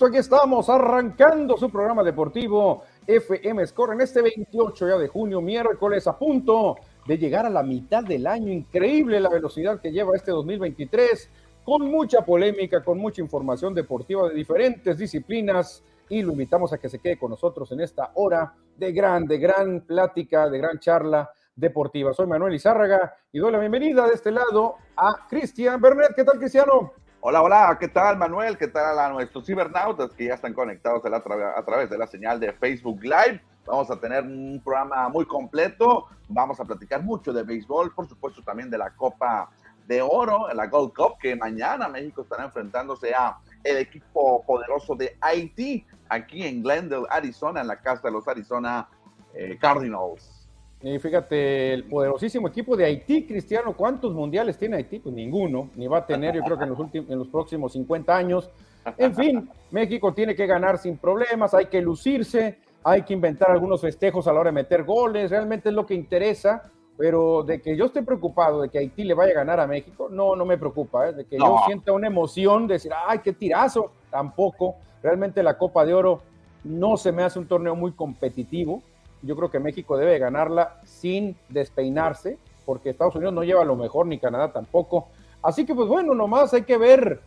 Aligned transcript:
Listo, 0.00 0.08
aquí 0.08 0.16
estamos 0.16 0.70
arrancando 0.70 1.58
su 1.58 1.68
programa 1.68 2.02
deportivo 2.02 2.84
FM 3.06 3.66
Score 3.66 3.92
en 3.92 4.00
este 4.00 4.22
28 4.22 4.88
ya 4.88 4.96
de 4.96 5.08
junio, 5.08 5.42
miércoles, 5.42 6.06
a 6.06 6.18
punto 6.18 6.76
de 7.06 7.18
llegar 7.18 7.44
a 7.44 7.50
la 7.50 7.62
mitad 7.62 8.02
del 8.02 8.26
año. 8.26 8.50
Increíble 8.50 9.20
la 9.20 9.28
velocidad 9.28 9.78
que 9.78 9.92
lleva 9.92 10.16
este 10.16 10.30
2023, 10.30 11.28
con 11.62 11.90
mucha 11.90 12.22
polémica, 12.22 12.82
con 12.82 12.96
mucha 12.96 13.20
información 13.20 13.74
deportiva 13.74 14.26
de 14.26 14.34
diferentes 14.34 14.96
disciplinas. 14.96 15.84
Y 16.08 16.22
lo 16.22 16.32
invitamos 16.32 16.72
a 16.72 16.78
que 16.78 16.88
se 16.88 16.98
quede 16.98 17.18
con 17.18 17.32
nosotros 17.32 17.70
en 17.72 17.80
esta 17.80 18.12
hora 18.14 18.54
de 18.78 18.92
gran, 18.92 19.26
de 19.26 19.36
gran 19.36 19.82
plática, 19.82 20.48
de 20.48 20.56
gran 20.56 20.78
charla 20.78 21.30
deportiva. 21.54 22.14
Soy 22.14 22.26
Manuel 22.26 22.54
Izárraga 22.54 23.16
y 23.30 23.38
doy 23.38 23.52
la 23.52 23.58
bienvenida 23.58 24.06
de 24.06 24.14
este 24.14 24.30
lado 24.30 24.76
a 24.96 25.26
Cristian 25.28 25.78
Bernet. 25.78 26.14
¿Qué 26.16 26.24
tal, 26.24 26.38
Cristiano? 26.38 26.92
Hola, 27.22 27.42
hola, 27.42 27.76
¿qué 27.78 27.88
tal 27.88 28.16
Manuel? 28.16 28.56
¿Qué 28.56 28.66
tal 28.66 28.98
a 28.98 29.10
nuestros 29.10 29.44
cibernautas 29.44 30.10
que 30.14 30.24
ya 30.24 30.34
están 30.36 30.54
conectados 30.54 31.04
a, 31.04 31.62
través 31.62 31.90
de 31.90 31.98
la 31.98 32.06
señal 32.06 32.40
de 32.40 32.50
Facebook 32.54 33.02
Live? 33.02 33.42
Vamos 33.66 33.90
a 33.90 34.00
tener 34.00 34.24
un 34.24 34.58
programa 34.64 35.06
muy 35.10 35.26
completo, 35.26 36.06
vamos 36.30 36.58
a 36.60 36.64
platicar 36.64 37.02
mucho 37.02 37.30
de 37.30 37.42
béisbol, 37.42 37.92
por 37.94 38.08
supuesto 38.08 38.42
también 38.42 38.70
de 38.70 38.78
la 38.78 38.88
Copa 38.96 39.50
de 39.86 40.00
Oro, 40.00 40.48
la 40.54 40.66
Gold 40.66 40.94
Cup, 40.94 41.18
que 41.20 41.36
mañana 41.36 41.90
México 41.90 42.22
estará 42.22 42.44
enfrentándose 42.44 43.12
a 43.12 43.36
el 43.64 43.76
equipo 43.76 44.42
poderoso 44.46 44.94
de 44.94 45.18
Haití, 45.20 45.84
aquí 46.08 46.46
en 46.46 46.62
Glendale, 46.62 47.04
Arizona, 47.10 47.60
en 47.60 47.66
la 47.66 47.76
casa 47.76 48.08
de 48.08 48.12
los 48.12 48.26
Arizona 48.28 48.88
eh, 49.34 49.58
Cardinals. 49.60 50.39
Y 50.82 50.98
fíjate, 50.98 51.74
el 51.74 51.84
poderosísimo 51.84 52.48
equipo 52.48 52.74
de 52.74 52.86
Haití, 52.86 53.26
Cristiano, 53.26 53.74
¿cuántos 53.76 54.14
mundiales 54.14 54.56
tiene 54.56 54.76
Haití? 54.76 54.98
Pues 54.98 55.14
ninguno, 55.14 55.68
ni 55.76 55.86
va 55.86 55.98
a 55.98 56.06
tener, 56.06 56.34
yo 56.34 56.42
creo 56.42 56.56
que 56.56 56.64
en 56.64 56.70
los, 56.70 56.78
últimos, 56.78 57.10
en 57.10 57.18
los 57.18 57.28
próximos 57.28 57.72
50 57.74 58.16
años. 58.16 58.50
En 58.96 59.14
fin, 59.14 59.50
México 59.70 60.14
tiene 60.14 60.34
que 60.34 60.46
ganar 60.46 60.78
sin 60.78 60.96
problemas, 60.96 61.52
hay 61.52 61.66
que 61.66 61.82
lucirse, 61.82 62.58
hay 62.82 63.02
que 63.02 63.12
inventar 63.12 63.50
algunos 63.50 63.82
festejos 63.82 64.26
a 64.26 64.32
la 64.32 64.40
hora 64.40 64.48
de 64.48 64.54
meter 64.54 64.84
goles, 64.84 65.30
realmente 65.30 65.68
es 65.68 65.74
lo 65.74 65.84
que 65.84 65.92
interesa, 65.92 66.70
pero 66.96 67.42
de 67.42 67.60
que 67.60 67.76
yo 67.76 67.84
esté 67.84 68.02
preocupado 68.02 68.62
de 68.62 68.70
que 68.70 68.78
Haití 68.78 69.04
le 69.04 69.12
vaya 69.12 69.32
a 69.32 69.36
ganar 69.36 69.60
a 69.60 69.66
México, 69.66 70.08
no, 70.10 70.34
no 70.34 70.46
me 70.46 70.56
preocupa, 70.56 71.10
¿eh? 71.10 71.12
de 71.12 71.26
que 71.26 71.36
yo 71.36 71.58
sienta 71.66 71.92
una 71.92 72.06
emoción 72.06 72.66
de 72.66 72.74
decir, 72.74 72.92
ay, 73.06 73.18
qué 73.18 73.34
tirazo, 73.34 73.92
tampoco. 74.10 74.76
Realmente 75.02 75.42
la 75.42 75.58
Copa 75.58 75.84
de 75.84 75.92
Oro 75.92 76.22
no 76.64 76.96
se 76.96 77.12
me 77.12 77.22
hace 77.22 77.38
un 77.38 77.46
torneo 77.46 77.74
muy 77.74 77.92
competitivo 77.92 78.82
yo 79.22 79.36
creo 79.36 79.50
que 79.50 79.58
México 79.58 79.96
debe 79.96 80.18
ganarla 80.18 80.80
sin 80.84 81.36
despeinarse, 81.48 82.38
porque 82.64 82.90
Estados 82.90 83.16
Unidos 83.16 83.34
no 83.34 83.44
lleva 83.44 83.64
lo 83.64 83.76
mejor, 83.76 84.06
ni 84.06 84.18
Canadá 84.18 84.52
tampoco. 84.52 85.08
Así 85.42 85.64
que, 85.64 85.74
pues 85.74 85.88
bueno, 85.88 86.14
nomás 86.14 86.52
hay 86.54 86.62
que 86.62 86.76
ver, 86.76 87.20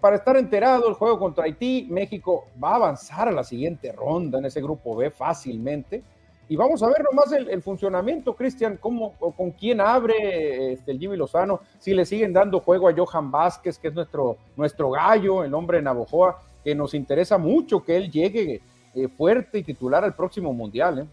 para 0.00 0.16
estar 0.16 0.36
enterado, 0.36 0.88
el 0.88 0.94
juego 0.94 1.18
contra 1.18 1.44
Haití, 1.44 1.86
México 1.90 2.46
va 2.62 2.72
a 2.72 2.76
avanzar 2.76 3.28
a 3.28 3.32
la 3.32 3.44
siguiente 3.44 3.92
ronda 3.92 4.38
en 4.38 4.46
ese 4.46 4.60
grupo 4.60 4.96
B 4.96 5.10
fácilmente. 5.10 6.02
Y 6.48 6.56
vamos 6.56 6.82
a 6.82 6.88
ver 6.88 7.04
nomás 7.04 7.30
el, 7.30 7.62
funcionamiento, 7.62 8.34
Cristian, 8.34 8.76
cómo 8.76 9.14
o 9.20 9.30
con 9.30 9.52
quién 9.52 9.80
abre 9.80 10.72
este, 10.72 10.90
el 10.90 10.98
Jimmy 10.98 11.16
Lozano, 11.16 11.60
si 11.78 11.94
le 11.94 12.04
siguen 12.04 12.32
dando 12.32 12.58
juego 12.58 12.88
a 12.88 12.92
Johan 12.92 13.30
Vázquez, 13.30 13.78
que 13.78 13.86
es 13.86 13.94
nuestro, 13.94 14.36
nuestro 14.56 14.90
gallo, 14.90 15.44
el 15.44 15.54
hombre 15.54 15.78
de 15.78 15.84
Navojoa, 15.84 16.40
que 16.64 16.74
nos 16.74 16.94
interesa 16.94 17.38
mucho 17.38 17.84
que 17.84 17.96
él 17.96 18.10
llegue 18.10 18.60
eh, 18.94 19.06
fuerte 19.06 19.58
y 19.58 19.62
titular 19.62 20.02
al 20.02 20.16
próximo 20.16 20.52
Mundial. 20.52 20.98
¿eh? 20.98 21.06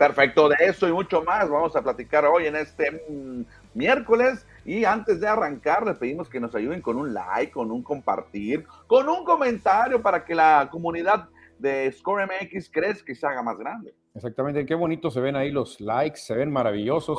Perfecto, 0.00 0.48
de 0.48 0.56
eso 0.60 0.88
y 0.88 0.92
mucho 0.92 1.22
más 1.22 1.50
vamos 1.50 1.76
a 1.76 1.82
platicar 1.82 2.24
hoy 2.24 2.46
en 2.46 2.56
este 2.56 2.90
mm, 3.06 3.42
miércoles. 3.74 4.46
Y 4.64 4.86
antes 4.86 5.20
de 5.20 5.28
arrancar, 5.28 5.86
les 5.86 5.98
pedimos 5.98 6.26
que 6.30 6.40
nos 6.40 6.54
ayuden 6.54 6.80
con 6.80 6.96
un 6.96 7.12
like, 7.12 7.52
con 7.52 7.70
un 7.70 7.82
compartir, 7.82 8.64
con 8.86 9.10
un 9.10 9.26
comentario 9.26 10.00
para 10.00 10.24
que 10.24 10.34
la 10.34 10.70
comunidad 10.72 11.28
de 11.58 11.92
Score 11.92 12.24
MX 12.24 12.70
crezca 12.70 13.12
y 13.12 13.14
se 13.14 13.26
haga 13.26 13.42
más 13.42 13.58
grande. 13.58 13.94
Exactamente, 14.14 14.64
qué 14.64 14.74
bonito 14.74 15.10
se 15.10 15.20
ven 15.20 15.36
ahí 15.36 15.50
los 15.50 15.78
likes, 15.82 16.16
se 16.16 16.34
ven 16.34 16.50
maravillosos. 16.50 17.18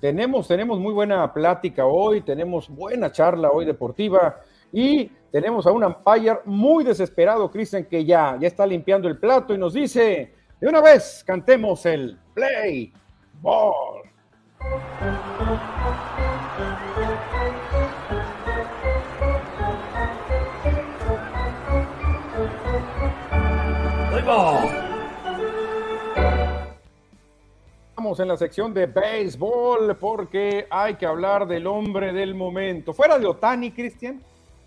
tenemos, 0.00 0.46
tenemos 0.46 0.78
muy 0.78 0.92
buena 0.92 1.32
plática 1.32 1.86
hoy, 1.86 2.20
tenemos 2.20 2.68
buena 2.68 3.10
charla 3.10 3.50
hoy 3.50 3.64
deportiva 3.64 4.42
y 4.72 5.10
tenemos 5.32 5.66
a 5.66 5.72
un 5.72 5.82
umpire 5.82 6.38
muy 6.44 6.84
desesperado, 6.84 7.50
Cristian, 7.50 7.84
que 7.86 8.04
ya, 8.04 8.38
ya 8.40 8.46
está 8.46 8.64
limpiando 8.64 9.08
el 9.08 9.18
plato 9.18 9.52
y 9.52 9.58
nos 9.58 9.74
dice, 9.74 10.35
de 10.60 10.68
una 10.68 10.80
vez 10.80 11.22
cantemos 11.26 11.84
el 11.84 12.18
Play 12.34 12.92
Ball. 13.42 14.02
Play 24.10 24.22
Ball. 24.24 24.68
Estamos 27.90 28.20
en 28.20 28.28
la 28.28 28.36
sección 28.38 28.72
de 28.72 28.86
béisbol 28.86 29.96
porque 29.96 30.66
hay 30.70 30.94
que 30.94 31.04
hablar 31.04 31.46
del 31.46 31.66
hombre 31.66 32.14
del 32.14 32.34
momento. 32.34 32.94
Fuera 32.94 33.18
de 33.18 33.26
Otani, 33.26 33.72
Cristian, 33.72 34.22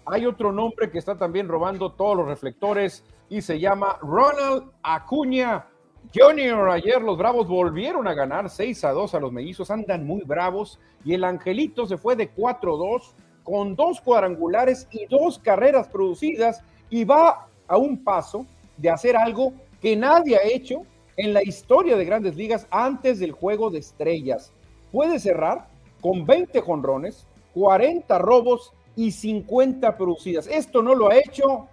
hay 0.05 0.27
otro 0.27 0.51
nombre 0.51 0.91
que 0.91 0.99
está 0.99 1.17
también 1.17 1.47
robando 1.47 1.91
todos 1.91 2.15
los 2.15 2.27
reflectores 2.27 3.03
y 3.27 3.41
se 3.41 3.59
llama 3.59 3.97
Ronald 4.01 4.71
Acuña 4.83 5.65
Junior, 6.13 6.69
ayer 6.69 7.01
los 7.01 7.17
Bravos 7.17 7.47
volvieron 7.47 8.07
a 8.07 8.13
ganar 8.13 8.49
6 8.49 8.83
a 8.83 8.91
2 8.91 9.13
a 9.13 9.19
los 9.19 9.31
mellizos, 9.31 9.69
andan 9.69 10.07
muy 10.07 10.21
bravos 10.21 10.79
y 11.05 11.13
el 11.13 11.23
Angelito 11.23 11.85
se 11.85 11.97
fue 11.97 12.15
de 12.15 12.33
4-2 12.33 13.13
con 13.43 13.75
dos 13.75 14.01
cuadrangulares 14.01 14.87
y 14.91 15.05
dos 15.05 15.39
carreras 15.39 15.87
producidas 15.87 16.63
y 16.89 17.03
va 17.03 17.47
a 17.67 17.77
un 17.77 18.03
paso 18.03 18.45
de 18.77 18.89
hacer 18.89 19.15
algo 19.15 19.53
que 19.81 19.95
nadie 19.95 20.35
ha 20.37 20.43
hecho 20.43 20.81
en 21.17 21.33
la 21.33 21.43
historia 21.43 21.95
de 21.95 22.05
grandes 22.05 22.35
ligas 22.35 22.67
antes 22.71 23.19
del 23.19 23.31
juego 23.31 23.69
de 23.69 23.79
estrellas. 23.79 24.51
Puede 24.91 25.19
cerrar 25.19 25.67
con 26.01 26.25
20 26.25 26.61
jonrones, 26.61 27.27
40 27.53 28.17
robos 28.19 28.73
y 28.95 29.11
50 29.11 29.97
producidas. 29.97 30.47
Esto 30.47 30.81
no 30.81 30.95
lo 30.95 31.09
ha 31.09 31.17
hecho 31.17 31.67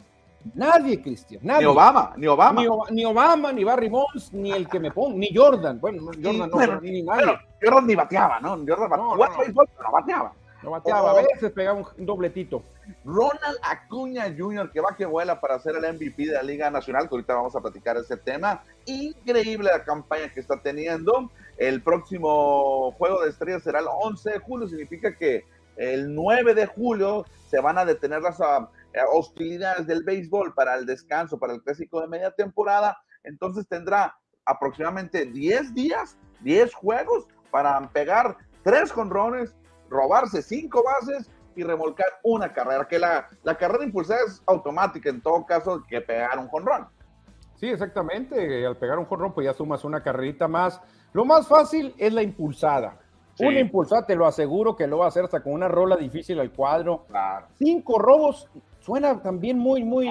Nadie, 0.55 1.03
Cristian. 1.03 1.41
Nadie. 1.45 1.67
Ni 1.67 1.67
Obama, 1.67 2.13
ni 2.17 2.27
Obama. 2.27 2.61
Ni, 2.91 3.05
Obama, 3.05 3.53
ni 3.53 3.65
Barry 3.65 3.89
Bonds, 3.89 4.33
ni 4.33 4.53
el 4.53 4.69
que 4.69 4.81
me 4.81 4.91
ponga, 4.91 5.17
ni 5.17 5.35
Jordan. 5.35 5.81
Bueno, 5.81 6.05
Jordan 6.23 6.51
no, 6.51 6.81
ni 6.81 7.03
nadie. 7.03 7.39
Jordan 7.63 7.87
ni 7.87 7.95
bateaba, 7.95 8.41
¿no? 8.41 8.51
Jordan 8.67 8.91
no, 8.91 8.97
no, 8.97 9.17
no, 9.17 9.93
bateaba. 9.93 10.33
No 10.63 10.71
bateaba, 10.71 11.11
a 11.11 11.15
veces 11.15 11.53
pegaba 11.53 11.81
un 11.97 12.07
dobletito. 12.07 12.63
Ronald 13.05 13.59
Acuña 13.63 14.25
Jr., 14.37 14.71
que 14.71 14.81
va 14.81 14.97
que 14.97 15.07
vuela 15.07 15.41
para 15.41 15.59
ser 15.59 15.77
el 15.77 15.95
MVP 15.95 16.27
de 16.27 16.33
la 16.33 16.43
Liga 16.43 16.71
Nacional, 16.71 17.09
que 17.09 17.15
ahorita 17.15 17.35
vamos 17.35 17.55
a 17.55 17.61
platicar 17.61 17.97
ese 17.97 18.17
tema. 18.17 18.63
Increíble 18.87 19.71
la 19.71 19.85
campaña 19.85 20.33
que 20.33 20.41
está 20.41 20.61
teniendo. 20.61 21.31
El 21.57 21.83
próximo 21.83 22.93
juego 22.93 23.23
de 23.23 23.31
estrellas 23.31 23.63
será 23.63 23.81
el 23.81 23.87
11 23.89 24.31
de 24.31 24.39
julio, 24.39 24.69
significa 24.69 25.15
que 25.15 25.45
el 25.77 26.15
9 26.15 26.55
de 26.55 26.67
julio 26.67 27.27
se 27.49 27.61
van 27.61 27.79
a 27.79 27.85
detener 27.85 28.23
las 28.23 28.41
eh, 28.41 28.45
hostilidades 29.13 29.87
del 29.87 30.03
béisbol 30.03 30.55
para 30.55 30.75
el 30.75 30.87
descanso, 30.87 31.39
para 31.39 31.55
el 31.55 31.63
clásico 31.63 32.01
de 32.01 32.09
media 32.09 32.31
temporada, 32.31 32.97
entonces 33.25 33.67
tendrá 33.69 34.17
aproximadamente 34.45 35.27
10 35.27 35.75
días, 35.75 36.17
10 36.41 36.75
juegos 36.75 37.27
para 37.51 37.81
pegar 37.91 38.37
tres 38.63 38.93
conrones, 38.93 39.55
robarse 39.89 40.43
cinco 40.43 40.83
bases 40.83 41.31
y 41.55 41.63
remolcar 41.63 42.07
una 42.23 42.53
carrera, 42.53 42.87
que 42.87 42.99
la, 42.99 43.29
la 43.43 43.57
carrera 43.57 43.85
impulsada 43.85 44.21
es 44.27 44.43
automática 44.47 45.09
en 45.09 45.21
todo 45.21 45.45
caso 45.47 45.83
que 45.89 46.01
pegar 46.01 46.39
un 46.39 46.49
jonrón. 46.49 46.89
Sí, 47.57 47.69
exactamente. 47.69 48.67
Al 48.67 48.77
pegar 48.77 48.99
un 48.99 49.07
jonrón, 49.07 49.33
pues 49.33 49.47
ya 49.47 49.55
sumas 49.55 49.85
una 49.85 50.03
carrerita 50.03 50.47
más. 50.47 50.81
Lo 51.13 51.25
más 51.25 51.49
fácil 51.49 51.95
es 51.97 52.13
la 52.13 52.23
impulsada. 52.23 52.99
Una 53.39 53.61
impulsada, 53.61 54.07
te 54.07 54.17
lo 54.17 54.27
aseguro 54.27 54.77
que 54.77 54.87
lo 54.87 54.99
va 54.99 55.07
a 55.07 55.09
hacer 55.09 55.25
hasta 55.25 55.43
con 55.43 55.53
una 55.53 55.69
rola 55.69 55.97
difícil 55.97 56.41
al 56.41 56.53
cuadro. 56.53 57.07
Cinco 57.59 57.99
robos 57.99 58.49
Suena 58.87 59.21
también 59.21 59.59
muy, 59.59 59.83
muy, 59.83 60.07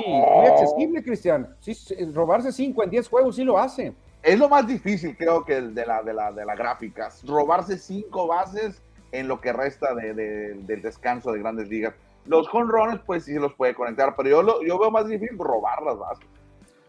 accesible, 0.45 1.01
Cristian. 1.01 1.55
Sí, 1.61 1.73
robarse 2.13 2.51
5 2.51 2.83
en 2.83 2.89
10 2.89 3.07
juegos 3.07 3.37
sí 3.37 3.45
lo 3.45 3.57
hace. 3.57 3.93
Es 4.21 4.37
lo 4.37 4.49
más 4.49 4.67
difícil, 4.67 5.15
creo 5.15 5.45
que, 5.45 5.61
de 5.61 5.85
la, 5.85 6.03
de 6.03 6.13
la, 6.13 6.33
de 6.33 6.45
la 6.45 6.55
gráfica. 6.55 7.09
Robarse 7.25 7.77
5 7.77 8.27
bases 8.27 8.81
en 9.13 9.29
lo 9.29 9.39
que 9.39 9.53
resta 9.53 9.95
de, 9.95 10.13
del 10.13 10.81
descanso 10.81 11.31
de 11.31 11.39
grandes 11.39 11.69
ligas. 11.69 11.93
Los 12.25 12.49
jonrones, 12.49 12.99
pues 13.05 13.23
sí 13.23 13.31
se 13.31 13.39
los 13.39 13.53
puede 13.53 13.73
conectar, 13.73 14.13
pero 14.17 14.27
yo, 14.27 14.43
lo, 14.43 14.61
yo 14.61 14.77
veo 14.77 14.91
más 14.91 15.07
difícil 15.07 15.37
robar 15.37 15.81
las 15.81 15.97
bases. 15.97 16.25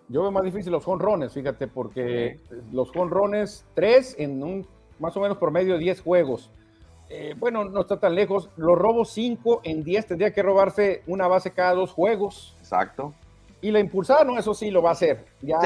Yo 0.09 0.23
veo 0.23 0.33
más 0.33 0.43
difícil 0.43 0.73
los 0.73 0.85
jonrones, 0.85 1.35
fíjate, 1.35 1.69
porque 1.69 2.41
los 2.73 2.91
jonrones, 2.91 3.65
3 3.75 4.17
en 4.19 4.43
un 4.43 4.67
más 4.99 5.17
o 5.17 5.21
menos 5.21 5.39
por 5.39 5.53
medio 5.53 5.75
de 5.75 5.79
10 5.79 6.01
juegos. 6.01 6.51
Eh, 7.09 7.35
bueno, 7.39 7.65
no 7.65 7.83
está 7.83 7.99
tan 7.99 8.15
lejos. 8.15 8.51
Los 8.57 8.77
robos 8.77 9.11
5 9.11 9.61
en 9.65 9.85
10 9.85 10.07
tendría 10.07 10.33
que 10.33 10.43
robarse 10.43 11.03
una 11.07 11.29
base 11.29 11.53
cada 11.53 11.75
dos 11.75 11.93
juegos. 11.93 12.57
Exacto. 12.61 13.15
Y 13.61 13.71
la 13.71 13.81
impulsada, 13.81 14.25
no, 14.25 14.39
eso 14.39 14.55
sí 14.55 14.71
lo 14.71 14.83
va 14.83 14.91
a 14.91 14.93
hacer. 14.93 15.25
Ya, 15.41 15.59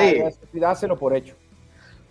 dáselo 0.52 0.98
por 0.98 1.14
hecho. 1.14 1.34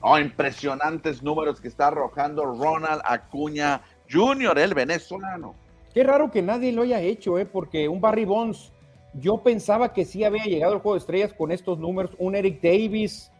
Oh, 0.01 0.17
impresionantes 0.17 1.21
números 1.21 1.59
que 1.59 1.67
está 1.67 1.87
arrojando 1.87 2.45
Ronald 2.45 3.01
Acuña 3.05 3.81
Jr., 4.09 4.57
el 4.59 4.73
venezolano. 4.73 5.55
Qué 5.93 6.03
raro 6.03 6.31
que 6.31 6.41
nadie 6.41 6.71
lo 6.71 6.83
haya 6.83 7.01
hecho, 7.01 7.37
¿eh? 7.37 7.45
porque 7.45 7.89
un 7.89 7.99
Barry 7.99 8.25
Bonds 8.25 8.71
yo 9.13 9.37
pensaba 9.41 9.93
que 9.93 10.05
sí 10.05 10.23
había 10.23 10.43
llegado 10.45 10.73
el 10.73 10.79
juego 10.79 10.95
de 10.95 10.99
estrellas 10.99 11.33
con 11.33 11.51
estos 11.51 11.79
números, 11.79 12.11
un 12.17 12.35
Eric 12.35 12.61
Davis, 12.61 13.31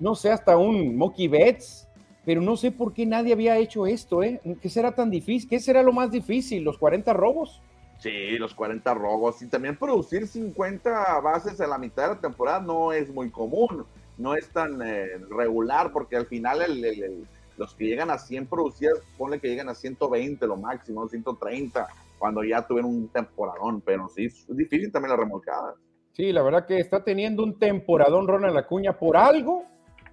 no 0.00 0.14
sé, 0.14 0.30
hasta 0.30 0.56
un 0.56 0.96
Mookie 0.96 1.28
Betts, 1.28 1.87
pero 2.28 2.42
no 2.42 2.58
sé 2.58 2.72
por 2.72 2.92
qué 2.92 3.06
nadie 3.06 3.32
había 3.32 3.56
hecho 3.56 3.86
esto, 3.86 4.22
¿eh? 4.22 4.38
¿Qué 4.60 4.68
será 4.68 4.94
tan 4.94 5.08
difícil? 5.08 5.48
¿Qué 5.48 5.60
será 5.60 5.82
lo 5.82 5.94
más 5.94 6.10
difícil? 6.10 6.62
¿Los 6.62 6.76
40 6.76 7.14
robos? 7.14 7.62
Sí, 8.00 8.36
los 8.36 8.52
40 8.52 8.92
robos. 8.92 9.40
Y 9.40 9.46
también 9.46 9.78
producir 9.78 10.26
50 10.26 11.20
bases 11.20 11.58
en 11.58 11.70
la 11.70 11.78
mitad 11.78 12.02
de 12.02 12.14
la 12.16 12.20
temporada 12.20 12.60
no 12.60 12.92
es 12.92 13.08
muy 13.08 13.30
común, 13.30 13.86
no 14.18 14.34
es 14.34 14.46
tan 14.50 14.82
eh, 14.82 15.16
regular, 15.30 15.90
porque 15.90 16.16
al 16.16 16.26
final 16.26 16.58
los 17.56 17.74
que 17.74 17.86
llegan 17.86 18.10
a 18.10 18.18
100 18.18 18.46
producidas, 18.46 18.98
ponle 19.16 19.40
que 19.40 19.48
llegan 19.48 19.70
a 19.70 19.74
120 19.74 20.46
lo 20.46 20.58
máximo, 20.58 21.08
130, 21.08 21.88
cuando 22.18 22.44
ya 22.44 22.60
tuvieron 22.60 22.90
un 22.94 23.08
temporadón, 23.08 23.80
pero 23.80 24.06
sí, 24.10 24.26
es 24.26 24.46
difícil 24.48 24.92
también 24.92 25.12
la 25.12 25.16
remolcada. 25.16 25.76
Sí, 26.12 26.30
la 26.30 26.42
verdad 26.42 26.66
que 26.66 26.78
está 26.78 27.02
teniendo 27.02 27.42
un 27.42 27.58
temporadón 27.58 28.28
Ronald 28.28 28.58
Acuña 28.58 28.98
por 28.98 29.16
algo 29.16 29.64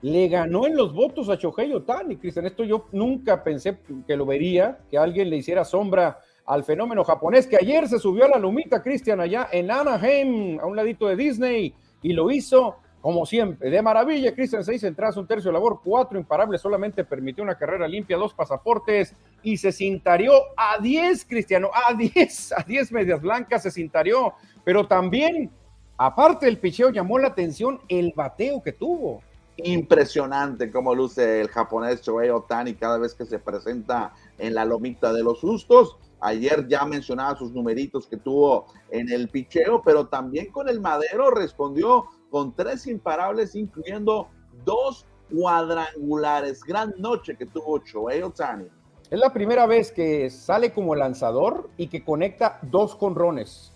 le 0.05 0.27
ganó 0.27 0.67
en 0.67 0.77
los 0.77 0.93
votos 0.93 1.29
a 1.29 1.35
Shohei 1.35 1.73
Otani, 1.73 2.17
Cristian. 2.17 2.45
Esto 2.45 2.63
yo 2.63 2.85
nunca 2.91 3.43
pensé 3.43 3.79
que 4.05 4.15
lo 4.15 4.27
vería, 4.27 4.77
que 4.91 4.99
alguien 4.99 5.31
le 5.31 5.37
hiciera 5.37 5.65
sombra 5.65 6.19
al 6.45 6.63
fenómeno 6.63 7.03
japonés, 7.03 7.47
que 7.47 7.55
ayer 7.55 7.87
se 7.87 7.97
subió 7.97 8.25
a 8.25 8.27
la 8.27 8.37
lumita, 8.37 8.83
Cristian, 8.83 9.19
allá 9.19 9.49
en 9.51 9.71
Anaheim, 9.71 10.59
a 10.59 10.67
un 10.67 10.75
ladito 10.75 11.07
de 11.07 11.15
Disney, 11.15 11.73
y 12.03 12.13
lo 12.13 12.29
hizo 12.29 12.75
como 13.01 13.25
siempre, 13.25 13.71
de 13.71 13.81
maravilla. 13.81 14.35
Cristian, 14.35 14.63
seis 14.63 14.83
entradas, 14.83 15.17
un 15.17 15.25
tercio 15.25 15.49
de 15.49 15.53
labor, 15.53 15.79
cuatro 15.83 16.19
imparables, 16.19 16.61
solamente 16.61 17.03
permitió 17.03 17.43
una 17.43 17.57
carrera 17.57 17.87
limpia, 17.87 18.15
dos 18.15 18.35
pasaportes, 18.35 19.15
y 19.41 19.57
se 19.57 19.71
cintarió 19.71 20.33
a 20.55 20.77
diez, 20.79 21.25
Cristiano, 21.25 21.71
a 21.73 21.95
diez, 21.95 22.51
a 22.55 22.61
diez 22.61 22.91
medias 22.91 23.19
blancas 23.19 23.63
se 23.63 23.71
cintarió, 23.71 24.35
pero 24.63 24.85
también, 24.85 25.49
aparte 25.97 26.45
del 26.45 26.59
picheo, 26.59 26.91
llamó 26.91 27.17
la 27.17 27.29
atención 27.29 27.81
el 27.87 28.13
bateo 28.15 28.61
que 28.61 28.71
tuvo 28.71 29.23
impresionante 29.57 30.71
cómo 30.71 30.93
luce 30.93 31.41
el 31.41 31.47
japonés 31.47 32.01
Shohei 32.01 32.29
Otani 32.29 32.75
cada 32.75 32.97
vez 32.97 33.13
que 33.13 33.25
se 33.25 33.39
presenta 33.39 34.13
en 34.37 34.53
la 34.53 34.65
lomita 34.65 35.13
de 35.13 35.23
los 35.23 35.39
sustos. 35.39 35.97
Ayer 36.19 36.67
ya 36.67 36.85
mencionaba 36.85 37.37
sus 37.37 37.51
numeritos 37.51 38.07
que 38.07 38.17
tuvo 38.17 38.67
en 38.89 39.11
el 39.11 39.29
picheo, 39.29 39.81
pero 39.83 40.07
también 40.07 40.51
con 40.51 40.67
el 40.67 40.81
madero 40.81 41.29
respondió 41.29 42.05
con 42.29 42.53
tres 42.55 42.87
imparables, 42.87 43.55
incluyendo 43.55 44.27
dos 44.65 45.05
cuadrangulares. 45.31 46.63
Gran 46.63 46.93
noche 46.97 47.35
que 47.37 47.45
tuvo 47.45 47.79
Shohei 47.79 48.21
Otani. 48.23 48.67
Es 49.09 49.19
la 49.19 49.31
primera 49.31 49.67
vez 49.67 49.91
que 49.91 50.29
sale 50.29 50.73
como 50.73 50.95
lanzador 50.95 51.69
y 51.77 51.87
que 51.87 52.03
conecta 52.03 52.59
dos 52.63 52.95
conrones. 52.95 53.71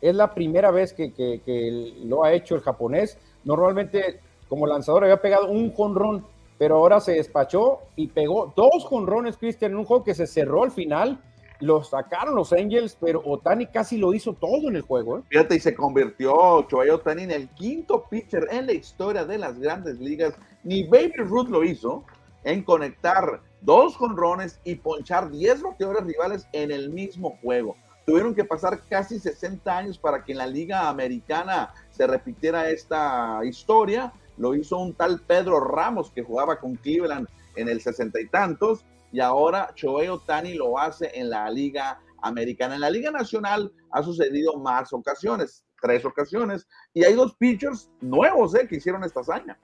Es 0.00 0.14
la 0.14 0.34
primera 0.34 0.70
vez 0.70 0.92
que, 0.92 1.12
que 1.12 1.94
lo 2.04 2.22
ha 2.22 2.32
hecho 2.32 2.54
el 2.54 2.60
japonés. 2.60 3.18
Normalmente 3.44 4.20
como 4.48 4.66
lanzador 4.66 5.04
había 5.04 5.20
pegado 5.20 5.48
un 5.48 5.72
jonrón, 5.72 6.24
pero 6.58 6.76
ahora 6.76 7.00
se 7.00 7.12
despachó 7.12 7.80
y 7.96 8.08
pegó 8.08 8.52
dos 8.56 8.84
jonrones, 8.84 9.36
Cristian, 9.36 9.72
en 9.72 9.78
un 9.78 9.84
juego 9.84 10.04
que 10.04 10.14
se 10.14 10.26
cerró 10.26 10.64
al 10.64 10.72
final. 10.72 11.22
Lo 11.60 11.82
sacaron 11.82 12.36
los 12.36 12.52
Angels, 12.52 12.96
pero 13.00 13.20
Otani 13.24 13.66
casi 13.66 13.96
lo 13.96 14.14
hizo 14.14 14.32
todo 14.32 14.68
en 14.68 14.76
el 14.76 14.82
juego. 14.82 15.18
¿eh? 15.18 15.22
Fíjate, 15.28 15.56
y 15.56 15.60
se 15.60 15.74
convirtió 15.74 16.62
Choay 16.68 16.90
Otani 16.90 17.24
en 17.24 17.30
el 17.32 17.48
quinto 17.50 18.04
pitcher 18.08 18.46
en 18.50 18.66
la 18.66 18.72
historia 18.72 19.24
de 19.24 19.38
las 19.38 19.58
grandes 19.58 19.98
ligas. 19.98 20.34
Ni 20.62 20.84
Baby 20.84 21.14
Ruth 21.16 21.48
lo 21.48 21.64
hizo 21.64 22.04
en 22.44 22.62
conectar 22.62 23.40
dos 23.60 23.96
jonrones 23.96 24.60
y 24.64 24.76
ponchar 24.76 25.30
10 25.30 25.62
bateadores 25.62 26.04
rivales 26.04 26.48
en 26.52 26.70
el 26.70 26.90
mismo 26.90 27.38
juego. 27.42 27.76
Tuvieron 28.06 28.34
que 28.34 28.44
pasar 28.44 28.80
casi 28.88 29.18
60 29.18 29.76
años 29.76 29.98
para 29.98 30.24
que 30.24 30.32
en 30.32 30.38
la 30.38 30.46
Liga 30.46 30.88
Americana 30.88 31.74
se 31.90 32.06
repitiera 32.06 32.70
esta 32.70 33.40
historia 33.44 34.12
lo 34.38 34.54
hizo 34.54 34.78
un 34.78 34.94
tal 34.94 35.20
Pedro 35.20 35.60
Ramos 35.60 36.10
que 36.10 36.22
jugaba 36.22 36.58
con 36.58 36.76
Cleveland 36.76 37.28
en 37.56 37.68
el 37.68 37.80
sesenta 37.80 38.20
y 38.20 38.28
tantos, 38.28 38.84
y 39.12 39.20
ahora 39.20 39.72
Shohei 39.74 40.08
Otani 40.08 40.54
lo 40.54 40.78
hace 40.78 41.10
en 41.14 41.30
la 41.30 41.50
Liga 41.50 42.00
Americana. 42.22 42.74
En 42.74 42.80
la 42.80 42.90
Liga 42.90 43.10
Nacional 43.10 43.72
ha 43.90 44.02
sucedido 44.02 44.58
más 44.58 44.92
ocasiones, 44.92 45.64
tres 45.80 46.04
ocasiones, 46.04 46.66
y 46.92 47.04
hay 47.04 47.14
dos 47.14 47.34
pitchers 47.36 47.90
nuevos 48.00 48.54
eh, 48.54 48.66
que 48.68 48.76
hicieron 48.76 49.04
esta 49.04 49.20
hazaña. 49.20 49.58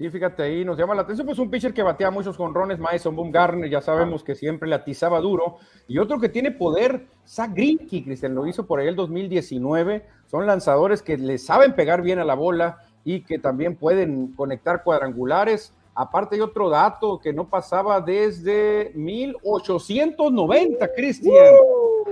Sí, 0.00 0.08
fíjate 0.08 0.42
ahí, 0.42 0.64
nos 0.64 0.78
llama 0.78 0.94
la 0.94 1.02
atención, 1.02 1.26
pues 1.26 1.38
un 1.38 1.50
pitcher 1.50 1.74
que 1.74 1.82
batea 1.82 2.10
muchos 2.10 2.34
jonrones, 2.38 2.78
Mason 2.78 3.14
Bumgarner, 3.14 3.68
ya 3.68 3.82
sabemos 3.82 4.24
que 4.24 4.34
siempre 4.34 4.66
le 4.66 4.74
atizaba 4.74 5.20
duro, 5.20 5.58
y 5.88 5.98
otro 5.98 6.18
que 6.18 6.30
tiene 6.30 6.52
poder, 6.52 7.06
Zach 7.26 7.52
Greinke, 7.52 8.02
Cristian, 8.02 8.34
lo 8.34 8.46
hizo 8.46 8.66
por 8.66 8.80
ahí 8.80 8.88
el 8.88 8.96
2019, 8.96 10.06
son 10.24 10.46
lanzadores 10.46 11.02
que 11.02 11.18
le 11.18 11.36
saben 11.36 11.74
pegar 11.74 12.00
bien 12.00 12.18
a 12.18 12.24
la 12.24 12.32
bola, 12.32 12.78
y 13.04 13.22
que 13.22 13.38
también 13.38 13.76
pueden 13.76 14.32
conectar 14.34 14.82
cuadrangulares. 14.82 15.72
Aparte 15.94 16.36
hay 16.36 16.42
otro 16.42 16.68
dato 16.70 17.18
que 17.18 17.32
no 17.32 17.48
pasaba 17.48 18.00
desde 18.00 18.92
1890, 18.94 20.92
Cristian, 20.94 21.54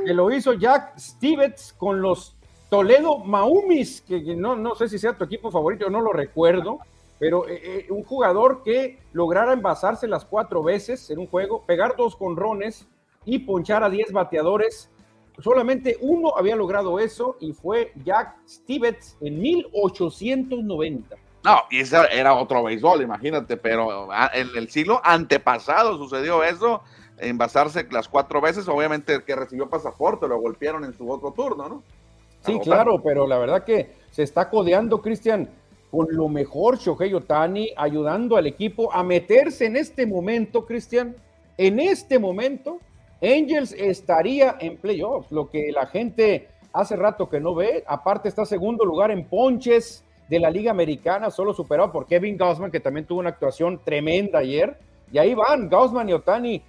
que 0.04 0.14
lo 0.14 0.30
hizo 0.30 0.52
Jack 0.54 0.98
Stevens 0.98 1.74
con 1.76 2.00
los 2.00 2.34
Toledo 2.68 3.18
Maumis, 3.18 4.02
que 4.02 4.20
no, 4.36 4.54
no 4.56 4.74
sé 4.74 4.88
si 4.88 4.98
sea 4.98 5.16
tu 5.16 5.24
equipo 5.24 5.50
favorito, 5.50 5.88
no 5.88 6.02
lo 6.02 6.12
recuerdo, 6.12 6.80
pero 7.18 7.48
eh, 7.48 7.60
eh, 7.64 7.86
un 7.90 8.04
jugador 8.04 8.62
que 8.62 8.98
lograra 9.12 9.52
envasarse 9.52 10.06
las 10.06 10.24
cuatro 10.24 10.62
veces 10.62 11.08
en 11.10 11.18
un 11.18 11.26
juego, 11.26 11.62
pegar 11.66 11.96
dos 11.96 12.14
conrones 12.14 12.86
y 13.24 13.40
ponchar 13.40 13.82
a 13.82 13.90
diez 13.90 14.12
bateadores 14.12 14.90
solamente 15.38 15.96
uno 16.00 16.36
había 16.36 16.56
logrado 16.56 16.98
eso 16.98 17.36
y 17.40 17.52
fue 17.52 17.92
Jack 18.04 18.36
Stevens 18.48 19.16
en 19.20 19.40
1890. 19.40 21.16
No, 21.44 21.60
y 21.70 21.80
ese 21.80 21.96
era 22.12 22.34
otro 22.34 22.64
béisbol, 22.64 23.02
imagínate, 23.02 23.56
pero 23.56 24.08
ah, 24.12 24.30
en 24.34 24.48
el 24.56 24.68
siglo 24.70 25.00
antepasado 25.04 25.96
sucedió 25.96 26.42
eso, 26.42 26.82
envasarse 27.18 27.86
las 27.90 28.08
cuatro 28.08 28.40
veces, 28.40 28.68
obviamente 28.68 29.14
el 29.14 29.24
que 29.24 29.36
recibió 29.36 29.68
pasaporte 29.68 30.26
lo 30.26 30.40
golpearon 30.40 30.84
en 30.84 30.92
su 30.94 31.10
otro 31.10 31.32
turno, 31.32 31.68
¿no? 31.68 31.82
Sí, 32.44 32.58
claro, 32.60 33.00
pero 33.02 33.26
la 33.26 33.38
verdad 33.38 33.64
que 33.64 33.92
se 34.10 34.22
está 34.22 34.48
codeando, 34.48 35.00
Cristian, 35.00 35.48
con 35.90 36.06
lo 36.10 36.28
mejor 36.28 36.78
Shohei 36.78 37.14
Otani, 37.14 37.70
ayudando 37.76 38.36
al 38.36 38.46
equipo 38.46 38.92
a 38.92 39.02
meterse 39.02 39.66
en 39.66 39.76
este 39.76 40.06
momento, 40.06 40.66
Cristian, 40.66 41.16
en 41.56 41.80
este 41.80 42.18
momento 42.18 42.78
Angels 43.22 43.72
estaría 43.72 44.56
en 44.60 44.76
playoffs, 44.76 45.32
lo 45.32 45.50
que 45.50 45.72
la 45.72 45.86
gente 45.86 46.48
hace 46.72 46.96
rato 46.96 47.28
que 47.28 47.40
no 47.40 47.54
ve. 47.54 47.84
Aparte 47.86 48.28
está 48.28 48.44
segundo 48.44 48.84
lugar 48.84 49.10
en 49.10 49.24
ponches 49.24 50.04
de 50.28 50.38
la 50.38 50.50
Liga 50.50 50.70
Americana, 50.70 51.30
solo 51.30 51.54
superado 51.54 51.90
por 51.90 52.06
Kevin 52.06 52.36
Gausman, 52.36 52.70
que 52.70 52.80
también 52.80 53.06
tuvo 53.06 53.20
una 53.20 53.30
actuación 53.30 53.80
tremenda 53.84 54.40
ayer. 54.40 54.78
Y 55.12 55.18
ahí 55.18 55.34
van 55.34 55.68
Gausman 55.68 56.08
y 56.08 56.12
Otani, 56.12 56.62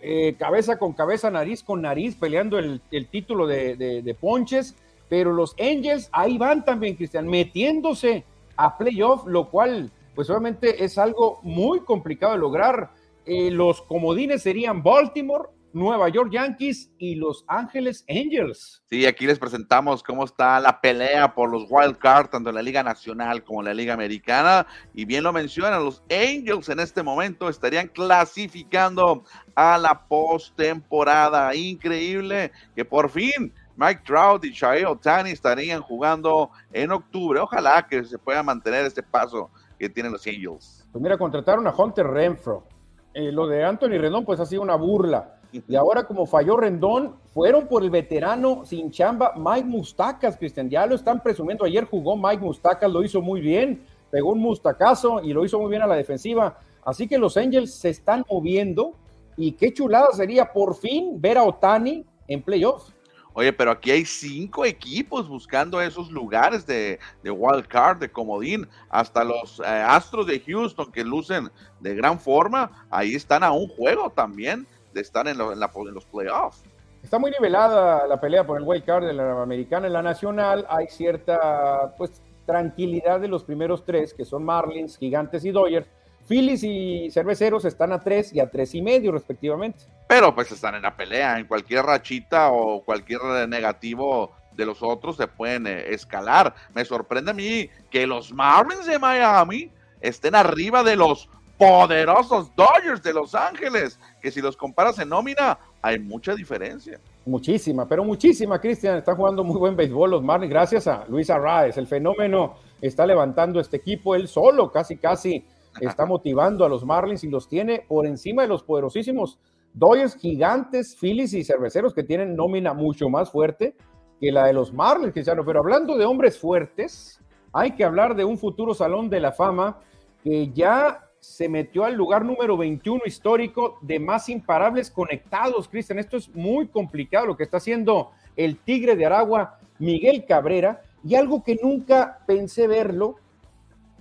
eh, 0.00 0.36
cabeza 0.38 0.78
con 0.78 0.92
cabeza, 0.92 1.30
nariz 1.30 1.62
con 1.62 1.82
nariz, 1.82 2.14
peleando 2.16 2.58
el, 2.58 2.80
título 3.10 3.46
de, 3.46 3.76
de, 3.76 4.14
ponches. 4.14 4.76
Pero 5.08 5.32
los 5.32 5.56
Angels 5.58 6.10
ahí 6.12 6.36
van 6.36 6.64
también, 6.64 6.94
Cristian, 6.94 7.26
metiéndose 7.26 8.24
a 8.56 8.76
playoff, 8.76 9.26
lo 9.26 9.48
cual, 9.48 9.90
pues 10.14 10.28
obviamente 10.28 10.84
es 10.84 10.98
algo 10.98 11.40
muy 11.42 11.80
complicado 11.80 12.34
de 12.34 12.38
lograr. 12.38 12.90
Eh, 13.24 13.50
los 13.50 13.80
comodines 13.82 14.42
serían 14.42 14.82
Baltimore, 14.82 15.48
Nueva 15.72 16.08
York 16.08 16.30
Yankees 16.32 16.90
y 16.98 17.16
Los 17.16 17.44
Ángeles 17.46 18.04
Angels. 18.08 18.82
Sí, 18.88 19.04
aquí 19.04 19.26
les 19.26 19.38
presentamos 19.38 20.02
cómo 20.02 20.24
está 20.24 20.58
la 20.60 20.80
pelea 20.80 21.34
por 21.34 21.50
los 21.50 21.66
wild 21.68 21.98
cards, 21.98 22.30
tanto 22.30 22.48
en 22.48 22.54
la 22.54 22.62
Liga 22.62 22.82
Nacional 22.82 23.44
como 23.44 23.60
en 23.60 23.66
la 23.66 23.74
Liga 23.74 23.92
Americana. 23.92 24.66
Y 24.94 25.04
bien 25.04 25.24
lo 25.24 25.32
mencionan, 25.32 25.84
los 25.84 26.02
Angels 26.10 26.70
en 26.70 26.80
este 26.80 27.02
momento 27.02 27.50
estarían 27.50 27.88
clasificando 27.88 29.24
a 29.54 29.76
la 29.76 30.06
postemporada. 30.06 31.54
Increíble 31.54 32.50
que 32.74 32.84
por 32.84 33.10
fin 33.10 33.52
Mike 33.76 34.02
Trout 34.06 34.44
y 34.46 34.50
Shohei 34.50 34.84
Otani 34.84 35.30
estarían 35.30 35.82
jugando 35.82 36.50
en 36.72 36.92
octubre. 36.92 37.40
Ojalá 37.40 37.86
que 37.86 38.04
se 38.04 38.18
pueda 38.18 38.42
mantener 38.42 38.86
este 38.86 39.02
paso 39.02 39.50
que 39.78 39.90
tienen 39.90 40.12
los 40.12 40.26
Angels. 40.26 40.88
Pues 40.90 41.02
mira, 41.02 41.18
contrataron 41.18 41.66
a 41.66 41.74
Hunter 41.76 42.06
Renfro. 42.06 42.66
Eh, 43.12 43.32
lo 43.32 43.46
de 43.46 43.64
Anthony 43.64 43.98
Rendón 43.98 44.24
pues 44.24 44.40
ha 44.40 44.46
sido 44.46 44.62
una 44.62 44.76
burla 44.76 45.37
y 45.50 45.74
ahora, 45.76 46.04
como 46.06 46.26
falló 46.26 46.56
Rendón, 46.58 47.16
fueron 47.32 47.66
por 47.68 47.82
el 47.82 47.90
veterano 47.90 48.66
sin 48.66 48.90
chamba 48.90 49.32
Mike 49.36 49.66
Mustacas, 49.66 50.36
Cristian. 50.36 50.68
Ya 50.68 50.86
lo 50.86 50.94
están 50.94 51.22
presumiendo. 51.22 51.64
Ayer 51.64 51.84
jugó 51.84 52.16
Mike 52.16 52.42
Mustacas, 52.42 52.90
lo 52.90 53.02
hizo 53.02 53.22
muy 53.22 53.40
bien, 53.40 53.82
pegó 54.10 54.32
un 54.32 54.40
mustacazo 54.40 55.22
y 55.22 55.32
lo 55.32 55.44
hizo 55.44 55.58
muy 55.58 55.70
bien 55.70 55.82
a 55.82 55.86
la 55.86 55.96
defensiva. 55.96 56.58
Así 56.84 57.08
que 57.08 57.18
los 57.18 57.36
Angels 57.36 57.72
se 57.72 57.88
están 57.88 58.24
moviendo 58.30 58.92
y 59.36 59.52
qué 59.52 59.72
chulada 59.72 60.08
sería 60.12 60.52
por 60.52 60.74
fin 60.74 61.20
ver 61.20 61.38
a 61.38 61.44
Otani 61.44 62.04
en 62.26 62.42
playoffs. 62.42 62.92
Oye, 63.32 63.52
pero 63.52 63.70
aquí 63.70 63.92
hay 63.92 64.04
cinco 64.04 64.64
equipos 64.64 65.28
buscando 65.28 65.80
esos 65.80 66.10
lugares 66.10 66.66
de, 66.66 66.98
wild 67.22 67.68
card, 67.68 67.98
de 67.98 68.10
comodín, 68.10 68.66
hasta 68.90 69.22
los 69.22 69.60
eh, 69.60 69.64
Astros 69.64 70.26
de 70.26 70.40
Houston 70.40 70.90
que 70.90 71.04
lucen 71.04 71.48
de 71.78 71.94
gran 71.94 72.18
forma, 72.18 72.86
ahí 72.90 73.14
están 73.14 73.44
a 73.44 73.52
un 73.52 73.68
juego 73.68 74.10
también 74.10 74.66
de 74.92 75.00
estar 75.00 75.26
en, 75.28 75.40
en, 75.40 75.94
los 75.94 76.04
playoffs. 76.06 76.62
Está 77.02 77.18
muy 77.18 77.30
nivelada 77.30 78.06
la 78.06 78.20
pelea 78.20 78.44
por 78.44 78.58
el 78.58 78.64
wild 78.66 78.84
card 78.84 79.06
de 79.06 79.12
la 79.12 79.42
americana. 79.42 79.86
En 79.86 79.92
la 79.92 80.02
nacional 80.02 80.66
hay 80.68 80.88
cierta 80.88 81.94
pues 81.96 82.20
tranquilidad 82.46 83.20
de 83.20 83.28
los 83.28 83.44
primeros 83.44 83.84
tres, 83.84 84.14
que 84.14 84.24
son 84.24 84.44
Marlins, 84.44 84.96
Gigantes 84.98 85.44
y 85.44 85.50
Dodgers. 85.50 85.86
Phillies 86.26 86.62
y 86.62 87.10
Cerveceros 87.10 87.64
están 87.64 87.92
a 87.92 88.00
tres 88.00 88.34
y 88.34 88.40
a 88.40 88.50
tres 88.50 88.74
y 88.74 88.82
medio 88.82 89.12
respectivamente. 89.12 89.84
Pero 90.08 90.34
pues 90.34 90.52
están 90.52 90.74
en 90.74 90.82
la 90.82 90.96
pelea, 90.96 91.38
en 91.38 91.46
cualquier 91.46 91.84
rachita 91.84 92.50
o 92.50 92.82
cualquier 92.84 93.20
negativo 93.48 94.32
de 94.58 94.66
los 94.66 94.82
otros 94.82 95.16
se 95.16 95.26
pueden 95.26 95.66
eh, 95.66 95.94
escalar. 95.94 96.54
Me 96.74 96.84
sorprende 96.84 97.30
a 97.30 97.34
mí 97.34 97.70
que 97.90 98.06
los 98.06 98.32
Marlins 98.32 98.86
de 98.86 98.98
Miami 98.98 99.70
estén 100.00 100.34
arriba 100.34 100.82
de 100.82 100.96
los 100.96 101.30
poderosos 101.58 102.54
Dodgers 102.54 103.02
de 103.02 103.12
Los 103.12 103.34
Ángeles, 103.34 103.98
que 104.22 104.30
si 104.30 104.40
los 104.40 104.56
comparas 104.56 104.98
en 105.00 105.08
nómina, 105.08 105.58
hay 105.82 105.98
mucha 105.98 106.34
diferencia. 106.34 107.00
Muchísima, 107.26 107.86
pero 107.86 108.04
muchísima, 108.04 108.60
Cristian. 108.60 108.96
Está 108.96 109.14
jugando 109.14 109.42
muy 109.42 109.58
buen 109.58 109.76
béisbol 109.76 110.10
los 110.12 110.22
Marlins, 110.22 110.50
gracias 110.50 110.86
a 110.86 111.04
Luis 111.08 111.28
Arraez. 111.28 111.76
El 111.76 111.88
fenómeno 111.88 112.54
está 112.80 113.04
levantando 113.04 113.60
este 113.60 113.76
equipo, 113.76 114.14
él 114.14 114.28
solo, 114.28 114.70
casi, 114.70 114.96
casi 114.96 115.44
está 115.80 116.06
motivando 116.06 116.64
a 116.64 116.68
los 116.68 116.84
Marlins 116.84 117.24
y 117.24 117.28
los 117.28 117.48
tiene 117.48 117.84
por 117.86 118.06
encima 118.06 118.42
de 118.42 118.48
los 118.48 118.62
poderosísimos 118.62 119.38
Dodgers 119.74 120.16
gigantes, 120.16 120.96
Phillies 120.98 121.34
y 121.34 121.44
cerveceros 121.44 121.92
que 121.92 122.02
tienen 122.02 122.34
nómina 122.34 122.72
mucho 122.72 123.08
más 123.08 123.30
fuerte 123.30 123.76
que 124.20 124.32
la 124.32 124.46
de 124.46 124.52
los 124.52 124.72
Marlins, 124.72 125.12
Cristiano. 125.12 125.44
Pero 125.44 125.58
hablando 125.58 125.96
de 125.96 126.04
hombres 126.04 126.38
fuertes, 126.38 127.20
hay 127.52 127.72
que 127.72 127.84
hablar 127.84 128.14
de 128.14 128.24
un 128.24 128.38
futuro 128.38 128.74
salón 128.74 129.10
de 129.10 129.20
la 129.20 129.32
fama 129.32 129.78
que 130.22 130.50
ya 130.52 131.07
se 131.20 131.48
metió 131.48 131.84
al 131.84 131.94
lugar 131.94 132.24
número 132.24 132.56
21 132.56 133.02
histórico 133.06 133.78
de 133.80 133.98
más 133.98 134.28
imparables 134.28 134.90
conectados, 134.90 135.68
Cristian. 135.68 135.98
Esto 135.98 136.16
es 136.16 136.34
muy 136.34 136.68
complicado 136.68 137.26
lo 137.26 137.36
que 137.36 137.44
está 137.44 137.56
haciendo 137.56 138.10
el 138.36 138.58
Tigre 138.58 138.96
de 138.96 139.06
Aragua, 139.06 139.58
Miguel 139.78 140.24
Cabrera, 140.24 140.82
y 141.04 141.14
algo 141.14 141.42
que 141.42 141.58
nunca 141.62 142.20
pensé 142.26 142.66
verlo, 142.66 143.16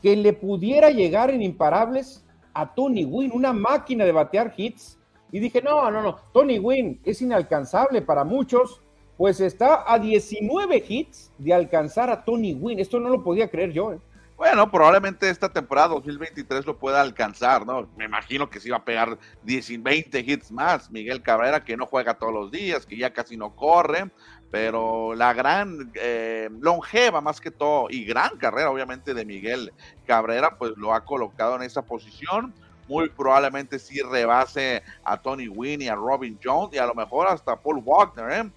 que 0.01 0.15
le 0.15 0.33
pudiera 0.33 0.91
llegar 0.91 1.31
en 1.31 1.41
imparables 1.41 2.23
a 2.53 2.73
Tony 2.73 3.05
Wynn, 3.05 3.31
una 3.33 3.53
máquina 3.53 4.05
de 4.05 4.11
batear 4.11 4.53
hits. 4.55 4.99
Y 5.31 5.39
dije, 5.39 5.61
no, 5.61 5.89
no, 5.91 6.01
no, 6.01 6.15
Tony 6.33 6.59
Wynn 6.59 6.99
es 7.03 7.21
inalcanzable 7.21 8.01
para 8.01 8.23
muchos, 8.23 8.81
pues 9.17 9.41
está 9.41 9.91
a 9.91 9.99
19 9.99 10.83
hits 10.87 11.31
de 11.37 11.53
alcanzar 11.53 12.09
a 12.09 12.23
Tony 12.23 12.53
Wynn. 12.53 12.79
Esto 12.79 12.99
no 12.99 13.09
lo 13.09 13.23
podía 13.23 13.49
creer 13.49 13.73
yo. 13.73 13.93
¿eh? 13.93 13.99
Bueno, 14.37 14.69
probablemente 14.69 15.31
esta 15.31 15.49
temporada 15.49 15.87
2023 15.87 16.67
lo 16.67 16.77
pueda 16.77 17.01
alcanzar, 17.01 17.65
¿no? 17.65 17.89
Me 17.97 18.05
imagino 18.05 18.47
que 18.51 18.59
se 18.59 18.67
iba 18.67 18.77
a 18.77 18.85
pegar 18.85 19.17
10, 19.41 19.81
20 19.81 20.19
hits 20.19 20.51
más. 20.51 20.91
Miguel 20.91 21.23
Cabrera, 21.23 21.63
que 21.63 21.75
no 21.75 21.87
juega 21.87 22.19
todos 22.19 22.31
los 22.31 22.51
días, 22.51 22.85
que 22.85 22.97
ya 22.97 23.11
casi 23.11 23.35
no 23.35 23.55
corre, 23.55 24.11
pero 24.51 25.15
la 25.15 25.33
gran 25.33 25.91
eh, 25.95 26.49
longeva 26.61 27.19
más 27.19 27.41
que 27.41 27.49
todo 27.49 27.87
y 27.89 28.05
gran 28.05 28.37
carrera, 28.37 28.69
obviamente, 28.69 29.15
de 29.15 29.25
Miguel 29.25 29.73
Cabrera, 30.05 30.55
pues 30.55 30.73
lo 30.77 30.93
ha 30.93 31.03
colocado 31.03 31.55
en 31.55 31.63
esa 31.63 31.81
posición. 31.81 32.53
Muy 32.87 33.09
probablemente 33.09 33.79
sí 33.79 33.99
rebase 34.03 34.83
a 35.03 35.17
Tony 35.19 35.47
Wynn 35.47 35.81
y 35.81 35.87
a 35.87 35.95
Robin 35.95 36.39
Jones 36.41 36.75
y 36.75 36.77
a 36.77 36.85
lo 36.85 36.93
mejor 36.93 37.27
hasta 37.27 37.55
Paul 37.55 37.81
Wagner, 37.83 38.31
¿eh? 38.31 38.51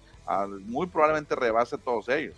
muy 0.61 0.85
probablemente 0.85 1.35
rebase 1.35 1.75
a 1.75 1.79
todos 1.79 2.07
ellos. 2.07 2.35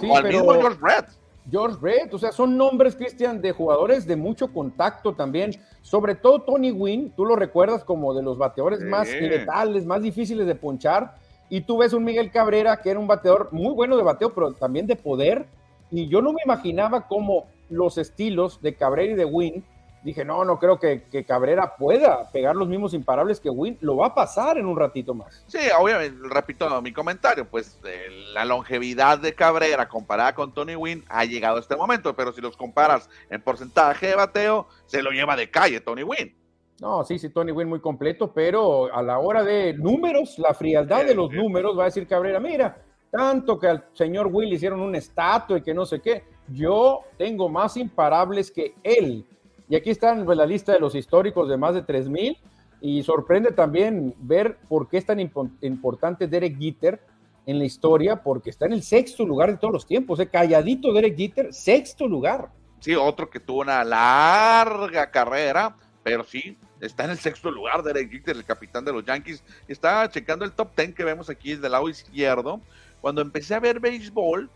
Sí, 0.00 0.08
o 0.10 0.16
al 0.16 0.24
mismo 0.24 0.52
George 0.52 0.78
Brett. 0.80 1.25
George 1.50 1.78
Brett, 1.80 2.12
o 2.12 2.18
sea, 2.18 2.32
son 2.32 2.56
nombres, 2.56 2.96
Cristian, 2.96 3.40
de 3.40 3.52
jugadores 3.52 4.06
de 4.06 4.16
mucho 4.16 4.52
contacto 4.52 5.14
también. 5.14 5.52
Sobre 5.82 6.14
todo 6.14 6.42
Tony 6.42 6.72
Wynn, 6.72 7.10
tú 7.10 7.24
lo 7.24 7.36
recuerdas 7.36 7.84
como 7.84 8.14
de 8.14 8.22
los 8.22 8.36
bateadores 8.36 8.80
más 8.80 9.08
letales, 9.08 9.86
más 9.86 10.02
difíciles 10.02 10.46
de 10.46 10.54
ponchar. 10.54 11.16
Y 11.48 11.60
tú 11.60 11.78
ves 11.78 11.92
un 11.92 12.04
Miguel 12.04 12.32
Cabrera 12.32 12.78
que 12.78 12.90
era 12.90 12.98
un 12.98 13.06
bateador 13.06 13.50
muy 13.52 13.72
bueno 13.72 13.96
de 13.96 14.02
bateo, 14.02 14.34
pero 14.34 14.52
también 14.52 14.86
de 14.86 14.96
poder. 14.96 15.46
Y 15.90 16.08
yo 16.08 16.20
no 16.20 16.32
me 16.32 16.40
imaginaba 16.44 17.06
cómo 17.06 17.46
los 17.70 17.98
estilos 17.98 18.60
de 18.60 18.74
Cabrera 18.74 19.12
y 19.12 19.16
de 19.16 19.24
Wynn 19.24 19.64
dije, 20.06 20.24
no, 20.24 20.44
no 20.44 20.58
creo 20.58 20.78
que, 20.78 21.02
Cabrera 21.26 21.74
pueda 21.76 22.30
pegar 22.30 22.54
los 22.54 22.68
mismos 22.68 22.94
imparables 22.94 23.40
que 23.40 23.50
Win. 23.50 23.76
Lo 23.80 23.96
va 23.96 24.06
a 24.06 24.14
pasar 24.14 24.56
en 24.56 24.66
un 24.66 24.78
ratito 24.78 25.14
más. 25.14 25.44
Sí, 25.48 25.58
obviamente, 25.78 26.16
repito 26.30 26.80
mi 26.80 26.92
comentario, 26.92 27.44
pues 27.44 27.78
eh, 27.84 28.06
la 28.32 28.44
longevidad 28.44 29.18
de 29.18 29.34
Cabrera 29.34 29.88
comparada 29.88 30.34
con 30.34 30.54
Tony 30.54 30.76
Wynn 30.76 31.04
ha 31.08 31.24
llegado 31.24 31.56
a 31.56 31.60
este 31.60 31.76
momento, 31.76 32.14
pero 32.14 32.32
si 32.32 32.40
los 32.40 32.56
comparas 32.56 33.10
en 33.30 33.42
porcentaje 33.42 34.06
de 34.06 34.14
bateo, 34.14 34.68
se 34.86 35.02
lo 35.02 35.10
lleva 35.10 35.34
de 35.34 35.50
calle 35.50 35.80
Tony 35.80 36.04
Wynn. 36.04 36.32
No, 36.80 37.02
sí, 37.04 37.18
sí, 37.18 37.30
Tony 37.30 37.50
Wynn 37.50 37.68
muy 37.68 37.80
completo, 37.80 38.32
pero 38.32 38.94
a 38.94 39.02
la 39.02 39.18
hora 39.18 39.42
de 39.42 39.72
números, 39.72 40.38
la 40.38 40.54
frialdad 40.54 41.04
de 41.04 41.16
los 41.16 41.32
números, 41.32 41.76
va 41.76 41.82
a 41.82 41.86
decir 41.86 42.06
Cabrera, 42.06 42.38
mira, 42.38 42.80
tanto 43.10 43.58
que 43.58 43.66
al 43.66 43.84
señor 43.92 44.28
Will 44.28 44.52
hicieron 44.52 44.80
un 44.80 44.94
estatua 44.94 45.58
y 45.58 45.62
que 45.62 45.74
no 45.74 45.84
sé 45.84 46.00
qué, 46.00 46.22
yo 46.48 47.00
tengo 47.18 47.48
más 47.48 47.76
imparables 47.76 48.52
que 48.52 48.74
él 48.84 49.26
y 49.68 49.76
aquí 49.76 49.90
están 49.90 50.20
en 50.20 50.36
la 50.36 50.46
lista 50.46 50.72
de 50.72 50.80
los 50.80 50.94
históricos 50.94 51.48
de 51.48 51.56
más 51.56 51.74
de 51.74 51.84
3.000 51.84 52.38
y 52.80 53.02
sorprende 53.02 53.52
también 53.52 54.14
ver 54.18 54.58
por 54.68 54.88
qué 54.88 54.98
es 54.98 55.06
tan 55.06 55.18
importante 55.18 56.28
Derek 56.28 56.58
Jeter 56.58 57.00
en 57.46 57.58
la 57.58 57.64
historia, 57.64 58.22
porque 58.22 58.50
está 58.50 58.66
en 58.66 58.72
el 58.72 58.82
sexto 58.82 59.24
lugar 59.24 59.50
de 59.50 59.56
todos 59.56 59.72
los 59.72 59.86
tiempos. 59.86 60.20
¿eh? 60.20 60.28
Calladito 60.28 60.92
Derek 60.92 61.16
Jeter, 61.16 61.54
sexto 61.54 62.06
lugar. 62.06 62.50
Sí, 62.80 62.94
otro 62.94 63.30
que 63.30 63.40
tuvo 63.40 63.60
una 63.62 63.82
larga 63.82 65.10
carrera, 65.10 65.76
pero 66.02 66.24
sí, 66.24 66.56
está 66.80 67.04
en 67.04 67.10
el 67.10 67.18
sexto 67.18 67.50
lugar 67.50 67.82
Derek 67.82 68.10
Jeter, 68.10 68.36
el 68.36 68.44
capitán 68.44 68.84
de 68.84 68.92
los 68.92 69.04
Yankees. 69.04 69.42
Está 69.66 70.08
checando 70.10 70.44
el 70.44 70.52
top 70.52 70.76
10 70.76 70.94
que 70.94 71.04
vemos 71.04 71.30
aquí 71.30 71.54
del 71.54 71.72
lado 71.72 71.88
izquierdo. 71.88 72.60
Cuando 73.00 73.20
empecé 73.20 73.54
a 73.54 73.60
ver 73.60 73.80
béisbol, 73.80 74.50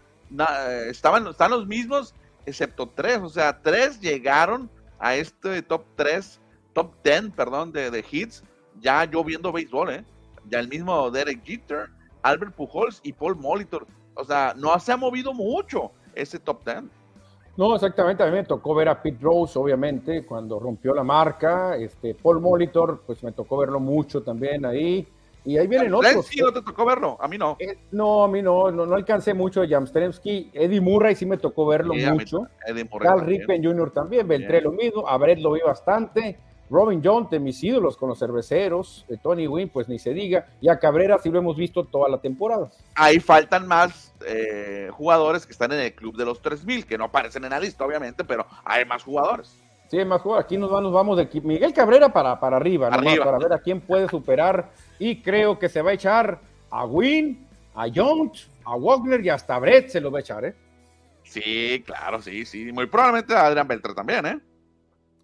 estaban, 0.88 1.26
están 1.29 1.50
los 1.50 1.67
mismos, 1.67 2.14
excepto 2.45 2.88
tres, 2.88 3.19
o 3.19 3.29
sea, 3.29 3.61
tres 3.61 4.00
llegaron 4.00 4.69
a 5.00 5.16
este 5.16 5.62
top 5.62 5.85
3, 5.97 6.40
top 6.73 6.92
10, 7.02 7.30
perdón, 7.30 7.73
de, 7.73 7.90
de 7.90 8.04
hits, 8.09 8.45
ya 8.80 9.04
yo 9.04 9.25
viendo 9.25 9.50
béisbol, 9.50 9.90
¿eh? 9.90 10.04
Ya 10.49 10.61
el 10.61 10.69
mismo 10.69 11.11
Derek 11.11 11.42
Jeter, 11.45 11.88
Albert 12.23 12.54
Pujols 12.54 13.00
y 13.02 13.12
Paul 13.12 13.37
Molitor. 13.37 13.87
O 14.14 14.25
sea, 14.25 14.54
no 14.57 14.78
se 14.78 14.92
ha 14.92 14.97
movido 14.97 15.33
mucho 15.33 15.92
ese 16.14 16.38
top 16.38 16.64
10. 16.64 16.85
No, 17.57 17.75
exactamente. 17.75 18.23
A 18.23 18.26
mí 18.26 18.33
me 18.33 18.45
tocó 18.45 18.75
ver 18.75 18.88
a 18.88 19.02
Pete 19.02 19.19
Rose, 19.21 19.59
obviamente, 19.59 20.25
cuando 20.25 20.59
rompió 20.59 20.95
la 20.95 21.04
marca. 21.04 21.76
Este, 21.76 22.14
Paul 22.14 22.40
Molitor, 22.40 23.02
pues 23.07 23.23
me 23.23 23.33
tocó 23.33 23.59
verlo 23.59 23.80
mucho 23.80 24.23
también 24.23 24.64
ahí. 24.64 25.07
Y 25.44 25.56
ahí 25.56 25.66
vienen 25.66 25.94
otros. 25.94 26.26
Sí, 26.26 26.40
no 26.40 26.52
te 26.52 26.62
tocó 26.62 26.85
verlo, 26.85 27.16
a 27.20 27.28
mí 27.28 27.38
no. 27.38 27.56
Eh, 27.59 27.78
no, 27.92 28.25
a 28.25 28.28
mí 28.28 28.42
no, 28.42 28.70
no, 28.70 28.94
alcancé 28.94 29.35
mucho 29.35 29.62
a 29.62 29.68
Jamstremski. 29.68 30.50
Eddie 30.52 30.80
Murray 30.80 31.14
sí 31.14 31.26
me 31.26 31.38
tocó 31.38 31.66
verlo 31.66 31.94
mucho. 31.94 32.47
Eddie 32.66 32.85
Murray 32.85 33.09
Cal 33.09 33.20
Rippen 33.26 33.64
Jr. 33.64 33.90
también, 33.90 34.28
Beltré 34.28 34.61
lo 34.61 34.73
mismo. 34.73 35.09
A 35.09 35.16
Brett 35.16 35.38
lo 35.38 35.52
vi 35.52 35.61
bastante. 35.61 36.38
Robin 36.70 37.02
Jones, 37.02 37.28
de 37.30 37.40
mis 37.40 37.62
ídolos 37.64 37.97
con 37.97 38.09
los 38.09 38.18
cerveceros. 38.18 39.04
De 39.09 39.16
Tony 39.16 39.49
Wynn, 39.49 39.68
pues 39.68 39.88
ni 39.88 39.99
se 39.99 40.14
diga. 40.14 40.47
Y 40.61 40.68
a 40.68 40.78
Cabrera 40.78 41.18
sí 41.18 41.28
lo 41.28 41.38
hemos 41.38 41.56
visto 41.56 41.85
toda 41.85 42.09
la 42.09 42.18
temporada. 42.18 42.70
Ahí 42.94 43.18
faltan 43.18 43.66
más 43.66 44.14
eh, 44.26 44.88
jugadores 44.92 45.47
que 45.47 45.52
están 45.52 45.73
en 45.73 45.80
el 45.80 45.94
club 45.94 46.16
de 46.16 46.25
los 46.25 46.40
3000, 46.40 46.87
que 46.87 46.97
no 46.97 47.04
aparecen 47.04 47.44
en 47.44 47.50
la 47.50 47.61
lista, 47.61 47.85
obviamente, 47.85 48.23
pero 48.25 48.47
hay 48.64 48.85
más 48.85 49.02
jugadores. 49.02 49.56
Sí, 49.90 50.04
más 50.04 50.23
jugadores. 50.23 50.44
Aquí 50.44 50.56
nos, 50.56 50.70
vamos, 50.70 50.92
vamos 50.92 51.16
de 51.16 51.28
Miguel 51.42 51.73
Cabrera 51.73 52.12
para, 52.12 52.38
para 52.38 52.59
arriba, 52.59 52.87
arriba. 52.87 53.25
para 53.25 53.38
ver 53.38 53.52
a 53.52 53.59
quién 53.59 53.80
puede 53.80 54.09
superar 54.09 54.70
y 55.00 55.20
creo 55.20 55.59
que 55.59 55.68
se 55.68 55.82
va 55.82 55.90
a 55.90 55.94
echar 55.94 56.40
a 56.70 56.85
Wynn, 56.85 57.44
a 57.75 57.87
Jones, 57.92 58.49
a 58.64 58.76
Wagner 58.76 59.25
y 59.25 59.30
hasta 59.30 59.59
Brett 59.59 59.88
se 59.88 60.00
lo 60.00 60.12
va 60.12 60.18
a 60.18 60.20
echar, 60.20 60.44
¿eh? 60.44 60.54
Sí, 61.25 61.82
claro, 61.85 62.23
sí, 62.23 62.47
sí. 62.47 62.70
Muy 62.70 62.87
probablemente 62.87 63.35
a 63.35 63.47
Adrián 63.47 63.66
Beltrán 63.66 63.97
también, 63.97 64.26
¿eh? 64.26 64.38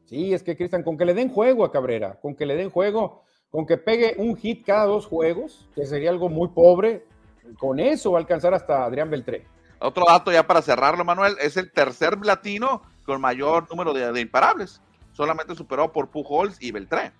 Sí, 0.06 0.34
es 0.34 0.42
que 0.42 0.56
Cristian, 0.56 0.82
con 0.82 0.98
que 0.98 1.04
le 1.04 1.14
den 1.14 1.28
juego 1.28 1.64
a 1.64 1.70
Cabrera, 1.70 2.18
con 2.20 2.34
que 2.34 2.44
le 2.44 2.56
den 2.56 2.70
juego, 2.70 3.22
con 3.52 3.66
que 3.66 3.76
pegue 3.76 4.16
un 4.18 4.36
hit 4.36 4.66
cada 4.66 4.86
dos 4.86 5.06
juegos, 5.06 5.68
que 5.76 5.86
sería 5.86 6.10
algo 6.10 6.28
muy 6.28 6.48
pobre, 6.48 7.04
con 7.56 7.78
eso 7.78 8.10
va 8.10 8.18
a 8.18 8.20
alcanzar 8.20 8.52
hasta 8.52 8.84
Adrián 8.84 9.10
Beltré. 9.10 9.46
Otro 9.78 10.04
dato 10.08 10.32
ya 10.32 10.44
para 10.44 10.60
cerrarlo, 10.60 11.04
Manuel, 11.04 11.36
es 11.40 11.56
el 11.56 11.70
tercer 11.70 12.18
latino 12.24 12.82
con 13.06 13.20
mayor 13.20 13.68
número 13.70 13.94
de, 13.94 14.12
de 14.12 14.20
imparables, 14.20 14.82
solamente 15.12 15.54
superado 15.54 15.92
por 15.92 16.08
Pujols 16.08 16.60
y 16.60 16.72
Beltré. 16.72 17.12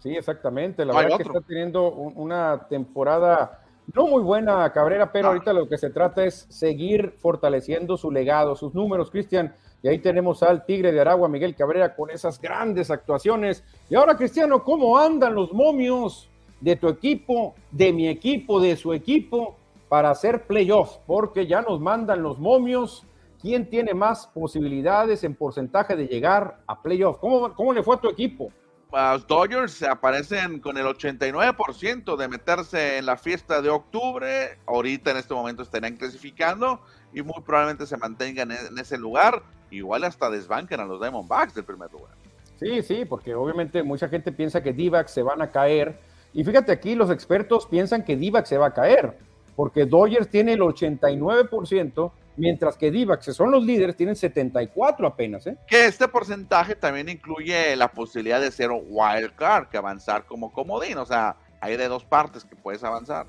Sí, 0.00 0.16
exactamente. 0.16 0.84
La 0.84 0.94
verdad 0.94 1.16
que 1.18 1.22
está 1.22 1.40
teniendo 1.40 1.90
una 1.90 2.66
temporada 2.68 3.60
no 3.92 4.06
muy 4.06 4.22
buena 4.22 4.72
Cabrera, 4.72 5.12
pero 5.12 5.28
ahorita 5.28 5.52
lo 5.52 5.68
que 5.68 5.76
se 5.76 5.90
trata 5.90 6.24
es 6.24 6.46
seguir 6.48 7.14
fortaleciendo 7.18 7.96
su 7.96 8.10
legado, 8.10 8.56
sus 8.56 8.74
números, 8.74 9.10
Cristian. 9.10 9.54
Y 9.82 9.88
ahí 9.88 9.98
tenemos 9.98 10.42
al 10.42 10.64
Tigre 10.64 10.92
de 10.92 11.00
Aragua, 11.00 11.28
Miguel 11.28 11.54
Cabrera, 11.54 11.94
con 11.94 12.10
esas 12.10 12.40
grandes 12.40 12.90
actuaciones. 12.90 13.62
Y 13.90 13.94
ahora, 13.94 14.16
Cristiano, 14.16 14.64
¿cómo 14.64 14.96
andan 14.96 15.34
los 15.34 15.52
momios 15.52 16.30
de 16.60 16.76
tu 16.76 16.88
equipo, 16.88 17.54
de 17.70 17.92
mi 17.92 18.08
equipo, 18.08 18.60
de 18.60 18.76
su 18.76 18.94
equipo, 18.94 19.56
para 19.90 20.08
hacer 20.10 20.46
playoffs? 20.46 20.98
Porque 21.06 21.46
ya 21.46 21.60
nos 21.60 21.80
mandan 21.80 22.22
los 22.22 22.38
momios. 22.38 23.04
¿Quién 23.44 23.68
tiene 23.68 23.92
más 23.92 24.26
posibilidades 24.28 25.22
en 25.22 25.34
porcentaje 25.34 25.94
de 25.96 26.06
llegar 26.06 26.62
a 26.66 26.80
playoffs? 26.80 27.18
¿Cómo, 27.18 27.54
cómo 27.54 27.74
le 27.74 27.82
fue 27.82 27.96
a 27.96 28.00
tu 28.00 28.08
equipo? 28.08 28.50
los 28.90 29.26
Dodgers 29.26 29.82
aparecen 29.82 30.60
con 30.60 30.78
el 30.78 30.86
89% 30.86 32.16
de 32.16 32.28
meterse 32.28 32.96
en 32.96 33.04
la 33.04 33.18
fiesta 33.18 33.60
de 33.60 33.68
octubre. 33.68 34.58
Ahorita 34.64 35.10
en 35.10 35.18
este 35.18 35.34
momento 35.34 35.62
estarían 35.62 35.98
clasificando 35.98 36.80
y 37.12 37.20
muy 37.20 37.42
probablemente 37.44 37.84
se 37.84 37.98
mantengan 37.98 38.50
en 38.50 38.78
ese 38.78 38.96
lugar. 38.96 39.42
Igual 39.70 40.04
hasta 40.04 40.30
desbanquen 40.30 40.80
a 40.80 40.86
los 40.86 40.98
Diamondbacks 40.98 41.54
del 41.54 41.64
primer 41.64 41.92
lugar. 41.92 42.14
Sí, 42.58 42.80
sí, 42.80 43.04
porque 43.04 43.34
obviamente 43.34 43.82
mucha 43.82 44.08
gente 44.08 44.32
piensa 44.32 44.62
que 44.62 44.72
Divac 44.72 45.08
se 45.08 45.22
van 45.22 45.42
a 45.42 45.50
caer. 45.50 46.00
Y 46.32 46.44
fíjate 46.44 46.72
aquí, 46.72 46.94
los 46.94 47.10
expertos 47.10 47.66
piensan 47.66 48.04
que 48.06 48.16
Divac 48.16 48.46
se 48.46 48.56
va 48.56 48.68
a 48.68 48.72
caer, 48.72 49.18
porque 49.54 49.84
Dodgers 49.84 50.30
tiene 50.30 50.54
el 50.54 50.60
89% 50.60 52.10
mientras 52.36 52.76
que 52.76 52.90
Divac, 52.90 53.24
que 53.24 53.32
son 53.32 53.50
los 53.50 53.64
líderes, 53.64 53.96
tienen 53.96 54.16
74 54.16 55.06
apenas. 55.06 55.46
¿eh? 55.46 55.56
Que 55.66 55.86
este 55.86 56.08
porcentaje 56.08 56.74
también 56.74 57.08
incluye 57.08 57.76
la 57.76 57.88
posibilidad 57.88 58.40
de 58.40 58.50
ser 58.50 58.70
wild 58.70 59.34
card, 59.36 59.68
que 59.68 59.76
avanzar 59.76 60.24
como 60.24 60.52
comodín, 60.52 60.98
o 60.98 61.06
sea, 61.06 61.36
hay 61.60 61.76
de 61.76 61.88
dos 61.88 62.04
partes 62.04 62.44
que 62.44 62.56
puedes 62.56 62.82
avanzar. 62.84 63.26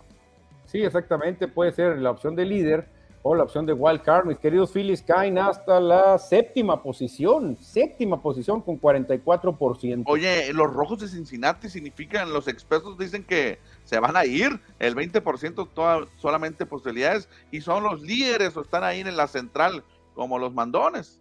Sí, 0.65 0.83
exactamente, 0.83 1.47
puede 1.47 1.71
ser 1.71 1.97
la 1.97 2.11
opción 2.11 2.35
de 2.35 2.45
líder 2.45 2.94
o 3.27 3.33
la 3.33 3.43
opción 3.43 3.65
de 3.65 3.73
wild 3.73 4.03
card. 4.03 4.27
Mis 4.27 4.37
queridos 4.37 4.71
Phillies 4.71 5.01
caen 5.01 5.39
hasta 5.39 5.79
la 5.79 6.19
séptima 6.19 6.83
posición, 6.83 7.57
séptima 7.59 8.21
posición 8.21 8.61
con 8.61 8.79
44%. 8.79 10.03
Oye, 10.05 10.53
los 10.53 10.71
rojos 10.71 10.99
de 10.99 11.07
Cincinnati 11.07 11.67
significan, 11.67 12.31
los 12.31 12.47
expertos 12.47 12.99
dicen 12.99 13.23
que 13.23 13.57
se 13.83 13.99
van 13.99 14.15
a 14.15 14.25
ir, 14.25 14.61
el 14.77 14.95
20% 14.95 15.69
toda, 15.73 16.05
solamente 16.17 16.67
posibilidades, 16.67 17.27
y 17.49 17.61
son 17.61 17.83
los 17.83 18.03
líderes 18.03 18.55
o 18.57 18.61
están 18.61 18.83
ahí 18.83 18.99
en 18.99 19.17
la 19.17 19.25
central 19.25 19.83
como 20.13 20.37
los 20.37 20.53
mandones. 20.53 21.19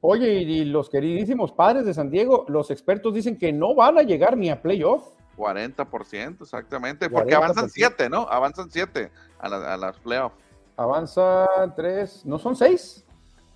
Oye, 0.00 0.32
y 0.32 0.64
los 0.64 0.88
queridísimos 0.88 1.52
padres 1.52 1.84
de 1.84 1.92
San 1.92 2.10
Diego, 2.10 2.46
los 2.48 2.70
expertos 2.70 3.12
dicen 3.12 3.36
que 3.36 3.52
no 3.52 3.74
van 3.74 3.98
a 3.98 4.02
llegar 4.02 4.38
ni 4.38 4.48
a 4.48 4.62
playoff. 4.62 5.04
40%, 5.36 6.40
exactamente, 6.40 7.10
porque 7.10 7.34
avanzan 7.34 7.68
7, 7.68 8.08
¿no? 8.08 8.26
Avanzan 8.30 8.70
7 8.70 9.10
a, 9.38 9.46
a 9.46 9.76
las 9.76 9.98
playoffs. 9.98 10.36
Avanzan 10.76 11.74
tres, 11.74 12.24
¿no 12.24 12.38
son 12.38 12.56
seis? 12.56 13.04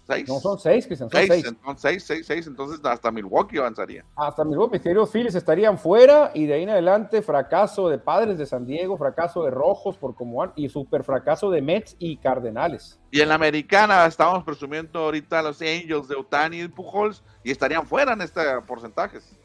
Seis. 0.06 0.28
No 0.28 0.38
son 0.38 0.56
seis, 0.56 0.86
Cristian, 0.86 1.10
son 1.10 1.18
seis. 1.18 1.28
seis. 1.28 1.44
Entonces, 1.48 1.82
seis, 1.82 2.04
seis, 2.04 2.26
seis. 2.26 2.46
Entonces 2.46 2.80
hasta 2.84 3.10
Milwaukee 3.10 3.58
avanzaría. 3.58 4.04
Hasta 4.14 4.44
Milwaukee, 4.44 4.78
queridos 4.78 5.10
Phillies 5.10 5.34
estarían 5.34 5.78
fuera 5.78 6.30
y 6.32 6.46
de 6.46 6.54
ahí 6.54 6.62
en 6.62 6.70
adelante 6.70 7.22
fracaso 7.22 7.88
de 7.88 7.98
Padres 7.98 8.38
de 8.38 8.46
San 8.46 8.66
Diego, 8.66 8.96
fracaso 8.96 9.42
de 9.44 9.50
Rojos 9.50 9.96
por 9.96 10.14
como 10.14 10.38
van 10.38 10.52
y 10.54 10.68
super 10.68 11.02
fracaso 11.02 11.50
de 11.50 11.60
Mets 11.60 11.96
y 11.98 12.18
Cardenales. 12.18 13.00
Y 13.10 13.20
en 13.20 13.30
la 13.30 13.34
americana 13.34 14.06
estamos 14.06 14.44
presumiendo 14.44 15.00
ahorita 15.00 15.42
los 15.42 15.60
Angels 15.60 16.06
de 16.06 16.14
Otani 16.14 16.60
y 16.60 16.68
Pujols 16.68 17.24
y 17.42 17.50
estarían 17.50 17.84
fuera 17.84 18.12
en 18.12 18.22
este 18.22 18.40
porcentajes. 18.64 19.36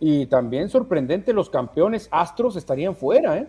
Y 0.00 0.26
también 0.26 0.70
sorprendente, 0.70 1.34
los 1.34 1.50
campeones 1.50 2.08
Astros 2.10 2.56
estarían 2.56 2.96
fuera, 2.96 3.36
¿eh? 3.36 3.48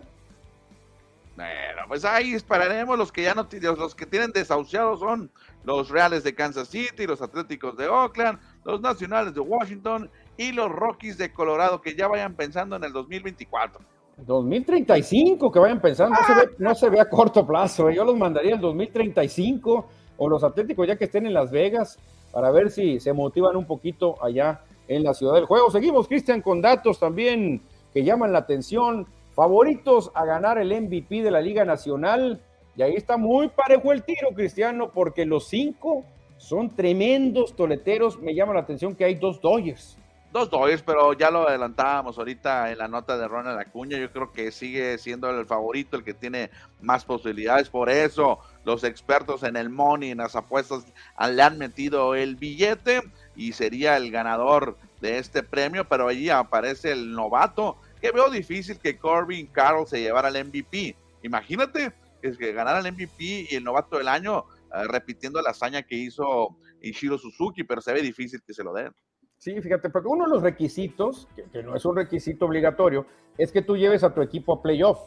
Bueno, 1.38 1.82
pues 1.86 2.04
ahí 2.04 2.34
esperaremos. 2.34 2.98
Los 2.98 3.12
que 3.12 3.22
ya 3.22 3.32
no 3.32 3.46
los 3.76 3.94
que 3.94 4.06
tienen 4.06 4.32
desahuciados 4.32 4.98
son 4.98 5.30
los 5.62 5.88
Reales 5.88 6.24
de 6.24 6.34
Kansas 6.34 6.66
City, 6.66 7.06
los 7.06 7.22
Atléticos 7.22 7.76
de 7.76 7.86
Oakland, 7.86 8.40
los 8.64 8.80
Nacionales 8.80 9.34
de 9.34 9.40
Washington 9.40 10.10
y 10.36 10.50
los 10.50 10.68
Rockies 10.68 11.16
de 11.16 11.32
Colorado 11.32 11.80
que 11.80 11.94
ya 11.94 12.08
vayan 12.08 12.34
pensando 12.34 12.74
en 12.74 12.82
el 12.82 12.92
2024. 12.92 13.80
2035 14.16 15.52
que 15.52 15.60
vayan 15.60 15.80
pensando, 15.80 16.18
no, 16.18 16.26
se 16.26 16.34
ve, 16.34 16.54
no 16.58 16.74
se 16.74 16.90
ve 16.90 16.98
a 16.98 17.08
corto 17.08 17.46
plazo. 17.46 17.88
Yo 17.88 18.04
los 18.04 18.16
mandaría 18.16 18.56
el 18.56 18.60
2035 18.60 19.88
o 20.16 20.28
los 20.28 20.42
Atléticos 20.42 20.88
ya 20.88 20.96
que 20.96 21.04
estén 21.04 21.24
en 21.24 21.34
Las 21.34 21.52
Vegas 21.52 22.00
para 22.32 22.50
ver 22.50 22.72
si 22.72 22.98
se 22.98 23.12
motivan 23.12 23.54
un 23.54 23.64
poquito 23.64 24.16
allá 24.24 24.64
en 24.88 25.04
la 25.04 25.14
ciudad 25.14 25.34
del 25.34 25.44
juego. 25.44 25.70
Seguimos, 25.70 26.08
Cristian, 26.08 26.42
con 26.42 26.60
datos 26.60 26.98
también 26.98 27.62
que 27.94 28.02
llaman 28.02 28.32
la 28.32 28.40
atención 28.40 29.06
favoritos 29.38 30.10
a 30.14 30.24
ganar 30.24 30.58
el 30.58 30.72
MVP 30.82 31.22
de 31.22 31.30
la 31.30 31.40
Liga 31.40 31.64
Nacional. 31.64 32.42
Y 32.74 32.82
ahí 32.82 32.94
está 32.96 33.16
muy 33.16 33.46
parejo 33.46 33.92
el 33.92 34.02
tiro, 34.02 34.30
Cristiano, 34.34 34.90
porque 34.92 35.24
los 35.24 35.46
cinco 35.46 36.04
son 36.38 36.74
tremendos 36.74 37.54
toleteros. 37.54 38.18
Me 38.18 38.34
llama 38.34 38.54
la 38.54 38.62
atención 38.62 38.96
que 38.96 39.04
hay 39.04 39.14
dos 39.14 39.40
Dodgers. 39.40 39.96
Dos 40.32 40.50
Dodgers, 40.50 40.82
pero 40.82 41.12
ya 41.12 41.30
lo 41.30 41.48
adelantábamos 41.48 42.18
ahorita 42.18 42.72
en 42.72 42.78
la 42.78 42.88
nota 42.88 43.16
de 43.16 43.28
Ronald 43.28 43.60
Acuña. 43.60 43.96
Yo 43.96 44.10
creo 44.10 44.32
que 44.32 44.50
sigue 44.50 44.98
siendo 44.98 45.30
el 45.30 45.46
favorito, 45.46 45.96
el 45.96 46.02
que 46.02 46.14
tiene 46.14 46.50
más 46.80 47.04
posibilidades. 47.04 47.70
Por 47.70 47.90
eso 47.90 48.40
los 48.64 48.82
expertos 48.82 49.44
en 49.44 49.54
el 49.54 49.70
money, 49.70 50.10
en 50.10 50.18
las 50.18 50.34
apuestas, 50.34 50.84
le 51.30 51.40
han 51.40 51.58
metido 51.58 52.16
el 52.16 52.34
billete 52.34 53.02
y 53.36 53.52
sería 53.52 53.98
el 53.98 54.10
ganador 54.10 54.76
de 55.00 55.18
este 55.18 55.44
premio. 55.44 55.88
Pero 55.88 56.08
allí 56.08 56.28
aparece 56.28 56.90
el 56.90 57.12
novato 57.12 57.76
que 57.98 58.10
veo 58.10 58.30
difícil 58.30 58.78
que 58.78 58.98
Corbin 58.98 59.46
Carroll 59.46 59.86
se 59.86 60.00
llevara 60.00 60.28
el 60.28 60.44
MVP. 60.44 60.96
Imagínate 61.22 61.92
es 62.22 62.36
que 62.36 62.52
ganara 62.52 62.80
el 62.80 62.92
MVP 62.92 63.46
y 63.50 63.54
el 63.54 63.64
novato 63.64 63.98
del 63.98 64.08
año 64.08 64.44
eh, 64.74 64.84
repitiendo 64.88 65.40
la 65.40 65.50
hazaña 65.50 65.82
que 65.82 65.96
hizo 65.96 66.56
Ishiro 66.80 67.18
Suzuki, 67.18 67.64
pero 67.64 67.80
se 67.80 67.92
ve 67.92 68.02
difícil 68.02 68.42
que 68.46 68.54
se 68.54 68.64
lo 68.64 68.72
den. 68.72 68.92
Sí, 69.36 69.60
fíjate, 69.60 69.88
porque 69.90 70.08
uno 70.08 70.24
de 70.24 70.30
los 70.30 70.42
requisitos, 70.42 71.28
que, 71.52 71.62
no 71.62 71.76
es 71.76 71.84
un 71.84 71.96
requisito 71.96 72.46
obligatorio, 72.46 73.06
es 73.36 73.52
que 73.52 73.62
tú 73.62 73.76
lleves 73.76 74.02
a 74.02 74.12
tu 74.12 74.20
equipo 74.20 74.54
a 74.54 74.62
playoff. 74.62 74.98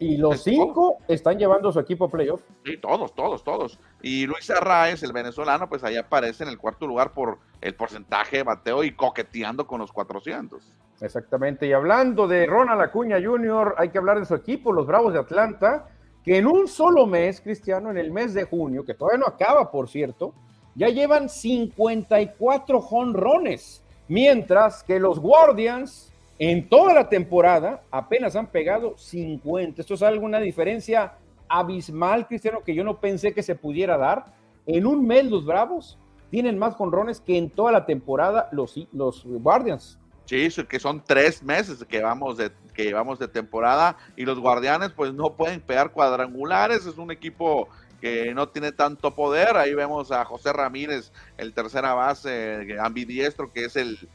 Y 0.00 0.16
los 0.16 0.44
cinco 0.44 0.98
están 1.08 1.38
llevando 1.38 1.70
a 1.70 1.72
su 1.72 1.80
equipo 1.80 2.04
a 2.04 2.10
playoff. 2.10 2.42
Sí, 2.64 2.76
todos, 2.76 3.14
todos, 3.16 3.42
todos. 3.42 3.80
Y 4.00 4.26
Luis 4.26 4.48
Arraez, 4.50 5.02
el 5.02 5.12
venezolano, 5.12 5.68
pues 5.68 5.82
ahí 5.82 5.96
aparece 5.96 6.44
en 6.44 6.50
el 6.50 6.58
cuarto 6.58 6.86
lugar 6.86 7.14
por 7.14 7.38
el 7.60 7.74
porcentaje 7.74 8.36
de 8.36 8.42
bateo 8.44 8.84
y 8.84 8.94
coqueteando 8.94 9.66
con 9.66 9.80
los 9.80 9.90
400. 9.90 10.62
Exactamente. 11.00 11.66
Y 11.66 11.72
hablando 11.72 12.26
de 12.26 12.46
Ronald 12.46 12.80
Acuña 12.80 13.18
Jr., 13.22 13.74
hay 13.78 13.90
que 13.90 13.98
hablar 13.98 14.18
de 14.18 14.26
su 14.26 14.34
equipo, 14.34 14.72
los 14.72 14.86
Bravos 14.86 15.12
de 15.12 15.20
Atlanta, 15.20 15.88
que 16.24 16.38
en 16.38 16.46
un 16.46 16.66
solo 16.66 17.06
mes, 17.06 17.40
Cristiano, 17.40 17.90
en 17.90 17.98
el 17.98 18.10
mes 18.10 18.34
de 18.34 18.44
junio, 18.44 18.84
que 18.84 18.94
todavía 18.94 19.20
no 19.20 19.26
acaba, 19.26 19.70
por 19.70 19.88
cierto, 19.88 20.34
ya 20.74 20.88
llevan 20.88 21.28
54 21.28 22.80
jonrones, 22.80 23.82
mientras 24.08 24.82
que 24.82 24.98
los 24.98 25.18
Guardians 25.20 26.12
en 26.38 26.68
toda 26.68 26.94
la 26.94 27.08
temporada 27.08 27.82
apenas 27.90 28.36
han 28.36 28.46
pegado 28.46 28.96
50. 28.96 29.80
Esto 29.80 29.94
es 29.94 30.02
alguna 30.02 30.38
diferencia 30.38 31.14
abismal, 31.48 32.28
Cristiano, 32.28 32.62
que 32.62 32.74
yo 32.74 32.84
no 32.84 33.00
pensé 33.00 33.32
que 33.32 33.42
se 33.42 33.56
pudiera 33.56 33.96
dar. 33.96 34.26
En 34.66 34.86
un 34.86 35.06
mes 35.06 35.24
los 35.24 35.44
Bravos 35.44 35.98
tienen 36.30 36.58
más 36.58 36.74
jonrones 36.74 37.20
que 37.20 37.38
en 37.38 37.50
toda 37.50 37.72
la 37.72 37.86
temporada 37.86 38.48
los, 38.52 38.86
los 38.92 39.24
Guardians. 39.24 39.98
Sí, 40.28 40.46
que 40.68 40.78
son 40.78 41.02
tres 41.02 41.42
meses 41.42 41.82
que 41.88 42.02
vamos 42.02 42.36
de 42.36 42.50
que 42.74 42.84
llevamos 42.84 43.18
de 43.18 43.28
temporada 43.28 43.96
y 44.14 44.26
los 44.26 44.38
guardianes 44.38 44.90
pues 44.90 45.14
no 45.14 45.32
pueden 45.32 45.58
pegar 45.62 45.90
cuadrangulares, 45.90 46.84
es 46.84 46.98
un 46.98 47.10
equipo 47.10 47.66
que 47.98 48.34
no 48.34 48.46
tiene 48.46 48.70
tanto 48.72 49.14
poder, 49.14 49.56
ahí 49.56 49.72
vemos 49.72 50.12
a 50.12 50.26
José 50.26 50.52
Ramírez, 50.52 51.12
el 51.38 51.54
tercera 51.54 51.94
base 51.94 52.76
ambidiestro, 52.78 53.50
que 53.50 53.64
es 53.64 53.76
el, 53.76 54.06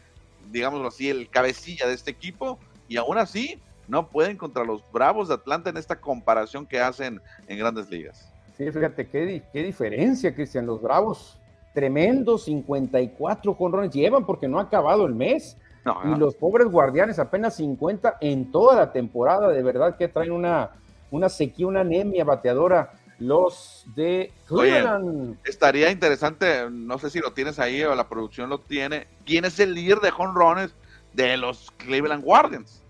digámoslo 0.51 0.87
así, 0.87 1.09
el 1.09 1.29
cabecilla 1.31 1.87
de 1.87 1.95
este 1.95 2.11
equipo, 2.11 2.59
y 2.87 2.97
aún 2.97 3.17
así 3.17 3.59
no 3.87 4.07
pueden 4.07 4.37
contra 4.37 4.63
los 4.63 4.83
Bravos 4.91 5.29
de 5.29 5.33
Atlanta 5.33 5.71
en 5.71 5.77
esta 5.77 5.99
comparación 5.99 6.67
que 6.67 6.79
hacen 6.79 7.19
en 7.47 7.57
grandes 7.57 7.89
ligas. 7.89 8.31
Sí, 8.55 8.71
fíjate 8.71 9.07
qué, 9.07 9.41
qué 9.51 9.63
diferencia, 9.63 10.33
Cristian, 10.33 10.67
los 10.67 10.79
Bravos, 10.79 11.39
tremendos 11.73 12.45
54 12.45 13.57
conrones 13.57 13.91
llevan 13.91 14.27
porque 14.27 14.47
no 14.47 14.59
ha 14.59 14.63
acabado 14.63 15.07
el 15.07 15.15
mes 15.15 15.57
y 16.05 16.17
los 16.17 16.35
pobres 16.35 16.67
guardianes 16.67 17.19
apenas 17.19 17.55
50 17.55 18.17
en 18.21 18.51
toda 18.51 18.75
la 18.75 18.91
temporada, 18.91 19.49
de 19.49 19.61
verdad 19.61 19.97
que 19.97 20.07
traen 20.07 20.31
una, 20.31 20.71
una 21.11 21.29
sequía, 21.29 21.67
una 21.67 21.81
anemia 21.81 22.23
bateadora 22.23 22.91
los 23.19 23.85
de 23.95 24.31
Cleveland. 24.47 25.37
estaría 25.45 25.91
interesante, 25.91 26.69
no 26.69 26.97
sé 26.97 27.09
si 27.09 27.19
lo 27.19 27.31
tienes 27.31 27.59
ahí 27.59 27.83
o 27.83 27.95
la 27.95 28.09
producción 28.09 28.49
lo 28.49 28.59
tiene, 28.59 29.07
¿quién 29.25 29.45
es 29.45 29.59
el 29.59 29.73
líder 29.73 29.99
de 29.99 30.11
jonrones 30.11 30.73
de 31.13 31.37
los 31.37 31.71
Cleveland 31.77 32.23
Guardians? 32.23 32.81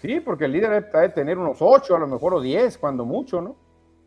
Sí, 0.00 0.20
porque 0.20 0.46
el 0.46 0.52
líder 0.52 0.90
debe 0.90 1.08
tener 1.10 1.36
unos 1.36 1.58
8, 1.60 1.96
a 1.96 1.98
lo 1.98 2.06
mejor 2.06 2.34
o 2.34 2.40
10, 2.40 2.78
cuando 2.78 3.04
mucho, 3.04 3.40
¿no? 3.42 3.56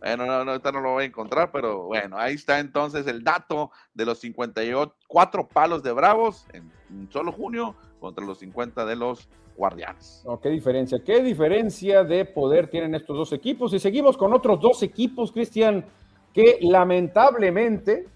Bueno, 0.03 0.25
no, 0.25 0.43
no, 0.43 0.51
ahorita 0.51 0.73
no 0.73 0.81
lo 0.81 0.91
voy 0.91 1.03
a 1.03 1.07
encontrar, 1.07 1.49
pero 1.49 1.83
bueno, 1.83 2.17
ahí 2.17 2.33
está 2.33 2.59
entonces 2.59 3.07
el 3.07 3.23
dato 3.23 3.71
de 3.93 4.05
los 4.05 4.19
54 4.19 5.47
palos 5.47 5.81
de 5.81 5.93
Bravos 5.93 6.45
en, 6.51 6.69
solo 7.09 7.31
junio 7.31 7.73
contra 8.01 8.25
los 8.25 8.39
50 8.39 8.85
de 8.85 8.97
los 8.97 9.29
Guardianes. 9.55 10.21
Oh, 10.25 10.41
qué 10.41 10.49
diferencia, 10.49 11.01
qué 11.05 11.23
diferencia 11.23 12.03
de 12.03 12.25
poder 12.25 12.69
tienen 12.69 12.95
estos 12.95 13.15
dos 13.15 13.31
equipos. 13.31 13.73
Y 13.73 13.79
seguimos 13.79 14.17
con 14.17 14.33
otros 14.33 14.59
dos 14.59 14.83
equipos, 14.83 15.31
Cristian, 15.31 15.85
que 16.33 16.57
lamentablemente 16.59 18.09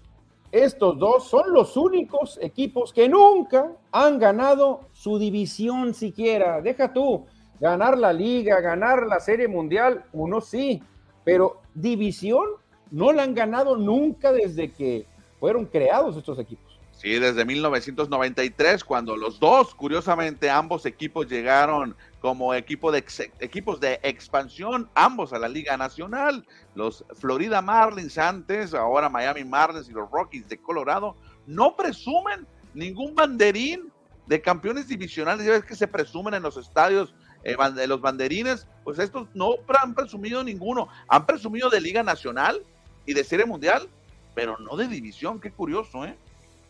estos 0.52 0.98
dos 0.98 1.26
son 1.26 1.54
los 1.54 1.74
únicos 1.78 2.38
equipos 2.42 2.92
que 2.92 3.08
nunca 3.08 3.72
han 3.92 4.18
ganado 4.18 4.90
su 4.92 5.18
división 5.18 5.94
siquiera. 5.94 6.60
Deja 6.60 6.92
tú 6.92 7.24
ganar 7.58 7.96
la 7.96 8.12
liga, 8.12 8.60
ganar 8.60 9.06
la 9.06 9.20
serie 9.20 9.48
mundial, 9.48 10.04
uno 10.12 10.42
sí, 10.42 10.82
pero 11.28 11.60
división 11.74 12.46
no 12.90 13.12
la 13.12 13.22
han 13.22 13.34
ganado 13.34 13.76
nunca 13.76 14.32
desde 14.32 14.70
que 14.70 15.04
fueron 15.38 15.66
creados 15.66 16.16
estos 16.16 16.38
equipos. 16.38 16.80
Sí, 16.92 17.18
desde 17.18 17.44
1993, 17.44 18.82
cuando 18.82 19.14
los 19.14 19.38
dos, 19.38 19.74
curiosamente, 19.74 20.48
ambos 20.48 20.86
equipos 20.86 21.28
llegaron 21.28 21.94
como 22.22 22.54
equipo 22.54 22.90
de 22.90 23.04
equipos 23.40 23.78
de 23.78 24.00
expansión, 24.02 24.88
ambos 24.94 25.34
a 25.34 25.38
la 25.38 25.48
Liga 25.48 25.76
Nacional. 25.76 26.46
Los 26.74 27.04
Florida 27.12 27.60
Marlins 27.60 28.16
antes, 28.16 28.72
ahora 28.72 29.10
Miami 29.10 29.44
Marlins 29.44 29.90
y 29.90 29.92
los 29.92 30.10
Rockies 30.10 30.48
de 30.48 30.56
Colorado, 30.56 31.14
no 31.46 31.76
presumen 31.76 32.46
ningún 32.72 33.14
banderín 33.14 33.92
de 34.26 34.40
campeones 34.40 34.88
divisionales. 34.88 35.44
Ya 35.44 35.52
ves 35.52 35.64
que 35.66 35.76
se 35.76 35.88
presumen 35.88 36.32
en 36.32 36.42
los 36.42 36.56
estadios 36.56 37.14
eh, 37.44 37.56
de 37.74 37.86
los 37.86 38.00
banderines, 38.00 38.66
pues 38.84 38.98
estos 38.98 39.28
no 39.34 39.54
han 39.80 39.94
presumido 39.94 40.42
ninguno. 40.42 40.88
Han 41.08 41.26
presumido 41.26 41.70
de 41.70 41.80
Liga 41.80 42.02
Nacional 42.02 42.60
y 43.06 43.14
de 43.14 43.24
Serie 43.24 43.46
Mundial, 43.46 43.88
pero 44.34 44.58
no 44.58 44.76
de 44.76 44.88
división. 44.88 45.40
Qué 45.40 45.50
curioso, 45.50 46.04
¿eh? 46.04 46.14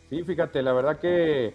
Sí, 0.09 0.23
fíjate, 0.23 0.61
la 0.61 0.73
verdad 0.73 0.99
que, 0.99 1.53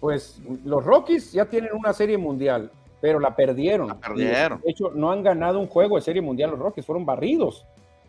pues, 0.00 0.40
los 0.64 0.84
Rockies 0.84 1.32
ya 1.32 1.46
tienen 1.46 1.70
una 1.74 1.92
Serie 1.92 2.16
Mundial, 2.16 2.70
pero 3.00 3.20
la 3.20 3.36
perdieron. 3.36 3.88
La 3.88 4.00
perdieron. 4.00 4.60
De 4.62 4.70
hecho, 4.70 4.90
no 4.94 5.10
han 5.10 5.22
ganado 5.22 5.58
un 5.58 5.66
juego 5.66 5.96
de 5.96 6.02
Serie 6.02 6.22
Mundial 6.22 6.50
los 6.50 6.58
Rockies, 6.58 6.86
fueron 6.86 7.04
barridos. 7.04 7.66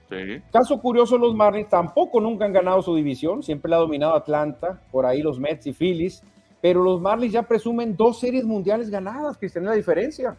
Sí. 0.10 0.42
Caso 0.52 0.80
curioso, 0.80 1.18
los 1.18 1.34
Marlins 1.34 1.70
tampoco 1.70 2.22
nunca 2.22 2.46
han 2.46 2.54
ganado 2.54 2.82
su 2.82 2.96
división, 2.96 3.42
siempre 3.42 3.70
la 3.70 3.78
ha 3.78 3.80
dominado 3.80 4.16
Atlanta, 4.16 4.82
por 4.92 5.06
ahí 5.06 5.22
los 5.22 5.40
Mets 5.40 5.68
y 5.68 5.74
Phillies, 5.74 6.24
pero 6.64 6.82
los 6.82 7.02
Marlins 7.02 7.34
ya 7.34 7.44
presumen 7.44 7.94
dos 7.94 8.22
series 8.22 8.46
mundiales 8.46 8.90
ganadas, 8.90 9.38
que 9.38 9.52
la 9.60 9.74
diferencia. 9.74 10.38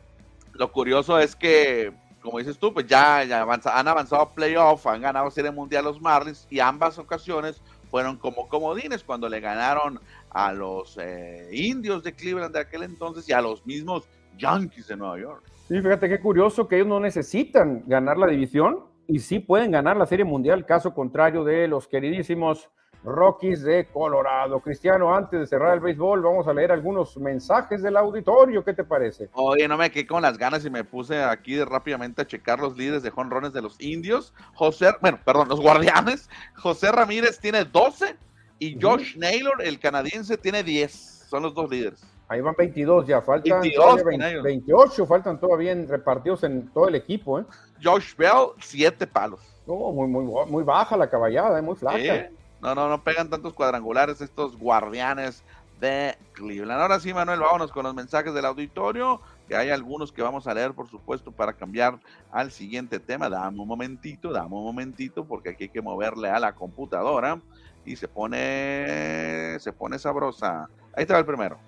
Lo 0.54 0.72
curioso 0.72 1.18
es 1.18 1.36
que, 1.36 1.92
como 2.22 2.38
dices 2.38 2.56
tú, 2.56 2.72
pues 2.72 2.86
ya, 2.86 3.20
han 3.20 3.88
avanzado 3.88 4.22
a 4.22 4.30
playoff, 4.32 4.86
han 4.86 5.02
ganado 5.02 5.30
serie 5.30 5.50
mundial 5.50 5.84
los 5.84 6.00
Marlins 6.00 6.46
y 6.48 6.60
ambas 6.60 6.98
ocasiones 6.98 7.60
fueron 7.90 8.16
como 8.16 8.48
comodines 8.48 9.04
cuando 9.04 9.28
le 9.28 9.40
ganaron 9.40 10.00
a 10.30 10.54
los 10.54 10.96
eh, 10.96 11.50
indios 11.52 12.02
de 12.02 12.14
Cleveland 12.14 12.54
de 12.54 12.60
aquel 12.60 12.84
entonces 12.84 13.28
y 13.28 13.34
a 13.34 13.42
los 13.42 13.66
mismos 13.66 14.08
Yankees 14.38 14.86
de 14.86 14.96
Nueva 14.96 15.20
York. 15.20 15.42
Sí, 15.68 15.78
fíjate 15.78 16.08
qué 16.08 16.20
curioso 16.20 16.66
que 16.66 16.76
ellos 16.76 16.88
no 16.88 17.00
necesitan 17.00 17.82
ganar 17.86 18.16
la 18.16 18.28
división 18.28 18.78
y 19.06 19.18
sí 19.18 19.40
pueden 19.40 19.72
ganar 19.72 19.98
la 19.98 20.06
Serie 20.06 20.24
Mundial, 20.24 20.64
caso 20.64 20.94
contrario 20.94 21.44
de 21.44 21.68
los 21.68 21.86
queridísimos 21.86 22.70
Rockies 23.02 23.62
de 23.62 23.86
Colorado. 23.86 24.60
Cristiano, 24.60 25.14
antes 25.14 25.40
de 25.40 25.46
cerrar 25.46 25.74
el 25.74 25.80
béisbol, 25.80 26.22
vamos 26.22 26.46
a 26.46 26.54
leer 26.54 26.72
algunos 26.72 27.16
mensajes 27.16 27.82
del 27.82 27.96
auditorio. 27.96 28.64
¿Qué 28.64 28.74
te 28.74 28.84
parece? 28.84 29.28
Oye, 29.32 29.66
no 29.66 29.76
me 29.76 29.90
quedé 29.90 30.06
con 30.06 30.22
las 30.22 30.38
ganas 30.38 30.64
y 30.64 30.70
me 30.70 30.84
puse 30.84 31.22
aquí 31.22 31.54
de 31.54 31.64
rápidamente 31.64 32.22
a 32.22 32.26
checar 32.26 32.60
los 32.60 32.76
líderes 32.76 33.02
de 33.02 33.10
jonrones 33.10 33.52
de 33.52 33.62
los 33.62 33.80
indios. 33.80 34.32
José, 34.54 34.92
bueno, 35.00 35.18
perdón, 35.24 35.48
los 35.48 35.60
guardianes. 35.60 36.28
José 36.56 36.92
Ramírez 36.92 37.38
tiene 37.40 37.64
12 37.64 38.16
y 38.58 38.80
Josh 38.80 39.16
Naylor, 39.16 39.62
el 39.62 39.78
canadiense, 39.78 40.38
tiene 40.38 40.62
10. 40.62 41.26
Son 41.28 41.42
los 41.42 41.54
dos 41.54 41.70
líderes. 41.70 42.04
Ahí 42.28 42.40
van 42.40 42.54
22 42.56 43.06
ya, 43.06 43.20
faltan 43.20 43.60
28, 43.60 45.06
faltan 45.06 45.38
todavía 45.38 45.74
repartidos 45.74 46.42
en 46.44 46.68
todo 46.70 46.88
el 46.88 46.94
equipo. 46.94 47.40
¿eh? 47.40 47.44
Josh 47.82 48.16
Bell, 48.16 48.52
7 48.60 49.06
palos. 49.06 49.40
No, 49.66 49.74
muy, 49.92 50.08
muy, 50.08 50.24
muy 50.46 50.64
baja 50.64 50.96
la 50.96 51.08
caballada, 51.08 51.58
¿eh? 51.58 51.62
muy 51.62 51.76
flaca. 51.76 52.30
No, 52.64 52.74
no, 52.74 52.88
no 52.88 53.04
pegan 53.04 53.28
tantos 53.28 53.52
cuadrangulares 53.52 54.22
estos 54.22 54.56
guardianes 54.56 55.44
de 55.82 56.16
Cleveland. 56.32 56.80
Ahora 56.80 56.98
sí, 56.98 57.12
Manuel, 57.12 57.40
vámonos 57.40 57.70
con 57.70 57.84
los 57.84 57.94
mensajes 57.94 58.32
del 58.32 58.46
auditorio, 58.46 59.20
que 59.46 59.54
hay 59.54 59.68
algunos 59.68 60.10
que 60.10 60.22
vamos 60.22 60.46
a 60.46 60.54
leer, 60.54 60.72
por 60.72 60.88
supuesto, 60.88 61.30
para 61.30 61.52
cambiar 61.52 61.98
al 62.32 62.50
siguiente 62.50 62.98
tema. 63.00 63.28
Dame 63.28 63.60
un 63.60 63.68
momentito, 63.68 64.32
dame 64.32 64.54
un 64.54 64.64
momentito, 64.64 65.26
porque 65.26 65.50
aquí 65.50 65.64
hay 65.64 65.68
que 65.68 65.82
moverle 65.82 66.30
a 66.30 66.40
la 66.40 66.54
computadora 66.54 67.38
y 67.84 67.96
se 67.96 68.08
pone, 68.08 69.58
se 69.60 69.70
pone 69.74 69.98
sabrosa. 69.98 70.66
Ahí 70.96 71.02
está 71.02 71.18
el 71.18 71.26
primero. 71.26 71.58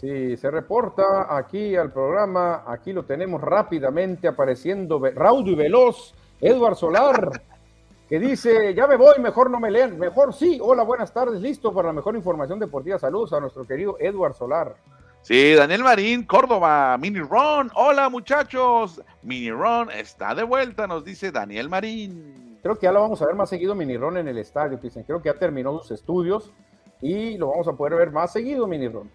Sí, 0.00 0.36
se 0.36 0.50
reporta 0.50 1.28
aquí 1.30 1.76
al 1.76 1.92
programa, 1.92 2.64
aquí 2.66 2.92
lo 2.92 3.04
tenemos 3.04 3.40
rápidamente 3.40 4.26
apareciendo, 4.26 5.00
raudo 5.14 5.48
y 5.52 5.54
veloz, 5.54 6.12
Edward 6.40 6.74
Solar 6.74 7.53
que 8.08 8.18
dice, 8.18 8.74
ya 8.74 8.86
me 8.86 8.96
voy, 8.96 9.18
mejor 9.20 9.50
no 9.50 9.58
me 9.58 9.70
lean, 9.70 9.98
mejor 9.98 10.34
sí, 10.34 10.58
hola, 10.60 10.82
buenas 10.82 11.12
tardes, 11.12 11.40
listo 11.40 11.72
para 11.72 11.88
la 11.88 11.94
mejor 11.94 12.14
información 12.16 12.58
deportiva, 12.58 12.98
saludos 12.98 13.32
a 13.32 13.40
nuestro 13.40 13.64
querido 13.66 13.96
Edward 13.98 14.34
Solar. 14.34 14.76
Sí, 15.22 15.54
Daniel 15.54 15.82
Marín, 15.82 16.24
Córdoba, 16.24 16.98
Mini 16.98 17.20
Ron, 17.20 17.70
hola 17.74 18.10
muchachos, 18.10 19.00
Mini 19.22 19.50
Ron 19.50 19.90
está 19.90 20.34
de 20.34 20.42
vuelta, 20.42 20.86
nos 20.86 21.02
dice 21.02 21.32
Daniel 21.32 21.70
Marín. 21.70 22.58
Creo 22.62 22.76
que 22.76 22.84
ya 22.84 22.92
lo 22.92 23.00
vamos 23.00 23.22
a 23.22 23.26
ver 23.26 23.34
más 23.34 23.48
seguido 23.48 23.74
Mini 23.74 23.96
Ron 23.96 24.18
en 24.18 24.28
el 24.28 24.36
estadio, 24.36 24.76
dicen, 24.76 25.04
creo 25.04 25.22
que 25.22 25.30
ya 25.30 25.38
terminó 25.38 25.78
sus 25.78 25.92
estudios 25.92 26.52
y 27.00 27.38
lo 27.38 27.48
vamos 27.50 27.68
a 27.68 27.72
poder 27.72 27.94
ver 27.94 28.10
más 28.10 28.32
seguido 28.32 28.66
Mini 28.66 28.88
Ron. 28.88 29.10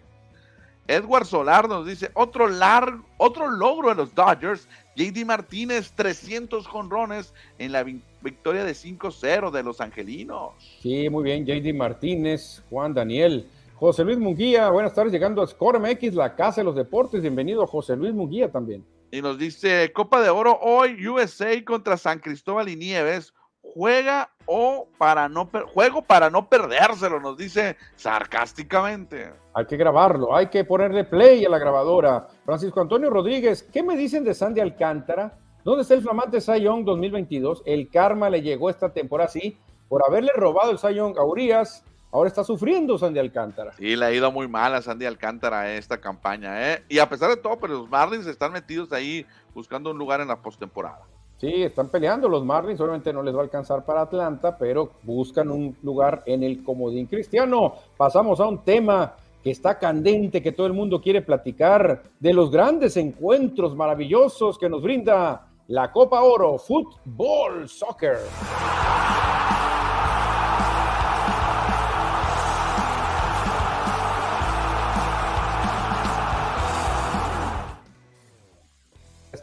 Edward 0.90 1.24
Solar 1.24 1.68
nos 1.68 1.86
dice, 1.86 2.10
otro, 2.14 2.48
largo, 2.48 3.04
otro 3.16 3.48
logro 3.48 3.90
de 3.90 3.94
los 3.94 4.12
Dodgers, 4.12 4.68
JD 4.96 5.24
Martínez, 5.24 5.92
300 5.94 6.66
jonrones 6.66 7.32
en 7.58 7.70
la 7.70 7.84
victoria 7.84 8.64
de 8.64 8.72
5-0 8.72 9.52
de 9.52 9.62
los 9.62 9.80
Angelinos. 9.80 10.54
Sí, 10.82 11.08
muy 11.08 11.22
bien, 11.22 11.46
JD 11.46 11.72
Martínez, 11.74 12.64
Juan 12.70 12.92
Daniel. 12.92 13.48
José 13.76 14.04
Luis 14.04 14.18
Munguía, 14.18 14.68
buenas 14.68 14.92
tardes, 14.92 15.12
llegando 15.12 15.42
a 15.42 15.46
Score 15.46 15.78
MX, 15.78 16.14
la 16.14 16.34
casa 16.34 16.60
de 16.60 16.64
los 16.64 16.74
deportes. 16.74 17.22
Bienvenido, 17.22 17.66
José 17.68 17.94
Luis 17.94 18.12
Munguía 18.12 18.50
también. 18.50 18.84
Y 19.12 19.22
nos 19.22 19.38
dice 19.38 19.92
Copa 19.92 20.20
de 20.20 20.30
Oro 20.30 20.58
hoy, 20.60 21.06
USA 21.06 21.64
contra 21.64 21.96
San 21.96 22.18
Cristóbal 22.18 22.68
y 22.68 22.74
Nieves. 22.74 23.32
Juega 23.62 24.30
o 24.46 24.88
para 24.98 25.28
no 25.28 25.48
juego 25.72 26.02
para 26.02 26.28
no 26.28 26.48
perdérselo, 26.48 27.20
nos 27.20 27.36
dice 27.36 27.76
sarcásticamente. 27.94 29.32
Hay 29.54 29.66
que 29.66 29.76
grabarlo, 29.76 30.34
hay 30.34 30.48
que 30.48 30.64
ponerle 30.64 31.04
play 31.04 31.44
a 31.44 31.48
la 31.48 31.58
grabadora. 31.58 32.28
Francisco 32.44 32.80
Antonio 32.80 33.10
Rodríguez, 33.10 33.62
¿qué 33.62 33.82
me 33.82 33.96
dicen 33.96 34.24
de 34.24 34.34
Sandy 34.34 34.60
Alcántara? 34.60 35.38
¿Dónde 35.62 35.82
está 35.82 35.94
el 35.94 36.02
flamante 36.02 36.40
Cy 36.40 36.62
Young 36.62 36.84
2022? 36.84 37.62
El 37.66 37.90
karma 37.90 38.30
le 38.30 38.40
llegó 38.40 38.70
esta 38.70 38.92
temporada 38.92 39.28
así 39.28 39.58
por 39.88 40.02
haberle 40.06 40.32
robado 40.34 40.70
el 40.70 40.78
Cy 40.78 40.94
Young 40.94 41.18
a 41.18 41.24
Urias. 41.24 41.84
Ahora 42.12 42.28
está 42.28 42.42
sufriendo 42.42 42.98
Sandy 42.98 43.20
Alcántara. 43.20 43.72
Sí, 43.72 43.94
le 43.94 44.04
ha 44.04 44.12
ido 44.12 44.32
muy 44.32 44.48
mal 44.48 44.74
a 44.74 44.82
Sandy 44.82 45.06
Alcántara 45.06 45.72
esta 45.74 46.00
campaña. 46.00 46.72
¿eh? 46.72 46.82
Y 46.88 46.98
a 46.98 47.08
pesar 47.08 47.28
de 47.28 47.36
todo, 47.36 47.60
pero 47.60 47.60
pues, 47.60 47.72
los 47.72 47.90
Marlins 47.90 48.26
están 48.26 48.52
metidos 48.52 48.90
ahí 48.92 49.26
buscando 49.54 49.90
un 49.90 49.98
lugar 49.98 50.20
en 50.20 50.28
la 50.28 50.42
postemporada. 50.42 51.02
Sí, 51.40 51.62
están 51.62 51.88
peleando 51.88 52.28
los 52.28 52.44
Marlins. 52.44 52.78
Obviamente 52.82 53.14
no 53.14 53.22
les 53.22 53.34
va 53.34 53.38
a 53.38 53.44
alcanzar 53.44 53.82
para 53.82 54.02
Atlanta, 54.02 54.58
pero 54.58 54.90
buscan 55.02 55.50
un 55.50 55.74
lugar 55.82 56.22
en 56.26 56.42
el 56.42 56.62
comodín. 56.62 57.06
Cristiano, 57.06 57.76
pasamos 57.96 58.40
a 58.40 58.46
un 58.46 58.62
tema 58.62 59.14
que 59.42 59.50
está 59.50 59.78
candente, 59.78 60.42
que 60.42 60.52
todo 60.52 60.66
el 60.66 60.74
mundo 60.74 61.00
quiere 61.00 61.22
platicar, 61.22 62.02
de 62.18 62.34
los 62.34 62.50
grandes 62.50 62.98
encuentros 62.98 63.74
maravillosos 63.74 64.58
que 64.58 64.68
nos 64.68 64.82
brinda 64.82 65.48
la 65.68 65.90
Copa 65.90 66.20
Oro 66.20 66.58
Fútbol 66.58 67.66
Soccer. 67.70 68.18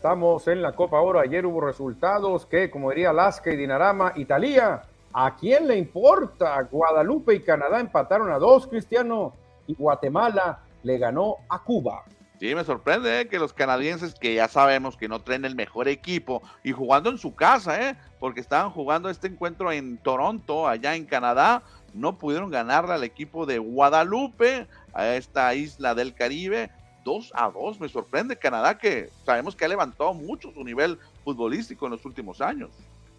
Estamos 0.08 0.48
en 0.48 0.62
la 0.62 0.72
Copa 0.72 1.02
Oro. 1.02 1.20
Ayer 1.20 1.46
hubo 1.46 1.60
resultados 1.60 2.46
que, 2.46 2.72
como 2.72 2.92
diría 2.92 3.10
Alaska 3.10 3.52
y 3.52 3.58
Dinarama, 3.58 4.14
Italia, 4.16 4.84
¿a 5.12 5.36
quién 5.36 5.68
le 5.68 5.78
importa? 5.78 6.62
Guadalupe 6.62 7.36
y 7.36 7.42
Canadá 7.42 7.82
empataron 7.82 8.32
a 8.32 8.40
dos, 8.40 8.68
Cristiano, 8.68 9.34
y 9.68 9.76
Guatemala 9.76 10.60
le 10.84 10.98
ganó 10.98 11.36
a 11.50 11.62
Cuba. 11.62 12.06
Sí, 12.40 12.56
me 12.56 12.64
sorprende 12.64 13.20
¿eh? 13.20 13.28
que 13.28 13.38
los 13.38 13.52
canadienses, 13.52 14.16
que 14.16 14.34
ya 14.34 14.48
sabemos 14.48 14.96
que 14.96 15.10
no 15.10 15.20
traen 15.20 15.44
el 15.44 15.56
mejor 15.56 15.90
equipo, 15.90 16.42
y 16.64 16.72
jugando 16.72 17.10
en 17.10 17.18
su 17.18 17.36
casa, 17.36 17.90
¿eh? 17.90 17.98
porque 18.18 18.40
estaban 18.40 18.72
jugando 18.72 19.10
este 19.10 19.28
encuentro 19.28 19.74
en 19.74 19.98
Toronto, 19.98 20.70
allá 20.70 20.96
en 20.96 21.04
Canadá, 21.04 21.64
no 21.94 22.18
pudieron 22.18 22.50
ganarle 22.50 22.94
al 22.94 23.04
equipo 23.04 23.46
de 23.46 23.58
Guadalupe, 23.58 24.68
a 24.94 25.16
esta 25.16 25.54
isla 25.54 25.96
del 25.96 26.14
Caribe, 26.14 26.72
2 27.08 27.32
a 27.34 27.50
2. 27.50 27.80
Me 27.80 27.88
sorprende 27.88 28.38
Canadá, 28.38 28.78
que 28.78 29.10
sabemos 29.26 29.56
que 29.56 29.64
ha 29.64 29.70
levantado 29.70 30.14
mucho 30.14 30.52
su 30.52 30.62
nivel 30.64 31.00
futbolístico 31.24 31.86
en 31.86 31.94
los 31.94 32.06
últimos 32.06 32.42
años. 32.42 32.70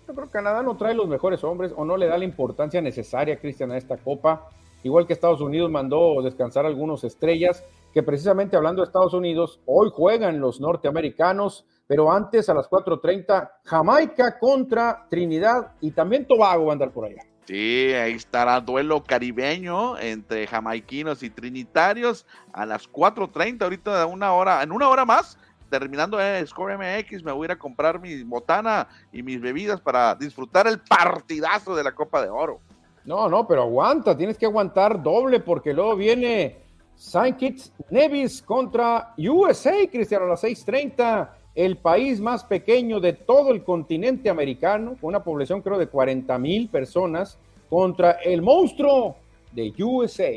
Yo 0.07 0.15
creo 0.15 0.27
que 0.27 0.33
Canadá 0.33 0.63
no 0.63 0.77
trae 0.77 0.95
los 0.95 1.09
mejores 1.09 1.43
hombres 1.43 1.73
o 1.75 1.85
no 1.87 1.97
le 1.97 2.07
da 2.07 2.19
la 2.19 2.25
importancia 2.25 2.83
necesaria, 2.83 3.39
Cristian, 3.39 3.73
a 3.73 3.79
esta 3.79 3.97
copa. 3.97 4.51
Igual 4.83 5.07
que 5.07 5.15
Estados 5.15 5.41
Unidos 5.41 5.71
mandó 5.71 6.21
descansar 6.23 6.67
algunos 6.67 7.03
estrellas 7.03 7.65
que 7.95 8.03
precisamente 8.03 8.57
hablando 8.57 8.83
de 8.83 8.87
Estados 8.87 9.15
Unidos, 9.15 9.59
hoy 9.65 9.91
juegan 9.91 10.39
los 10.39 10.61
norteamericanos, 10.61 11.65
pero 11.87 12.13
antes 12.13 12.49
a 12.51 12.55
las 12.55 12.69
4.30, 12.69 13.51
Jamaica 13.65 14.39
contra 14.39 15.07
Trinidad 15.09 15.73
y 15.81 15.93
también 15.93 16.27
Tobago 16.27 16.67
va 16.67 16.73
a 16.73 16.75
andar 16.75 16.91
por 16.91 17.07
allá. 17.07 17.23
Sí, 17.49 17.95
ahí 17.95 18.13
estará 18.13 18.61
duelo 18.61 19.03
caribeño 19.03 19.99
entre 19.99 20.47
jamaiquinos 20.47 21.23
y 21.23 21.31
trinitarios 21.31 22.27
a 22.53 22.67
las 22.67 22.87
4.30, 22.93 23.63
ahorita 23.63 24.05
una 24.05 24.35
hora, 24.35 24.63
en 24.63 24.71
una 24.71 24.87
hora 24.87 25.07
más, 25.07 25.39
terminando 25.71 26.21
el 26.21 26.47
Score 26.47 26.77
MX, 26.77 27.23
me 27.23 27.33
voy 27.33 27.45
a 27.45 27.47
ir 27.47 27.53
a 27.53 27.59
comprar 27.59 27.99
mi 28.01 28.23
botana 28.23 28.87
y 29.11 29.23
mis 29.23 29.41
bebidas 29.41 29.81
para 29.81 30.15
disfrutar 30.15 30.67
el 30.67 30.79
partidazo 30.81 31.75
de 31.75 31.85
la 31.85 31.93
Copa 31.93 32.21
de 32.21 32.29
Oro. 32.29 32.61
No, 33.07 33.31
no, 33.31 33.49
pero 33.49 33.63
aguanta, 33.63 34.15
tienes 34.15 34.37
que 34.37 34.45
aguantar 34.45 35.03
doble 35.03 35.41
porque 35.41 35.73
luego 35.73 35.97
viene 35.97 36.59
Saint 36.97 37.39
Kitts 37.39 37.73
Nevis 37.89 38.43
contra 38.43 39.15
USA, 39.17 39.89
Cristiano, 39.91 40.27
a 40.27 40.29
las 40.29 40.45
6:30. 40.45 41.31
El 41.55 41.77
país 41.77 42.21
más 42.21 42.45
pequeño 42.45 43.01
de 43.01 43.13
todo 43.13 43.51
el 43.51 43.65
continente 43.65 44.31
americano, 44.31 44.97
con 45.01 45.09
una 45.09 45.25
población 45.25 45.61
creo 45.61 45.79
de 45.79 45.89
40 45.89 46.39
mil 46.39 46.69
personas, 46.69 47.39
contra 47.69 48.13
el 48.13 48.43
monstruo 48.43 49.17
de 49.53 49.73
USA. 49.83 50.31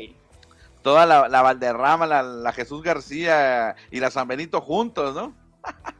Toda 0.82 1.06
la, 1.06 1.42
Valderrama, 1.42 2.06
la, 2.06 2.52
Jesús 2.52 2.82
García 2.82 3.76
y 3.90 4.00
la 4.00 4.10
San 4.10 4.26
Benito 4.26 4.60
juntos, 4.60 5.14
¿no? 5.14 5.32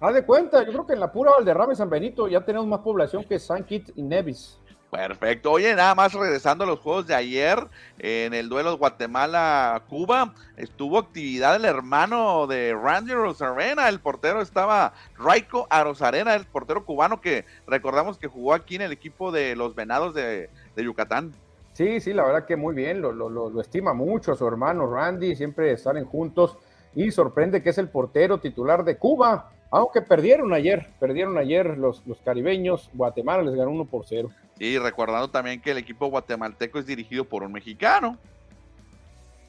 Haz 0.01 0.15
de 0.15 0.25
cuenta, 0.25 0.65
yo 0.65 0.73
creo 0.73 0.87
que 0.87 0.95
en 0.95 1.01
la 1.01 1.13
pura 1.13 1.31
Valderrama 1.31 1.73
y 1.73 1.77
San 1.77 1.89
Benito 1.89 2.27
ya 2.27 2.45
tenemos 2.45 2.67
más 2.67 2.81
población 2.81 3.23
que 3.25 3.39
San 3.39 3.65
Kitts 3.65 3.93
y 3.95 4.03
Nevis. 4.03 4.59
Perfecto. 4.93 5.53
Oye, 5.53 5.75
nada 5.75 5.95
más 5.95 6.13
regresando 6.13 6.65
a 6.65 6.67
los 6.67 6.79
juegos 6.79 7.07
de 7.07 7.15
ayer, 7.15 7.67
en 7.99 8.35
el 8.35 8.51
duelo 8.51 8.77
Guatemala-Cuba, 8.77 10.35
estuvo 10.59 10.99
actividad 10.99 11.57
el 11.57 11.65
hermano 11.65 12.47
de 12.47 12.75
Randy 12.75 13.15
Rosarena, 13.15 13.89
el 13.89 14.01
portero 14.01 14.43
estaba 14.43 14.93
Raiko 15.17 15.67
Arosarena, 15.71 16.35
el 16.35 16.45
portero 16.45 16.85
cubano 16.85 17.23
que 17.23 17.47
recordamos 17.67 18.19
que 18.19 18.29
jugó 18.29 18.53
aquí 18.53 18.77
en 18.77 18.83
el 18.83 18.93
equipo 18.93 19.33
de 19.33 19.57
los 19.57 19.75
Venados 19.75 20.13
de, 20.13 20.51
Yucatán. 20.77 21.33
Sí, 21.73 21.99
sí, 22.01 22.13
la 22.13 22.25
verdad 22.25 22.45
que 22.45 22.57
muy 22.57 22.75
bien, 22.75 23.01
lo, 23.01 23.13
lo, 23.13 23.31
lo, 23.31 23.61
estima 23.63 23.95
mucho 23.95 24.35
su 24.35 24.47
hermano 24.47 24.93
Randy, 24.93 25.37
siempre 25.37 25.75
salen 25.79 26.05
juntos 26.05 26.59
y 26.95 27.11
sorprende 27.13 27.63
que 27.63 27.71
es 27.71 27.79
el 27.79 27.89
portero 27.89 28.41
titular 28.41 28.85
de 28.85 28.99
Cuba, 28.99 29.53
aunque 29.73 30.03
perdieron 30.03 30.53
ayer, 30.53 30.87
perdieron 31.01 31.39
ayer 31.39 31.79
los, 31.79 32.07
los 32.07 32.21
caribeños, 32.21 32.91
Guatemala 32.93 33.43
les 33.43 33.55
ganó 33.55 33.71
1 33.71 33.87
por 33.87 34.05
0. 34.07 34.31
Y 34.59 34.79
recordando 34.79 35.29
también 35.31 35.61
que 35.61 35.71
el 35.71 35.79
equipo 35.79 36.07
guatemalteco 36.07 36.79
es 36.79 36.87
dirigido 36.87 37.25
por 37.25 37.43
un 37.43 37.53
mexicano. 37.53 38.19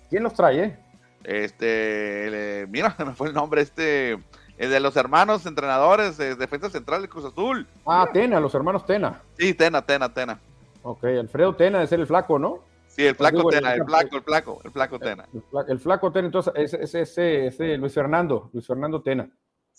¿Quién 0.09 0.23
los 0.23 0.33
trae? 0.33 0.63
Eh? 0.63 0.77
Este, 1.25 2.65
mira, 2.69 2.95
me 3.05 3.13
fue 3.13 3.27
el 3.27 3.33
nombre, 3.33 3.61
este, 3.61 4.13
el 4.57 4.69
de 4.69 4.79
los 4.79 4.95
hermanos 4.95 5.45
entrenadores, 5.45 6.17
de 6.17 6.35
defensa 6.35 6.69
central 6.69 7.01
de 7.01 7.09
Cruz 7.09 7.25
Azul. 7.25 7.67
Ah, 7.85 8.07
Tena, 8.11 8.39
los 8.39 8.55
hermanos 8.55 8.85
Tena. 8.85 9.21
Sí, 9.37 9.53
Tena, 9.53 9.85
Tena, 9.85 10.13
Tena. 10.13 10.39
Ok, 10.83 11.03
Alfredo 11.03 11.53
Tena 11.55 11.83
es 11.83 11.91
el 11.91 12.07
flaco, 12.07 12.39
¿no? 12.39 12.59
Sí, 12.87 13.05
el 13.05 13.15
flaco 13.15 13.49
Tena, 13.49 13.73
el, 13.73 13.83
flaco, 13.83 14.15
el 14.15 14.23
flaco, 14.23 14.61
el 14.63 14.71
flaco 14.71 14.99
Tena. 14.99 15.25
El, 15.67 15.79
flaco, 15.79 16.11
Tena, 16.11 16.27
entonces, 16.27 16.53
ese 16.55 17.01
es 17.01 17.17
ese, 17.17 17.77
Luis 17.77 17.93
Fernando, 17.93 18.49
Luis 18.53 18.65
Fernando 18.65 19.01
Tena. 19.01 19.29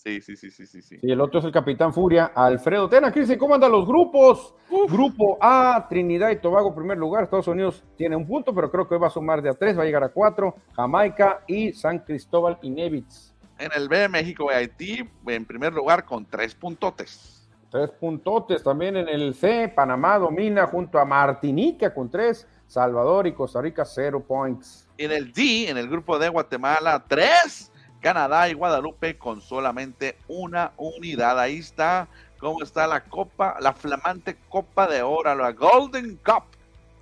Sí, 0.04 0.20
sí, 0.20 0.36
sí, 0.36 0.50
sí, 0.50 0.66
sí, 0.66 0.82
sí. 0.82 0.98
Y 1.00 1.12
el 1.12 1.20
otro 1.22 1.38
es 1.40 1.46
el 1.46 1.50
Capitán 1.50 1.94
Furia, 1.94 2.26
Alfredo 2.34 2.90
Tena. 2.90 3.10
Cristian, 3.10 3.38
¿cómo 3.38 3.54
andan 3.54 3.72
los 3.72 3.86
grupos? 3.86 4.54
Grupo 4.90 5.38
A, 5.40 5.86
Trinidad 5.88 6.28
y 6.28 6.36
Tobago, 6.36 6.74
primer 6.74 6.98
lugar. 6.98 7.24
Estados 7.24 7.48
Unidos 7.48 7.82
tiene 7.96 8.14
un 8.14 8.26
punto, 8.26 8.54
pero 8.54 8.70
creo 8.70 8.86
que 8.86 8.98
va 8.98 9.06
a 9.06 9.10
sumar 9.10 9.40
de 9.40 9.48
a 9.48 9.54
tres, 9.54 9.78
va 9.78 9.82
a 9.82 9.86
llegar 9.86 10.04
a 10.04 10.10
cuatro. 10.10 10.56
Jamaica 10.76 11.40
y 11.46 11.72
San 11.72 12.00
Cristóbal 12.00 12.58
y 12.60 12.68
Nevitz. 12.68 13.32
En 13.58 13.70
el 13.74 13.88
B, 13.88 14.06
México 14.10 14.48
y 14.52 14.54
Haití, 14.54 15.08
en 15.26 15.44
primer 15.46 15.72
lugar 15.72 16.04
con 16.04 16.26
tres 16.26 16.54
puntotes. 16.54 17.48
Tres 17.70 17.88
puntotes. 17.88 18.62
También 18.62 18.98
en 18.98 19.08
el 19.08 19.34
C, 19.34 19.72
Panamá 19.74 20.18
domina 20.18 20.66
junto 20.66 20.98
a 20.98 21.06
Martinica 21.06 21.94
con 21.94 22.10
tres. 22.10 22.46
Salvador 22.66 23.26
y 23.26 23.32
Costa 23.32 23.62
Rica, 23.62 23.86
cero 23.86 24.22
points. 24.26 24.86
En 24.98 25.12
el 25.12 25.32
D, 25.32 25.70
en 25.70 25.78
el 25.78 25.88
grupo 25.88 26.18
de 26.18 26.28
Guatemala, 26.28 27.02
tres. 27.08 27.70
Canadá 28.04 28.50
y 28.50 28.52
Guadalupe 28.52 29.16
con 29.16 29.40
solamente 29.40 30.18
una 30.28 30.72
unidad. 30.76 31.40
Ahí 31.40 31.56
está 31.56 32.06
cómo 32.38 32.62
está 32.62 32.86
la 32.86 33.02
copa, 33.02 33.56
la 33.60 33.72
flamante 33.72 34.36
copa 34.50 34.86
de 34.86 35.00
oro, 35.00 35.34
la 35.34 35.52
Golden 35.52 36.20
Cup. 36.22 36.44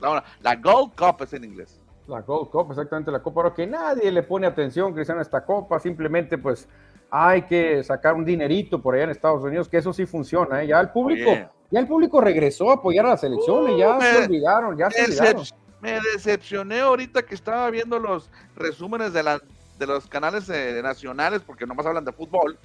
La, 0.01 0.55
Gold 0.55 0.93
Cup 0.95 1.23
es 1.25 1.33
en 1.33 1.43
inglés. 1.43 1.81
La 2.07 2.21
Gold 2.21 2.51
Cup, 2.51 2.69
exactamente 2.71 3.11
la 3.11 3.21
copa 3.21 3.41
oro, 3.41 3.55
que 3.55 3.67
nadie 3.67 4.13
le 4.13 4.23
pone 4.23 4.47
atención, 4.47 4.95
Cristiano, 4.95 5.19
a 5.19 5.23
esta 5.23 5.45
copa, 5.45 5.81
simplemente 5.81 6.39
pues 6.39 6.69
hay 7.11 7.43
que 7.43 7.83
sacar 7.83 8.15
un 8.15 8.25
dinerito 8.25 8.81
por 8.81 8.95
allá 8.95 9.03
en 9.05 9.11
Estados 9.11 9.43
Unidos, 9.43 9.69
que 9.69 9.79
eso 9.79 9.93
sí 9.93 10.07
funciona, 10.07 10.63
¿eh? 10.63 10.69
ya 10.69 10.79
el 10.79 10.91
público, 10.91 11.33
ya 11.69 11.81
el 11.81 11.89
público 11.89 12.21
regresó 12.21 12.71
a 12.71 12.75
apoyar 12.75 13.07
a 13.07 13.11
las 13.11 13.25
elecciones, 13.25 13.77
ya 13.77 13.97
uh, 13.97 14.01
se 14.01 14.25
olvidaron, 14.25 14.79
ya 14.79 14.89
se 14.89 15.05
olvidaron. 15.05 15.43
Me 15.81 15.99
decepcioné 16.13 16.79
ahorita 16.79 17.23
que 17.23 17.35
estaba 17.35 17.69
viendo 17.71 17.99
los 17.99 18.31
resúmenes 18.55 19.13
de 19.13 19.25
la 19.25 19.41
de 19.87 19.95
los 19.95 20.07
canales 20.07 20.49
eh, 20.49 20.81
nacionales, 20.83 21.43
porque 21.43 21.67
nomás 21.67 21.87
hablan 21.87 22.05
de 22.05 22.13
fútbol, 22.13 22.59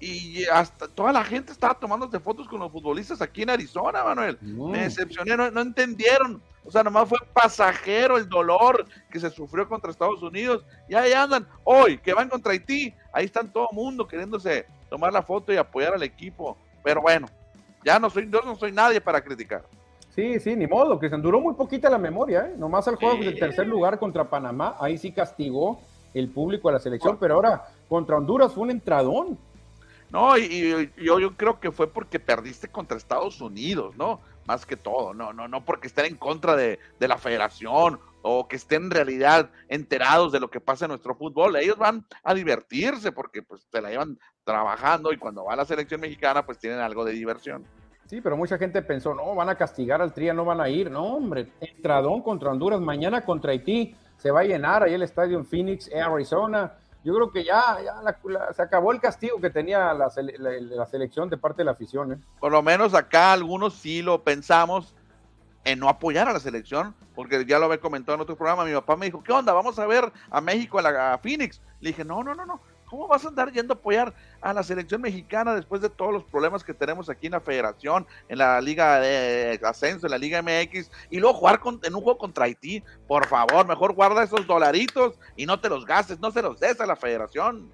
y 0.00 0.44
hasta 0.46 0.88
toda 0.88 1.12
la 1.12 1.22
gente 1.22 1.52
estaba 1.52 1.74
tomándose 1.74 2.18
fotos 2.20 2.48
con 2.48 2.60
los 2.60 2.72
futbolistas 2.72 3.20
aquí 3.20 3.42
en 3.42 3.50
Arizona, 3.50 4.02
Manuel. 4.02 4.38
Me 4.40 4.84
decepcioné, 4.84 5.36
no, 5.36 5.60
entendieron. 5.60 6.40
O 6.64 6.70
sea, 6.70 6.82
nomás 6.82 7.08
fue 7.08 7.18
pasajero 7.34 8.16
el 8.16 8.26
dolor 8.26 8.86
que 9.10 9.20
se 9.20 9.28
sufrió 9.28 9.68
contra 9.68 9.90
Estados 9.90 10.22
Unidos. 10.22 10.64
Y 10.88 10.94
ahí 10.94 11.12
andan, 11.12 11.46
hoy 11.64 11.98
que 11.98 12.14
van 12.14 12.30
contra 12.30 12.52
Haití, 12.52 12.94
ahí 13.12 13.26
están 13.26 13.52
todo 13.52 13.68
el 13.70 13.76
mundo 13.76 14.06
queriéndose 14.06 14.66
tomar 14.88 15.12
la 15.12 15.22
foto 15.22 15.52
y 15.52 15.58
apoyar 15.58 15.92
al 15.92 16.02
equipo. 16.02 16.56
Pero 16.82 17.02
bueno, 17.02 17.26
ya 17.84 17.98
no 17.98 18.08
soy, 18.08 18.28
yo 18.30 18.40
no 18.40 18.56
soy 18.56 18.72
nadie 18.72 19.02
para 19.02 19.20
criticar. 19.20 19.64
Sí, 20.14 20.40
sí, 20.40 20.56
ni 20.56 20.66
modo, 20.66 20.98
que 20.98 21.10
se 21.10 21.16
duró 21.18 21.40
muy 21.40 21.54
poquita 21.54 21.88
la 21.88 21.98
memoria, 21.98 22.46
¿eh? 22.46 22.54
Nomás 22.56 22.86
el 22.88 22.96
juego 22.96 23.22
del 23.22 23.38
tercer 23.38 23.66
lugar 23.66 23.98
contra 23.98 24.28
Panamá, 24.28 24.76
ahí 24.80 24.98
sí 24.98 25.12
castigó 25.12 25.80
el 26.14 26.28
público 26.28 26.68
a 26.68 26.72
la 26.72 26.78
selección, 26.78 27.16
pero 27.18 27.34
ahora 27.34 27.64
contra 27.88 28.16
Honduras 28.16 28.52
fue 28.52 28.64
un 28.64 28.70
entradón. 28.70 29.38
No, 30.10 30.36
y, 30.36 30.90
yo, 30.96 31.20
yo 31.20 31.36
creo 31.36 31.60
que 31.60 31.70
fue 31.70 31.86
porque 31.86 32.18
perdiste 32.18 32.68
contra 32.68 32.96
Estados 32.96 33.40
Unidos, 33.40 33.96
¿no? 33.96 34.20
Más 34.46 34.66
que 34.66 34.76
todo, 34.76 35.14
no, 35.14 35.32
no, 35.32 35.46
no 35.46 35.64
porque 35.64 35.86
estén 35.86 36.06
en 36.06 36.16
contra 36.16 36.56
de, 36.56 36.80
la 36.98 37.18
federación 37.18 38.00
o 38.22 38.48
que 38.48 38.56
estén 38.56 38.84
en 38.84 38.90
realidad 38.90 39.50
enterados 39.68 40.32
de 40.32 40.40
lo 40.40 40.50
que 40.50 40.60
pasa 40.60 40.86
en 40.86 40.90
nuestro 40.90 41.14
fútbol. 41.14 41.54
Ellos 41.56 41.78
van 41.78 42.04
a 42.24 42.34
divertirse 42.34 43.12
porque 43.12 43.42
pues 43.42 43.66
se 43.70 43.80
la 43.80 43.90
llevan 43.90 44.18
trabajando 44.42 45.12
y 45.12 45.16
cuando 45.16 45.44
va 45.44 45.52
a 45.52 45.56
la 45.56 45.64
selección 45.64 46.00
mexicana 46.00 46.44
pues 46.44 46.58
tienen 46.58 46.80
algo 46.80 47.04
de 47.04 47.12
diversión. 47.12 47.64
Sí, 48.06 48.20
pero 48.20 48.36
mucha 48.36 48.58
gente 48.58 48.82
pensó, 48.82 49.14
no, 49.14 49.36
van 49.36 49.50
a 49.50 49.54
castigar 49.54 50.02
al 50.02 50.12
Tría, 50.12 50.34
no 50.34 50.44
van 50.44 50.60
a 50.60 50.68
ir. 50.68 50.90
No, 50.90 51.14
hombre, 51.14 51.52
entradón 51.60 52.22
contra 52.22 52.50
Honduras, 52.50 52.80
mañana 52.80 53.24
contra 53.24 53.52
Haití 53.52 53.94
se 54.20 54.30
va 54.30 54.40
a 54.40 54.44
llenar 54.44 54.82
ahí 54.82 54.92
el 54.92 55.02
estadio 55.02 55.38
en 55.38 55.46
Phoenix, 55.46 55.90
Arizona. 55.94 56.74
Yo 57.02 57.14
creo 57.14 57.32
que 57.32 57.42
ya, 57.44 57.78
se 58.54 58.60
acabó 58.60 58.92
el 58.92 59.00
castigo 59.00 59.40
que 59.40 59.48
tenía 59.48 59.94
la, 59.94 60.10
selección 60.10 61.30
de 61.30 61.38
parte 61.38 61.58
de 61.58 61.64
la 61.64 61.70
afición. 61.70 62.12
¿eh? 62.12 62.18
Por 62.38 62.52
lo 62.52 62.62
menos 62.62 62.92
acá 62.92 63.32
algunos 63.32 63.74
sí 63.74 64.02
lo 64.02 64.22
pensamos 64.22 64.94
en 65.64 65.78
no 65.78 65.88
apoyar 65.88 66.28
a 66.28 66.34
la 66.34 66.40
selección, 66.40 66.94
porque 67.14 67.46
ya 67.46 67.58
lo 67.58 67.66
había 67.66 67.80
comentado 67.80 68.16
en 68.16 68.20
otro 68.20 68.36
programa. 68.36 68.66
Mi 68.66 68.74
papá 68.74 68.96
me 68.96 69.06
dijo, 69.06 69.22
¿qué 69.22 69.32
onda? 69.32 69.54
Vamos 69.54 69.78
a 69.78 69.86
ver 69.86 70.12
a 70.30 70.40
México, 70.42 70.78
a, 70.78 70.82
la, 70.82 71.14
a 71.14 71.18
Phoenix. 71.18 71.62
Le 71.80 71.90
dije, 71.90 72.04
no, 72.04 72.22
no, 72.22 72.34
no, 72.34 72.44
no. 72.44 72.60
¿Cómo 72.90 73.06
vas 73.06 73.24
a 73.24 73.28
andar 73.28 73.52
yendo 73.52 73.74
a 73.74 73.76
apoyar 73.76 74.12
a 74.40 74.52
la 74.52 74.64
selección 74.64 75.00
mexicana 75.00 75.54
después 75.54 75.80
de 75.80 75.88
todos 75.88 76.12
los 76.12 76.24
problemas 76.24 76.64
que 76.64 76.74
tenemos 76.74 77.08
aquí 77.08 77.26
en 77.26 77.32
la 77.32 77.40
federación, 77.40 78.04
en 78.28 78.38
la 78.38 78.60
Liga 78.60 78.98
de 78.98 79.60
Ascenso, 79.62 80.06
en 80.06 80.10
la 80.10 80.18
Liga 80.18 80.42
MX, 80.42 80.90
y 81.08 81.20
luego 81.20 81.38
jugar 81.38 81.60
en 81.84 81.94
un 81.94 82.02
juego 82.02 82.18
contra 82.18 82.46
Haití? 82.46 82.82
Por 83.06 83.26
favor, 83.26 83.64
mejor 83.66 83.94
guarda 83.94 84.24
esos 84.24 84.44
dolaritos 84.44 85.18
y 85.36 85.46
no 85.46 85.60
te 85.60 85.68
los 85.68 85.86
gastes, 85.86 86.18
no 86.18 86.32
se 86.32 86.42
los 86.42 86.58
des 86.58 86.80
a 86.80 86.86
la 86.86 86.96
federación. 86.96 87.70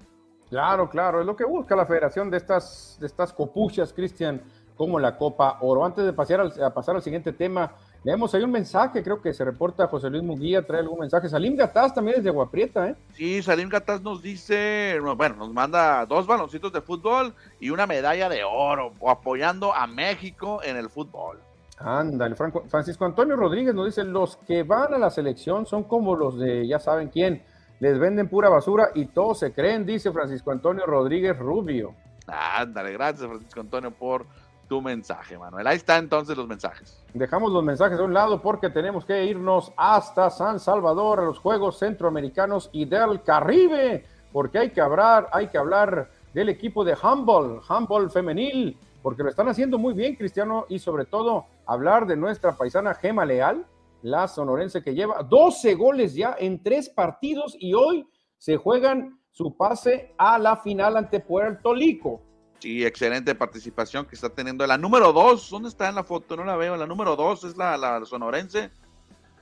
Claro, 0.49 0.87
claro, 0.87 1.19
es 1.19 1.25
lo 1.25 1.35
que 1.35 1.45
busca 1.45 1.75
la 1.75 1.85
federación 1.85 2.29
de 2.29 2.37
estas, 2.37 2.97
de 2.99 3.07
estas 3.07 3.33
copuchas, 3.33 3.91
Cristian, 3.91 4.41
como 4.75 4.99
la 4.99 5.17
Copa 5.17 5.57
Oro. 5.61 5.83
Antes 5.83 6.05
de 6.05 6.13
pasar 6.13 6.95
al 6.95 7.01
siguiente 7.01 7.33
tema, 7.33 7.73
Leemos 8.07 8.33
ahí 8.33 8.41
un 8.41 8.51
mensaje, 8.51 9.03
creo 9.03 9.21
que 9.21 9.33
se 9.33 9.43
reporta 9.43 9.85
José 9.87 10.09
Luis 10.09 10.23
Muguía, 10.23 10.65
trae 10.65 10.79
algún 10.79 10.99
mensaje. 10.99 11.27
Salim 11.27 11.57
Gataz 11.57 11.93
también 11.93 12.19
es 12.19 12.23
de 12.23 12.29
Aguaprieta, 12.29 12.87
¿eh? 12.87 12.95
Sí, 13.11 13.43
Salim 13.43 13.67
Gataz 13.67 14.01
nos 14.01 14.21
dice, 14.21 14.97
bueno, 15.17 15.35
nos 15.35 15.51
manda 15.51 16.05
dos 16.05 16.25
baloncitos 16.25 16.71
de 16.71 16.79
fútbol 16.79 17.33
y 17.59 17.69
una 17.69 17.85
medalla 17.85 18.29
de 18.29 18.45
oro, 18.45 18.93
apoyando 19.05 19.73
a 19.73 19.87
México 19.87 20.61
en 20.63 20.77
el 20.77 20.89
fútbol. 20.89 21.41
Ándale, 21.79 22.37
Francisco 22.69 23.03
Antonio 23.03 23.35
Rodríguez 23.35 23.75
nos 23.75 23.87
dice, 23.87 24.05
los 24.05 24.37
que 24.37 24.63
van 24.63 24.93
a 24.93 24.97
la 24.97 25.09
selección 25.09 25.65
son 25.65 25.83
como 25.83 26.15
los 26.15 26.39
de, 26.39 26.65
ya 26.65 26.79
saben 26.79 27.09
quién, 27.09 27.43
les 27.81 27.99
venden 27.99 28.29
pura 28.29 28.47
basura 28.47 28.87
y 28.95 29.07
todos 29.07 29.39
se 29.39 29.51
creen, 29.51 29.85
dice 29.85 30.13
Francisco 30.13 30.51
Antonio 30.51 30.85
Rodríguez 30.85 31.37
Rubio. 31.37 31.93
Ándale, 32.25 32.93
gracias 32.93 33.27
Francisco 33.27 33.59
Antonio 33.59 33.91
por 33.91 34.25
tu 34.67 34.81
mensaje, 34.81 35.37
Manuel. 35.37 35.65
Ahí 35.67 35.77
están 35.77 36.03
entonces 36.03 36.37
los 36.37 36.47
mensajes. 36.47 37.03
Dejamos 37.13 37.51
los 37.51 37.63
mensajes 37.63 37.99
a 37.99 38.03
un 38.03 38.13
lado 38.13 38.41
porque 38.41 38.69
tenemos 38.69 39.05
que 39.05 39.25
irnos 39.25 39.71
hasta 39.77 40.29
San 40.29 40.59
Salvador 40.59 41.19
a 41.19 41.23
los 41.23 41.39
Juegos 41.39 41.79
Centroamericanos 41.79 42.69
y 42.73 42.85
del 42.85 43.21
Caribe, 43.23 44.05
porque 44.31 44.59
hay 44.59 44.69
que 44.71 44.81
hablar, 44.81 45.29
hay 45.31 45.47
que 45.47 45.57
hablar 45.57 46.09
del 46.33 46.49
equipo 46.49 46.83
de 46.83 46.95
Humboldt, 47.01 47.63
Humboldt 47.69 48.11
femenil, 48.11 48.77
porque 49.01 49.23
lo 49.23 49.29
están 49.29 49.47
haciendo 49.47 49.77
muy 49.77 49.93
bien, 49.93 50.15
Cristiano, 50.15 50.65
y 50.69 50.79
sobre 50.79 51.05
todo 51.05 51.45
hablar 51.65 52.05
de 52.05 52.17
nuestra 52.17 52.55
paisana 52.55 52.93
Gema 52.93 53.25
Leal, 53.25 53.65
la 54.01 54.27
sonorense 54.27 54.83
que 54.83 54.93
lleva 54.93 55.23
12 55.23 55.73
goles 55.75 56.13
ya 56.13 56.35
en 56.37 56.61
tres 56.61 56.89
partidos 56.89 57.55
y 57.59 57.73
hoy 57.73 58.07
se 58.37 58.57
juegan 58.57 59.19
su 59.31 59.55
pase 59.55 60.13
a 60.17 60.37
la 60.37 60.57
final 60.57 60.97
ante 60.97 61.19
Puerto 61.19 61.73
Rico. 61.73 62.21
Sí, 62.59 62.85
excelente 62.85 63.35
participación 63.35 64.05
que 64.05 64.15
está 64.15 64.29
teniendo. 64.29 64.65
La 64.65 64.77
número 64.77 65.13
dos, 65.13 65.49
¿dónde 65.49 65.69
está 65.69 65.89
en 65.89 65.95
la 65.95 66.03
foto? 66.03 66.35
No 66.35 66.43
la 66.43 66.55
veo. 66.55 66.75
La 66.75 66.87
número 66.87 67.15
dos 67.15 67.43
es 67.43 67.55
la, 67.55 67.77
la 67.77 68.03
sonorense. 68.05 68.71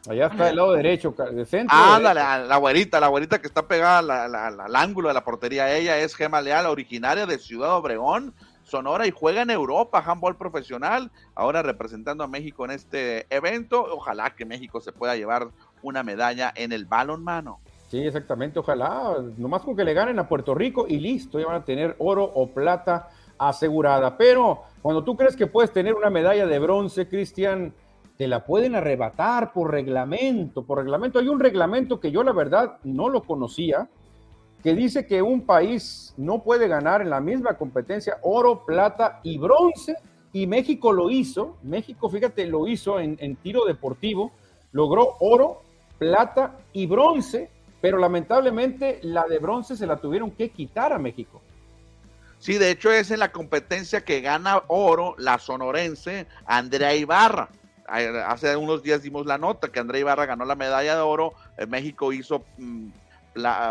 Allá 0.07 0.27
está 0.27 0.45
del 0.45 0.57
lado 0.57 0.73
derecho, 0.73 1.15
de 1.31 1.45
centro. 1.45 1.75
Ándale, 1.75 2.19
la 2.47 2.57
güerita, 2.57 2.99
la 2.99 3.07
güerita 3.07 3.39
que 3.39 3.47
está 3.47 3.67
pegada 3.67 3.99
al 3.99 4.75
ángulo 4.75 5.07
de 5.07 5.13
la 5.13 5.23
portería. 5.23 5.75
Ella 5.75 5.97
es 5.97 6.15
Gema 6.15 6.41
Leal, 6.41 6.67
originaria 6.67 7.25
de 7.25 7.39
Ciudad 7.39 7.73
Obregón, 7.73 8.33
Sonora, 8.63 9.07
y 9.07 9.11
juega 9.11 9.41
en 9.41 9.49
Europa, 9.49 10.03
handball 10.05 10.37
profesional, 10.37 11.09
ahora 11.33 11.63
representando 11.63 12.23
a 12.23 12.27
México 12.27 12.65
en 12.65 12.71
este 12.71 13.25
evento. 13.35 13.81
Ojalá 13.83 14.35
que 14.35 14.45
México 14.45 14.79
se 14.79 14.91
pueda 14.91 15.15
llevar 15.15 15.47
una 15.81 16.03
medalla 16.03 16.53
en 16.55 16.71
el 16.71 16.85
balonmano. 16.85 17.59
Sí, 17.95 18.01
exactamente, 18.01 18.59
ojalá, 18.59 19.23
nomás 19.37 19.61
con 19.61 19.73
que 19.73 19.85
le 19.85 19.93
ganen 19.93 20.19
a 20.19 20.27
Puerto 20.27 20.53
Rico 20.53 20.85
y 20.85 20.99
listo, 20.99 21.39
ya 21.39 21.45
van 21.45 21.61
a 21.61 21.63
tener 21.63 21.95
oro 21.99 22.25
o 22.25 22.47
plata 22.47 23.07
asegurada. 23.37 24.17
Pero 24.17 24.63
cuando 24.81 25.01
tú 25.05 25.15
crees 25.15 25.33
que 25.37 25.47
puedes 25.47 25.71
tener 25.71 25.93
una 25.93 26.09
medalla 26.09 26.45
de 26.45 26.59
bronce, 26.59 27.07
Cristian, 27.07 27.73
te 28.17 28.27
la 28.27 28.43
pueden 28.43 28.75
arrebatar 28.75 29.53
por 29.53 29.71
reglamento, 29.71 30.65
por 30.65 30.79
reglamento. 30.79 31.19
Hay 31.19 31.29
un 31.29 31.39
reglamento 31.39 32.01
que 32.01 32.11
yo 32.11 32.21
la 32.21 32.33
verdad 32.33 32.79
no 32.83 33.07
lo 33.07 33.23
conocía, 33.23 33.87
que 34.61 34.75
dice 34.75 35.07
que 35.07 35.21
un 35.21 35.45
país 35.45 36.13
no 36.17 36.43
puede 36.43 36.67
ganar 36.67 37.01
en 37.01 37.09
la 37.09 37.21
misma 37.21 37.53
competencia 37.53 38.17
oro, 38.23 38.65
plata 38.65 39.21
y 39.23 39.37
bronce, 39.37 39.95
y 40.33 40.47
México 40.47 40.91
lo 40.91 41.09
hizo, 41.09 41.55
México, 41.63 42.09
fíjate, 42.09 42.45
lo 42.45 42.67
hizo 42.67 42.99
en, 42.99 43.15
en 43.21 43.37
tiro 43.37 43.63
deportivo, 43.63 44.33
logró 44.73 45.15
oro, 45.21 45.61
plata 45.97 46.57
y 46.73 46.87
bronce, 46.87 47.54
pero 47.81 47.97
lamentablemente 47.97 48.99
la 49.03 49.25
de 49.25 49.39
bronce 49.39 49.75
se 49.75 49.87
la 49.87 49.97
tuvieron 49.97 50.31
que 50.31 50.49
quitar 50.49 50.93
a 50.93 50.99
México. 50.99 51.41
Sí, 52.39 52.57
de 52.57 52.71
hecho 52.71 52.91
es 52.91 53.11
en 53.11 53.19
la 53.19 53.31
competencia 53.31 54.03
que 54.03 54.21
gana 54.21 54.63
oro 54.67 55.15
la 55.17 55.39
sonorense 55.39 56.27
Andrea 56.45 56.93
Ibarra 56.93 57.49
hace 57.87 58.55
unos 58.55 58.83
días 58.83 59.01
dimos 59.01 59.25
la 59.25 59.37
nota 59.37 59.67
que 59.69 59.79
André 59.79 59.99
Ibarra 59.99 60.25
ganó 60.25 60.45
la 60.45 60.55
medalla 60.55 60.95
de 60.95 61.01
oro, 61.01 61.33
en 61.57 61.69
México 61.69 62.11
hizo 62.11 62.43
mm, 62.57 62.87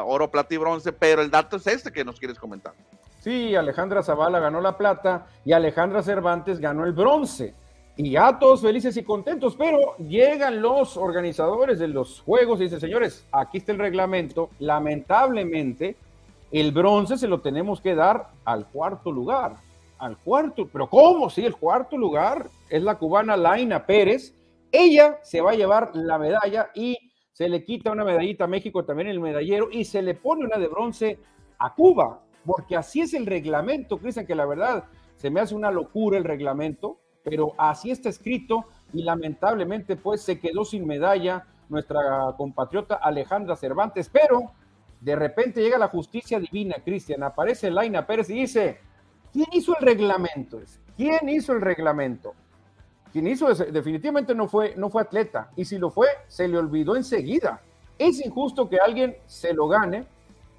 oro, 0.05 0.31
plata 0.31 0.55
y 0.55 0.59
bronce, 0.59 0.93
pero 0.93 1.23
el 1.23 1.31
dato 1.31 1.57
es 1.57 1.67
este 1.67 1.93
que 1.93 2.05
nos 2.05 2.19
quieres 2.19 2.39
comentar. 2.39 2.73
Sí, 3.21 3.57
Alejandra 3.57 4.03
Zavala 4.03 4.39
ganó 4.39 4.61
la 4.61 4.77
plata 4.77 5.27
y 5.45 5.53
Alejandra 5.53 6.03
Cervantes 6.03 6.61
ganó 6.61 6.85
el 6.85 6.93
bronce. 6.93 7.55
Y 7.97 8.11
ya 8.11 8.39
todos 8.39 8.63
felices 8.63 8.97
y 8.97 9.05
contentos, 9.05 9.55
pero 9.57 9.97
llegan 9.99 10.61
los 10.61 10.97
organizadores 10.97 11.79
de 11.79 11.89
los 11.89 12.21
juegos 12.21 12.61
y 12.61 12.65
dicen, 12.65 12.81
señores, 12.81 13.27
aquí 13.31 13.59
está 13.59 13.73
el 13.73 13.79
reglamento. 13.79 14.51
Lamentablemente, 14.59 15.97
el 16.51 16.73
bronce 16.73 17.17
se 17.17 17.29
lo 17.29 17.41
tenemos 17.41 17.81
que 17.81 17.95
dar 17.95 18.31
al 18.45 18.67
cuarto 18.67 19.13
lugar 19.13 19.57
al 19.99 20.19
cuarto. 20.19 20.69
Pero 20.71 20.89
¿cómo? 20.89 21.31
Sí, 21.31 21.45
el 21.45 21.57
cuarto 21.57 21.97
lugar 21.97 22.49
es 22.69 22.83
la 22.83 22.97
cubana 22.99 23.37
Laina 23.37 23.87
Pérez. 23.87 24.35
Ella 24.71 25.19
se 25.23 25.41
va 25.41 25.53
a 25.53 25.55
llevar 25.55 25.91
la 25.95 26.19
medalla 26.19 26.71
y 26.75 26.97
se 27.33 27.49
le 27.49 27.65
quita 27.65 27.93
una 27.93 28.05
medallita 28.05 28.45
a 28.45 28.49
México 28.49 28.85
también 28.85 29.09
el 29.09 29.21
medallero 29.21 29.69
y 29.71 29.85
se 29.85 30.03
le 30.03 30.15
pone 30.15 30.45
una 30.45 30.59
de 30.59 30.69
bronce 30.69 31.19
a 31.59 31.75
Cuba, 31.75 32.21
porque 32.45 32.77
así 32.77 33.01
es 33.01 33.15
el 33.15 33.27
reglamento, 33.27 33.99
Cristian, 33.99 34.27
que 34.27 34.35
la 34.35 34.47
verdad 34.47 34.85
se 35.17 35.31
me 35.31 35.41
hace 35.41 35.55
una 35.55 35.71
locura 35.71 36.19
el 36.19 36.25
reglamento, 36.25 36.99
pero 37.25 37.55
así 37.59 37.91
está 37.91 38.09
escrito 38.09 38.67
y 38.93 39.03
lamentablemente 39.03 39.97
pues 39.97 40.23
se 40.23 40.39
quedó 40.39 40.65
sin 40.65 40.87
medalla 40.87 41.47
nuestra 41.69 42.35
compatriota 42.37 42.97
Alejandra 42.97 43.57
Cervantes, 43.57 44.09
pero 44.09 44.53
de 45.01 45.17
repente 45.17 45.63
llega 45.63 45.79
la 45.79 45.89
justicia 45.89 46.39
divina, 46.39 46.77
Cristian, 46.85 47.23
aparece 47.23 47.71
Laina 47.71 48.07
Pérez 48.07 48.31
y 48.31 48.35
dice, 48.35 48.79
¿Quién 49.35 49.49
hizo 49.51 49.77
el 49.77 49.85
reglamento? 49.85 50.61
¿Quién 50.97 51.29
hizo 51.29 51.55
el 51.55 51.61
reglamento? 51.61 52.35
Quien 53.11 53.27
hizo 53.27 53.53
definitivamente 53.53 54.33
no 54.33 54.47
fue, 54.47 54.77
no 54.77 54.91
fue 54.91 55.03
atleta. 55.03 55.51
Y 55.57 55.65
si 55.65 55.77
lo 55.77 55.91
fue, 55.91 56.07
se 56.29 56.47
le 56.47 56.57
olvidó 56.57 56.95
enseguida. 56.95 57.61
Es 57.99 58.25
injusto 58.25 58.69
que 58.69 58.79
alguien 58.79 59.17
se 59.27 59.53
lo 59.53 59.67
gane 59.67 60.07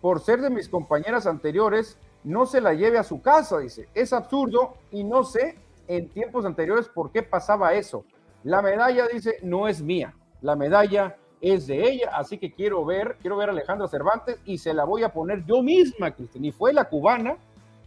por 0.02 0.20
ser 0.20 0.42
de 0.42 0.50
mis 0.50 0.68
compañeras 0.68 1.26
anteriores, 1.26 1.98
no 2.26 2.46
se 2.46 2.60
la 2.60 2.74
lleve 2.74 2.98
a 2.98 3.04
su 3.06 3.22
casa, 3.22 3.60
dice. 3.60 3.88
Es 3.94 4.12
absurdo 4.12 4.74
y 4.92 5.06
no 5.06 5.24
sé 5.24 5.58
en 5.88 6.10
tiempos 6.10 6.46
anteriores 6.46 6.88
por 6.88 7.12
qué 7.12 7.24
pasaba 7.24 7.74
eso. 7.74 8.06
La 8.44 8.62
medalla, 8.62 9.08
dice, 9.08 9.38
no 9.42 9.68
es 9.68 9.82
mía. 9.82 10.14
La 10.42 10.56
medalla 10.56 11.18
es 11.42 11.68
de 11.68 11.90
ella, 11.90 12.12
así 12.14 12.38
que 12.38 12.52
quiero 12.52 12.86
ver, 12.86 13.18
quiero 13.22 13.38
ver 13.38 13.50
a 13.50 13.52
Alejandra 13.52 13.88
Cervantes 13.88 14.40
y 14.46 14.58
se 14.58 14.74
la 14.74 14.84
voy 14.84 15.04
a 15.04 15.10
poner 15.10 15.46
yo 15.46 15.62
misma, 15.62 16.12
Cristian. 16.12 16.46
Y 16.46 16.52
fue 16.52 16.74
la 16.74 16.86
cubana 16.86 17.38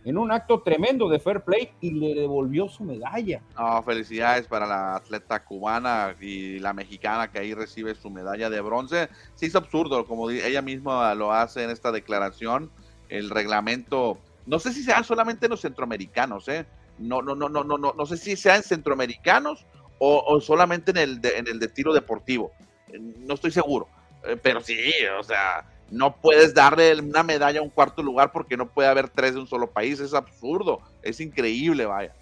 en 0.04 0.16
un 0.16 0.32
acto 0.32 0.62
tremendo 0.62 1.08
de 1.08 1.18
fair 1.18 1.42
play 1.42 1.70
y 1.80 1.90
le 1.90 2.14
devolvió 2.14 2.68
su 2.68 2.84
medalla. 2.84 3.42
No, 3.58 3.82
felicidades 3.82 4.46
para 4.46 4.66
la 4.66 4.96
atleta 4.96 5.44
cubana 5.44 6.14
y 6.20 6.58
la 6.60 6.72
mexicana 6.72 7.30
que 7.30 7.40
ahí 7.40 7.52
recibe 7.52 7.94
su 7.94 8.08
medalla 8.10 8.48
de 8.48 8.60
bronce. 8.60 9.08
Sí, 9.34 9.46
es 9.46 9.56
absurdo, 9.56 10.06
como 10.06 10.30
ella 10.30 10.62
misma 10.62 11.14
lo 11.14 11.32
hace 11.32 11.64
en 11.64 11.70
esta 11.70 11.92
declaración, 11.92 12.70
el 13.08 13.30
reglamento, 13.30 14.18
no 14.46 14.58
sé 14.58 14.72
si 14.72 14.82
sea 14.82 15.02
solamente 15.02 15.46
en 15.46 15.50
los 15.50 15.60
centroamericanos, 15.60 16.48
¿eh? 16.48 16.66
No, 16.98 17.22
no, 17.22 17.34
no, 17.34 17.48
no, 17.48 17.64
no, 17.64 17.78
no, 17.78 17.94
no 17.96 18.06
sé 18.06 18.16
si 18.16 18.36
sean 18.36 18.62
centroamericanos 18.62 19.64
o, 19.98 20.40
solamente 20.40 20.92
en 20.92 20.96
el, 20.96 21.20
de, 21.20 21.38
en 21.38 21.48
el 21.48 21.58
de 21.58 21.68
tiro 21.68 21.92
deportivo. 21.92 22.52
No 22.92 23.34
estoy 23.34 23.50
seguro, 23.50 23.88
eh, 24.24 24.36
pero 24.40 24.60
sí, 24.60 24.78
o 25.18 25.22
sea, 25.22 25.64
no 25.90 26.14
puedes 26.16 26.54
darle 26.54 26.98
una 27.00 27.22
medalla 27.22 27.60
a 27.60 27.62
un 27.62 27.70
cuarto 27.70 28.02
lugar 28.02 28.32
porque 28.32 28.56
no 28.56 28.68
puede 28.68 28.88
haber 28.88 29.08
tres 29.08 29.34
de 29.34 29.40
un 29.40 29.46
solo 29.46 29.70
país. 29.70 30.00
Es 30.00 30.14
absurdo, 30.14 30.80
es 31.02 31.20
increíble, 31.20 31.86
vaya. 31.86 32.12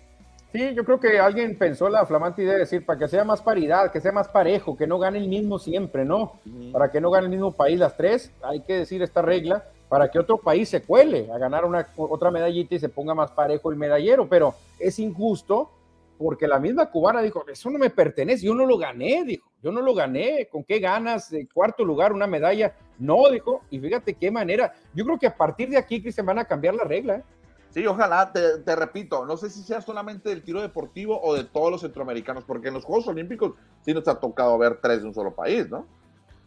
Sí, 0.53 0.75
yo 0.75 0.85
creo 0.85 0.99
que 0.99 1.19
alguien 1.19 1.59
pensó 1.59 1.89
la 1.89 2.07
flamante 2.07 2.43
idea 2.43 2.55
de 2.55 2.61
decir, 2.61 2.87
para 2.87 2.99
que 2.99 3.09
sea 3.09 3.25
más 3.25 3.43
paridad, 3.43 3.93
que 3.93 4.01
sea 4.01 4.13
más 4.13 4.29
parejo, 4.29 4.77
que 4.77 4.87
no 4.87 4.99
gane 4.99 5.19
el 5.19 5.29
mismo 5.29 5.59
siempre, 5.59 6.05
¿no? 6.05 6.41
Para 6.73 6.91
que 6.91 7.01
no 7.01 7.11
gane 7.11 7.27
el 7.27 7.31
mismo 7.31 7.53
país 7.53 7.79
las 7.79 7.97
tres, 7.97 8.33
hay 8.43 8.63
que 8.63 8.75
decir 8.75 9.03
esta 9.03 9.21
regla, 9.21 9.65
para 9.89 10.11
que 10.11 10.19
otro 10.19 10.39
país 10.39 10.69
se 10.69 10.83
cuele 10.83 11.31
a 11.33 11.39
ganar 11.39 11.65
una, 11.65 11.89
otra 11.97 12.31
medallita 12.31 12.75
y 12.75 12.79
se 12.79 12.89
ponga 12.89 13.15
más 13.15 13.31
parejo 13.31 13.71
el 13.71 13.77
medallero, 13.77 14.29
pero 14.29 14.55
es 14.79 14.99
injusto 14.99 15.71
porque 16.19 16.49
la 16.49 16.59
misma 16.59 16.91
cubana 16.91 17.21
dijo, 17.21 17.45
eso 17.47 17.71
no 17.71 17.79
me 17.79 17.91
pertenece, 17.91 18.47
yo 18.47 18.55
no 18.55 18.67
lo 18.67 18.79
gané, 18.79 19.25
dijo, 19.25 19.51
yo 19.63 19.71
no 19.71 19.83
lo 19.83 19.95
gané, 19.95 20.49
¿con 20.51 20.65
qué 20.65 20.79
ganas? 20.79 21.31
Cuarto 21.53 21.85
lugar, 21.85 22.13
una 22.13 22.27
medalla. 22.27 22.75
No, 22.99 23.29
dijo, 23.31 23.63
y 23.71 23.79
fíjate 23.79 24.15
qué 24.15 24.31
manera. 24.31 24.73
Yo 24.95 25.05
creo 25.05 25.19
que 25.19 25.27
a 25.27 25.37
partir 25.37 25.69
de 25.69 25.77
aquí, 25.77 26.01
Cristian, 26.01 26.27
van 26.27 26.39
a 26.39 26.45
cambiar 26.45 26.75
la 26.75 26.85
regla. 26.85 27.17
¿eh? 27.17 27.25
Sí, 27.71 27.87
ojalá, 27.87 28.33
te, 28.33 28.77
repito, 28.77 29.27
no 29.27 29.37
sé 29.37 29.51
si 29.51 29.63
sea 29.63 29.83
solamente 29.83 30.31
del 30.31 30.43
tiro 30.43 30.63
deportivo 30.63 31.21
o 31.21 31.35
de 31.35 31.45
todos 31.45 31.71
los 31.71 31.81
centroamericanos, 31.83 32.45
porque 32.45 32.69
en 32.69 32.75
los 32.75 32.85
Juegos 32.85 33.09
Olímpicos 33.09 33.53
sí 33.83 33.93
nos 33.93 34.09
ha 34.09 34.19
tocado 34.19 34.57
ver 34.57 34.79
tres 34.81 35.03
de 35.03 35.09
un 35.09 35.15
solo 35.15 35.35
país, 35.35 35.69
¿no? 35.69 35.87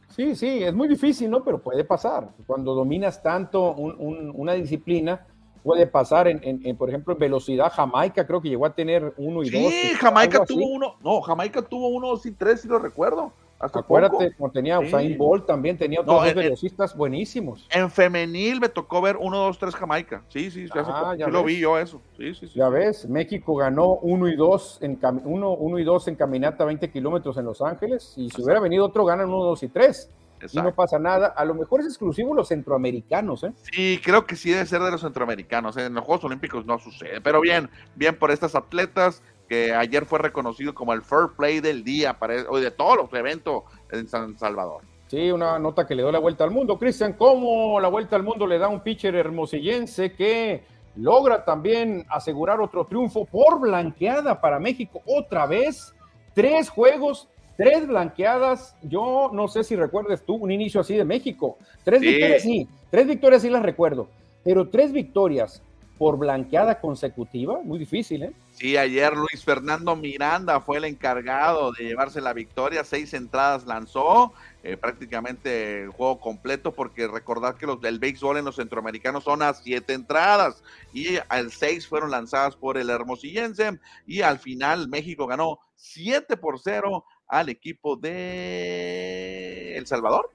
Sí, 0.10 0.36
sí, 0.36 0.64
es 0.64 0.74
muy 0.74 0.88
difícil, 0.88 1.30
¿no? 1.30 1.44
Pero 1.44 1.62
puede 1.62 1.84
pasar. 1.84 2.30
Cuando 2.46 2.74
dominas 2.74 3.22
tanto 3.22 3.74
una 3.74 4.54
disciplina, 4.54 5.26
puede 5.64 5.88
pasar 5.88 6.28
en, 6.28 6.78
por 6.78 6.90
ejemplo, 6.90 7.14
en 7.14 7.20
velocidad. 7.20 7.72
Jamaica 7.72 8.26
creo 8.26 8.42
que 8.42 8.50
llegó 8.50 8.66
a 8.66 8.74
tener 8.74 9.14
uno 9.18 9.44
y 9.44 9.50
dos. 9.50 9.72
Sí, 9.72 9.90
Jamaica 10.00 10.46
tuvo 10.46 10.68
uno, 10.68 10.96
no, 11.04 11.22
Jamaica 11.22 11.62
tuvo 11.62 11.90
uno, 11.90 12.10
dos 12.10 12.26
y 12.26 12.32
tres, 12.32 12.62
si 12.62 12.68
lo 12.68 12.80
recuerdo. 12.80 13.34
Acuérdate, 13.60 14.34
como 14.36 14.52
tenía 14.52 14.80
Usain 14.80 15.18
Bolt 15.18 15.46
también, 15.46 15.78
tenía 15.78 16.02
otros 16.02 16.24
dos 16.24 16.34
velocistas 16.34 16.96
buenísimos. 16.96 17.68
En 17.70 17.92
femenil 17.92 18.62
me 18.62 18.70
tocó 18.70 19.02
ver 19.02 19.18
uno, 19.18 19.38
dos, 19.38 19.60
tres 19.60 19.76
Jamaica. 19.76 20.24
Sí, 20.30 20.50
sí, 20.50 20.66
ah, 20.74 21.16
ya 21.18 21.28
lo 21.28 21.44
vi 21.44 21.60
yo 21.60 21.78
eso. 21.78 22.02
Sí, 22.18 22.34
sí, 22.36 22.48
sí. 22.48 22.54
Ya 22.56 22.70
ves, 22.70 23.08
México 23.10 23.56
ganó 23.56 23.96
uno 23.96 24.30
y 24.30 24.36
dos 24.36 24.80
en 24.82 24.98
uno, 25.26 25.54
uno 25.54 25.78
y 25.78 25.84
dos 25.84 26.08
en 26.08 26.16
caminata 26.16 26.64
20 26.64 26.90
kilómetros 26.90 27.38
en 27.38 27.46
Los 27.46 27.62
Ángeles. 27.62 28.14
Y 28.16 28.30
si 28.30 28.42
hubiera 28.42 28.60
venido 28.62 28.86
otro, 28.86 29.04
ganan 29.04 29.28
uno, 29.28 29.44
dos 29.44 29.62
y 29.64 29.68
tres 29.68 30.10
y 30.52 30.58
no 30.58 30.74
pasa 30.74 31.00
nada. 31.00 31.28
A 31.28 31.46
lo 31.46 31.54
mejor 31.54 31.82
es 31.82 31.88
exclusivo 31.88 32.34
los 32.34 32.48
centroamericanos, 32.48 33.44
¿eh? 33.44 33.54
Sí, 33.72 34.00
creo 34.04 34.26
que 34.26 34.36
sí 34.36 34.52
debe 34.52 34.66
ser 34.66 34.82
de 34.82 34.92
los 34.92 35.02
centroamericanos. 35.02 35.78
¿eh? 35.78 35.86
En 35.86 35.94
los 35.94 36.04
Juegos 36.04 36.24
Olímpicos 36.26 36.66
no 36.66 36.80
sucede. 36.80 37.22
Pero 37.22 37.42
bien, 37.42 37.70
bien 37.96 38.18
por 38.18 38.32
estas 38.32 38.56
atletas 38.56 39.22
que 39.50 39.74
ayer 39.74 40.06
fue 40.06 40.20
reconocido 40.20 40.74
como 40.74 40.94
el 40.94 41.02
Fair 41.02 41.32
Play 41.36 41.60
del 41.60 41.84
día 41.84 42.18
para, 42.18 42.50
hoy 42.50 42.62
de 42.62 42.72
todos 42.72 42.96
los 42.96 43.14
eventos 43.14 43.64
en 43.92 44.08
San 44.08 44.38
Salvador. 44.38 44.84
Sí, 45.08 45.32
una 45.32 45.60
nota 45.60 45.86
que 45.86 45.96
le 45.96 46.04
dio 46.04 46.12
la 46.12 46.20
vuelta 46.20 46.44
al 46.44 46.52
mundo. 46.52 46.78
Cristian, 46.78 47.14
¿cómo 47.14 47.80
la 47.82 47.88
vuelta 47.88 48.16
al 48.16 48.24
mundo 48.24 48.46
le 48.46 48.60
da 48.60 48.68
un 48.68 48.82
pitcher 48.82 49.16
hermosillense 49.16 50.14
que 50.14 50.64
logra 50.96 51.44
también 51.44 52.06
asegurar 52.10 52.62
otro 52.62 52.86
triunfo 52.86 53.26
por 53.26 53.60
blanqueada 53.60 54.40
para 54.40 54.60
México 54.60 55.02
otra 55.06 55.48
vez? 55.48 55.94
Tres 56.36 56.70
juegos 56.70 57.28
Tres 57.60 57.86
blanqueadas, 57.88 58.74
yo 58.84 59.32
no 59.34 59.50
sé 59.50 59.66
si 59.66 59.76
recuerdes 59.76 60.24
tú 60.24 60.36
un 60.36 60.50
inicio 60.50 60.80
así 60.80 60.96
de 60.96 61.04
México. 61.04 61.58
Tres 61.84 62.00
victorias 62.00 62.42
sí, 62.42 62.70
tres 62.90 63.06
victorias 63.06 63.42
sí 63.42 63.50
las 63.50 63.64
recuerdo, 63.64 64.08
pero 64.46 64.70
tres 64.70 64.94
victorias 64.94 65.62
por 66.00 66.18
blanqueada 66.18 66.80
consecutiva, 66.80 67.60
muy 67.62 67.78
difícil, 67.78 68.24
¿eh? 68.24 68.34
Sí, 68.54 68.78
ayer 68.78 69.14
Luis 69.18 69.44
Fernando 69.44 69.98
Miranda 69.98 70.62
fue 70.62 70.78
el 70.78 70.86
encargado 70.86 71.74
de 71.74 71.84
llevarse 71.84 72.22
la 72.22 72.32
victoria, 72.32 72.86
seis 72.86 73.14
entradas 73.14 73.66
lanzó, 73.66 74.32
eh, 74.64 74.78
prácticamente 74.78 75.84
el 75.84 75.90
juego 75.90 76.22
completo, 76.22 76.72
porque 76.72 77.06
recordar 77.10 77.56
que 77.56 77.68
los 77.68 77.82
del 77.82 78.00
béisbol 78.00 78.38
en 78.38 78.46
los 78.46 78.56
centroamericanos 78.56 79.26
son 79.26 79.44
a 79.44 79.54
siete 79.54 79.92
entradas 79.92 80.64
y 80.94 81.18
al 81.28 81.52
seis 81.52 81.86
fueron 81.86 82.12
lanzadas 82.12 82.56
por 82.56 82.78
el 82.78 82.90
hermosillense 82.90 83.78
y 84.08 84.22
al 84.22 84.40
final 84.40 84.88
México 84.88 85.28
ganó 85.28 85.60
siete 85.76 86.38
por 86.38 86.62
cero 86.62 87.04
al 87.28 87.50
equipo 87.50 87.98
de 87.98 89.76
El 89.76 89.86
Salvador. 89.86 90.32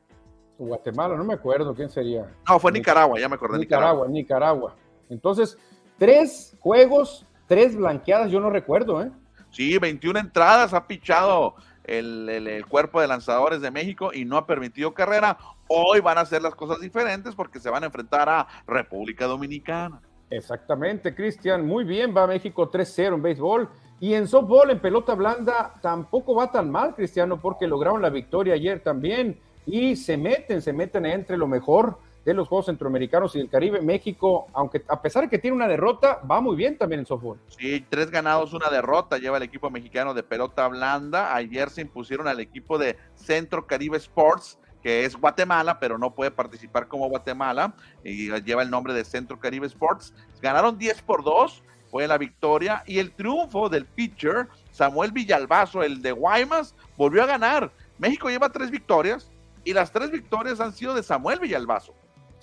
Guatemala, 0.58 1.16
no 1.16 1.24
me 1.24 1.34
acuerdo 1.34 1.74
quién 1.74 1.88
sería. 1.88 2.30
No, 2.46 2.60
fue 2.60 2.70
Nicaragua, 2.70 3.18
ya 3.18 3.30
me 3.30 3.36
acordé. 3.36 3.58
Nicaragua, 3.58 4.06
Nicaragua. 4.08 4.76
Entonces, 5.08 5.58
tres 5.98 6.56
juegos, 6.60 7.26
tres 7.46 7.76
blanqueadas, 7.76 8.30
yo 8.30 8.40
no 8.40 8.50
recuerdo, 8.50 9.02
¿eh? 9.02 9.10
Sí, 9.50 9.78
21 9.78 10.18
entradas 10.18 10.74
ha 10.74 10.86
pichado 10.86 11.54
el, 11.84 12.64
cuerpo 12.68 13.00
de 13.00 13.06
lanzadores 13.06 13.60
de 13.60 13.70
México 13.70 14.12
y 14.12 14.24
no 14.24 14.36
ha 14.36 14.46
permitido 14.46 14.92
carrera. 14.94 15.38
Hoy 15.68 16.00
van 16.00 16.18
a 16.18 16.22
hacer 16.22 16.42
las 16.42 16.54
cosas 16.54 16.80
diferentes 16.80 17.34
porque 17.34 17.60
se 17.60 17.70
van 17.70 17.82
a 17.82 17.86
enfrentar 17.86 18.28
a 18.28 18.46
República 18.66 19.26
Dominicana. 19.26 20.00
Exactamente, 20.30 21.14
Cristian. 21.14 21.66
Muy 21.66 21.84
bien, 21.84 22.14
va 22.16 22.26
México 22.26 22.70
3-0 22.70 23.14
en 23.14 23.22
béisbol. 23.22 23.68
Y 24.00 24.14
en 24.14 24.26
softball, 24.26 24.70
en 24.70 24.80
pelota 24.80 25.14
blanda, 25.14 25.74
tampoco 25.80 26.34
va 26.34 26.50
tan 26.50 26.70
mal, 26.70 26.94
Cristiano, 26.94 27.40
porque 27.40 27.66
lograron 27.66 28.02
la 28.02 28.10
victoria 28.10 28.54
ayer 28.54 28.80
también. 28.80 29.38
Y 29.66 29.96
se 29.96 30.16
meten, 30.16 30.60
se 30.60 30.72
meten 30.72 31.06
entre 31.06 31.36
lo 31.36 31.46
mejor 31.46 31.98
de 32.24 32.34
los 32.34 32.48
Juegos 32.48 32.66
Centroamericanos 32.66 33.34
y 33.34 33.38
del 33.38 33.50
Caribe. 33.50 33.80
México, 33.80 34.46
aunque 34.52 34.82
a 34.88 35.00
pesar 35.02 35.24
de 35.24 35.28
que 35.28 35.38
tiene 35.38 35.56
una 35.56 35.68
derrota, 35.68 36.20
va 36.30 36.40
muy 36.40 36.56
bien 36.56 36.78
también 36.78 37.00
en 37.00 37.06
softball. 37.06 37.38
Sí, 37.48 37.84
tres 37.88 38.10
ganados, 38.10 38.52
una 38.52 38.70
derrota 38.70 39.18
lleva 39.18 39.36
el 39.36 39.42
equipo 39.42 39.70
mexicano 39.70 40.14
de 40.14 40.22
pelota 40.22 40.66
blanda. 40.68 41.34
Ayer 41.34 41.70
se 41.70 41.82
impusieron 41.82 42.28
al 42.28 42.40
equipo 42.40 42.78
de 42.78 42.96
Centro 43.14 43.66
Caribe 43.66 43.98
Sports 43.98 44.58
que 44.84 45.06
es 45.06 45.16
Guatemala, 45.16 45.80
pero 45.80 45.96
no 45.96 46.14
puede 46.14 46.30
participar 46.30 46.88
como 46.88 47.08
Guatemala, 47.08 47.74
y 48.04 48.30
lleva 48.42 48.62
el 48.62 48.68
nombre 48.68 48.92
de 48.92 49.02
Centro 49.02 49.40
Caribe 49.40 49.66
Sports. 49.66 50.12
Ganaron 50.42 50.76
10 50.76 51.00
por 51.00 51.24
2, 51.24 51.62
fue 51.90 52.06
la 52.06 52.18
victoria, 52.18 52.82
y 52.86 52.98
el 52.98 53.12
triunfo 53.12 53.70
del 53.70 53.86
pitcher 53.86 54.46
Samuel 54.72 55.10
Villalbazo, 55.10 55.82
el 55.82 56.02
de 56.02 56.12
Guaymas, 56.12 56.74
volvió 56.98 57.22
a 57.22 57.26
ganar. 57.26 57.72
México 57.96 58.28
lleva 58.28 58.50
tres 58.50 58.70
victorias, 58.70 59.30
y 59.64 59.72
las 59.72 59.90
tres 59.90 60.10
victorias 60.10 60.60
han 60.60 60.74
sido 60.74 60.92
de 60.92 61.02
Samuel 61.02 61.40
Villalbazo. 61.40 61.94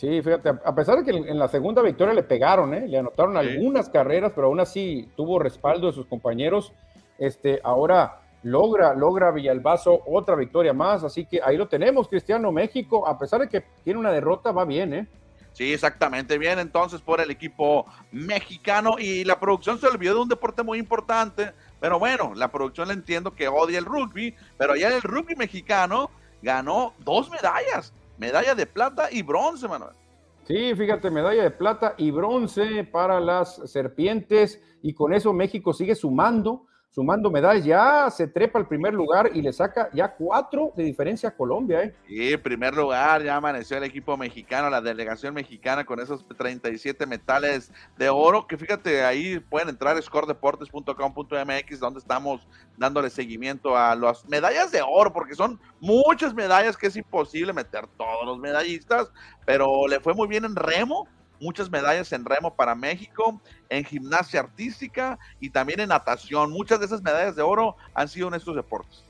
Sí, 0.02 0.20
fíjate, 0.24 0.50
a 0.50 0.74
pesar 0.74 0.98
de 0.98 1.04
que 1.04 1.16
en 1.16 1.38
la 1.38 1.48
segunda 1.48 1.84
victoria 1.84 2.16
le 2.16 2.24
pegaron, 2.24 2.74
¿eh? 2.74 2.88
le 2.88 2.98
anotaron 2.98 3.38
algunas 3.38 3.88
carreras, 3.88 4.32
pero 4.34 4.48
aún 4.48 4.60
así 4.60 5.08
tuvo 5.16 5.38
respaldo 5.38 5.86
de 5.86 5.94
sus 5.94 6.08
compañeros. 6.08 6.74
Este, 7.20 7.62
ahora 7.64 8.20
logra, 8.42 8.96
logra 8.96 9.30
Villalbazo 9.30 10.02
otra 10.08 10.34
victoria 10.34 10.74
más, 10.74 11.04
así 11.04 11.26
que 11.26 11.40
ahí 11.44 11.56
lo 11.56 11.68
tenemos, 11.68 12.08
Cristiano 12.08 12.52
México, 12.52 13.08
a 13.08 13.20
pesar 13.20 13.42
de 13.42 13.48
que 13.50 13.64
tiene 13.84 14.00
una 14.00 14.12
derrota, 14.12 14.52
va 14.52 14.66
bien, 14.66 14.92
¿eh? 14.96 15.08
Sí, 15.54 15.72
exactamente, 15.72 16.40
bien 16.40 16.58
entonces 16.58 17.00
por 17.00 17.22
el 17.22 17.30
equipo 17.30 17.86
mexicano 18.12 18.96
y 18.98 19.24
la 19.24 19.40
producción 19.40 19.78
se 19.78 19.86
olvidó 19.86 20.16
de 20.16 20.22
un 20.22 20.30
deporte 20.30 20.64
muy 20.64 20.80
importante, 20.80 21.52
pero 21.80 22.00
bueno, 22.00 22.34
la 22.34 22.48
producción 22.48 22.88
le 22.88 22.96
entiendo 22.96 23.36
que 23.36 23.48
odia 23.48 23.78
el 23.78 23.86
rugby, 23.86 24.34
pero 24.58 24.76
ya 24.76 24.88
el 24.88 25.04
rugby 25.04 25.36
mexicano 25.36 26.10
ganó 26.42 26.96
dos 27.06 27.30
medallas, 27.30 27.94
medalla 28.22 28.54
de 28.54 28.68
plata 28.68 29.10
y 29.12 29.24
bronce, 29.24 29.68
Manuel. 29.68 29.96
Sí, 30.44 30.76
fíjate, 30.76 31.10
medalla 31.10 31.42
de 31.42 31.50
plata 31.50 31.96
y 31.98 32.12
bronce 32.12 32.84
para 32.84 33.20
las 33.20 33.56
serpientes 33.66 34.62
y 34.84 34.94
con 34.94 35.12
eso 35.14 35.34
México 35.34 35.74
sigue 35.74 35.96
sumando 35.96 36.68
sumando 36.92 37.32
medallas, 37.32 37.64
ya 37.64 38.10
se 38.10 38.28
trepa 38.28 38.60
al 38.60 38.68
primer 38.68 38.94
lugar 38.94 39.32
y 39.34 39.42
le 39.42 39.54
saca 39.54 39.90
ya 39.94 40.14
cuatro 40.14 40.74
de 40.76 40.84
diferencia 40.84 41.30
a 41.30 41.36
Colombia. 41.36 41.84
¿eh? 41.84 41.96
Sí, 42.06 42.36
primer 42.38 42.76
lugar, 42.76 43.24
ya 43.24 43.38
amaneció 43.38 43.78
el 43.78 43.86
equipo 43.86 44.18
mexicano, 44.18 44.70
la 44.70 44.82
delegación 44.82 45.34
mexicana 45.34 45.86
con 45.86 46.02
esos 46.02 46.28
37 46.28 47.06
metales 47.06 47.72
de 47.98 48.10
oro, 48.10 48.46
que 48.46 48.58
fíjate, 48.58 49.06
ahí 49.06 49.40
pueden 49.40 49.70
entrar 49.70 50.02
scoredeportes.com.mx, 50.02 51.80
donde 51.80 52.00
estamos 52.00 52.46
dándole 52.78 53.10
seguimiento 53.10 53.78
a 53.78 53.96
las 53.96 54.28
medallas 54.28 54.72
de 54.72 54.82
oro, 54.82 55.14
porque 55.14 55.34
son 55.36 55.62
muchas 55.80 56.34
medallas 56.34 56.76
que 56.76 56.88
es 56.88 56.98
imposible 56.98 57.54
meter 57.54 57.88
todos 57.98 58.26
los 58.26 58.38
medallistas, 58.38 59.10
pero 59.46 59.88
le 59.88 60.02
fue 60.02 60.14
muy 60.14 60.28
bien 60.28 60.44
en 60.44 60.58
remo, 60.58 61.08
muchas 61.42 61.70
medallas 61.70 62.14
en 62.14 62.24
remo 62.24 62.56
para 62.56 62.76
México, 62.76 63.42
en 63.68 63.84
gimnasia 63.84 64.40
artística 64.40 65.20
y 65.40 65.50
también 65.50 65.82
en 65.82 65.90
natación. 65.90 66.52
Muchas 66.52 66.80
de 66.80 66.86
esas 66.86 67.02
medallas 67.02 67.36
de 67.36 67.42
oro 67.42 67.76
han 67.94 68.08
sido 68.08 68.28
en 68.30 68.36
estos 68.36 68.56
deportes. 68.56 69.04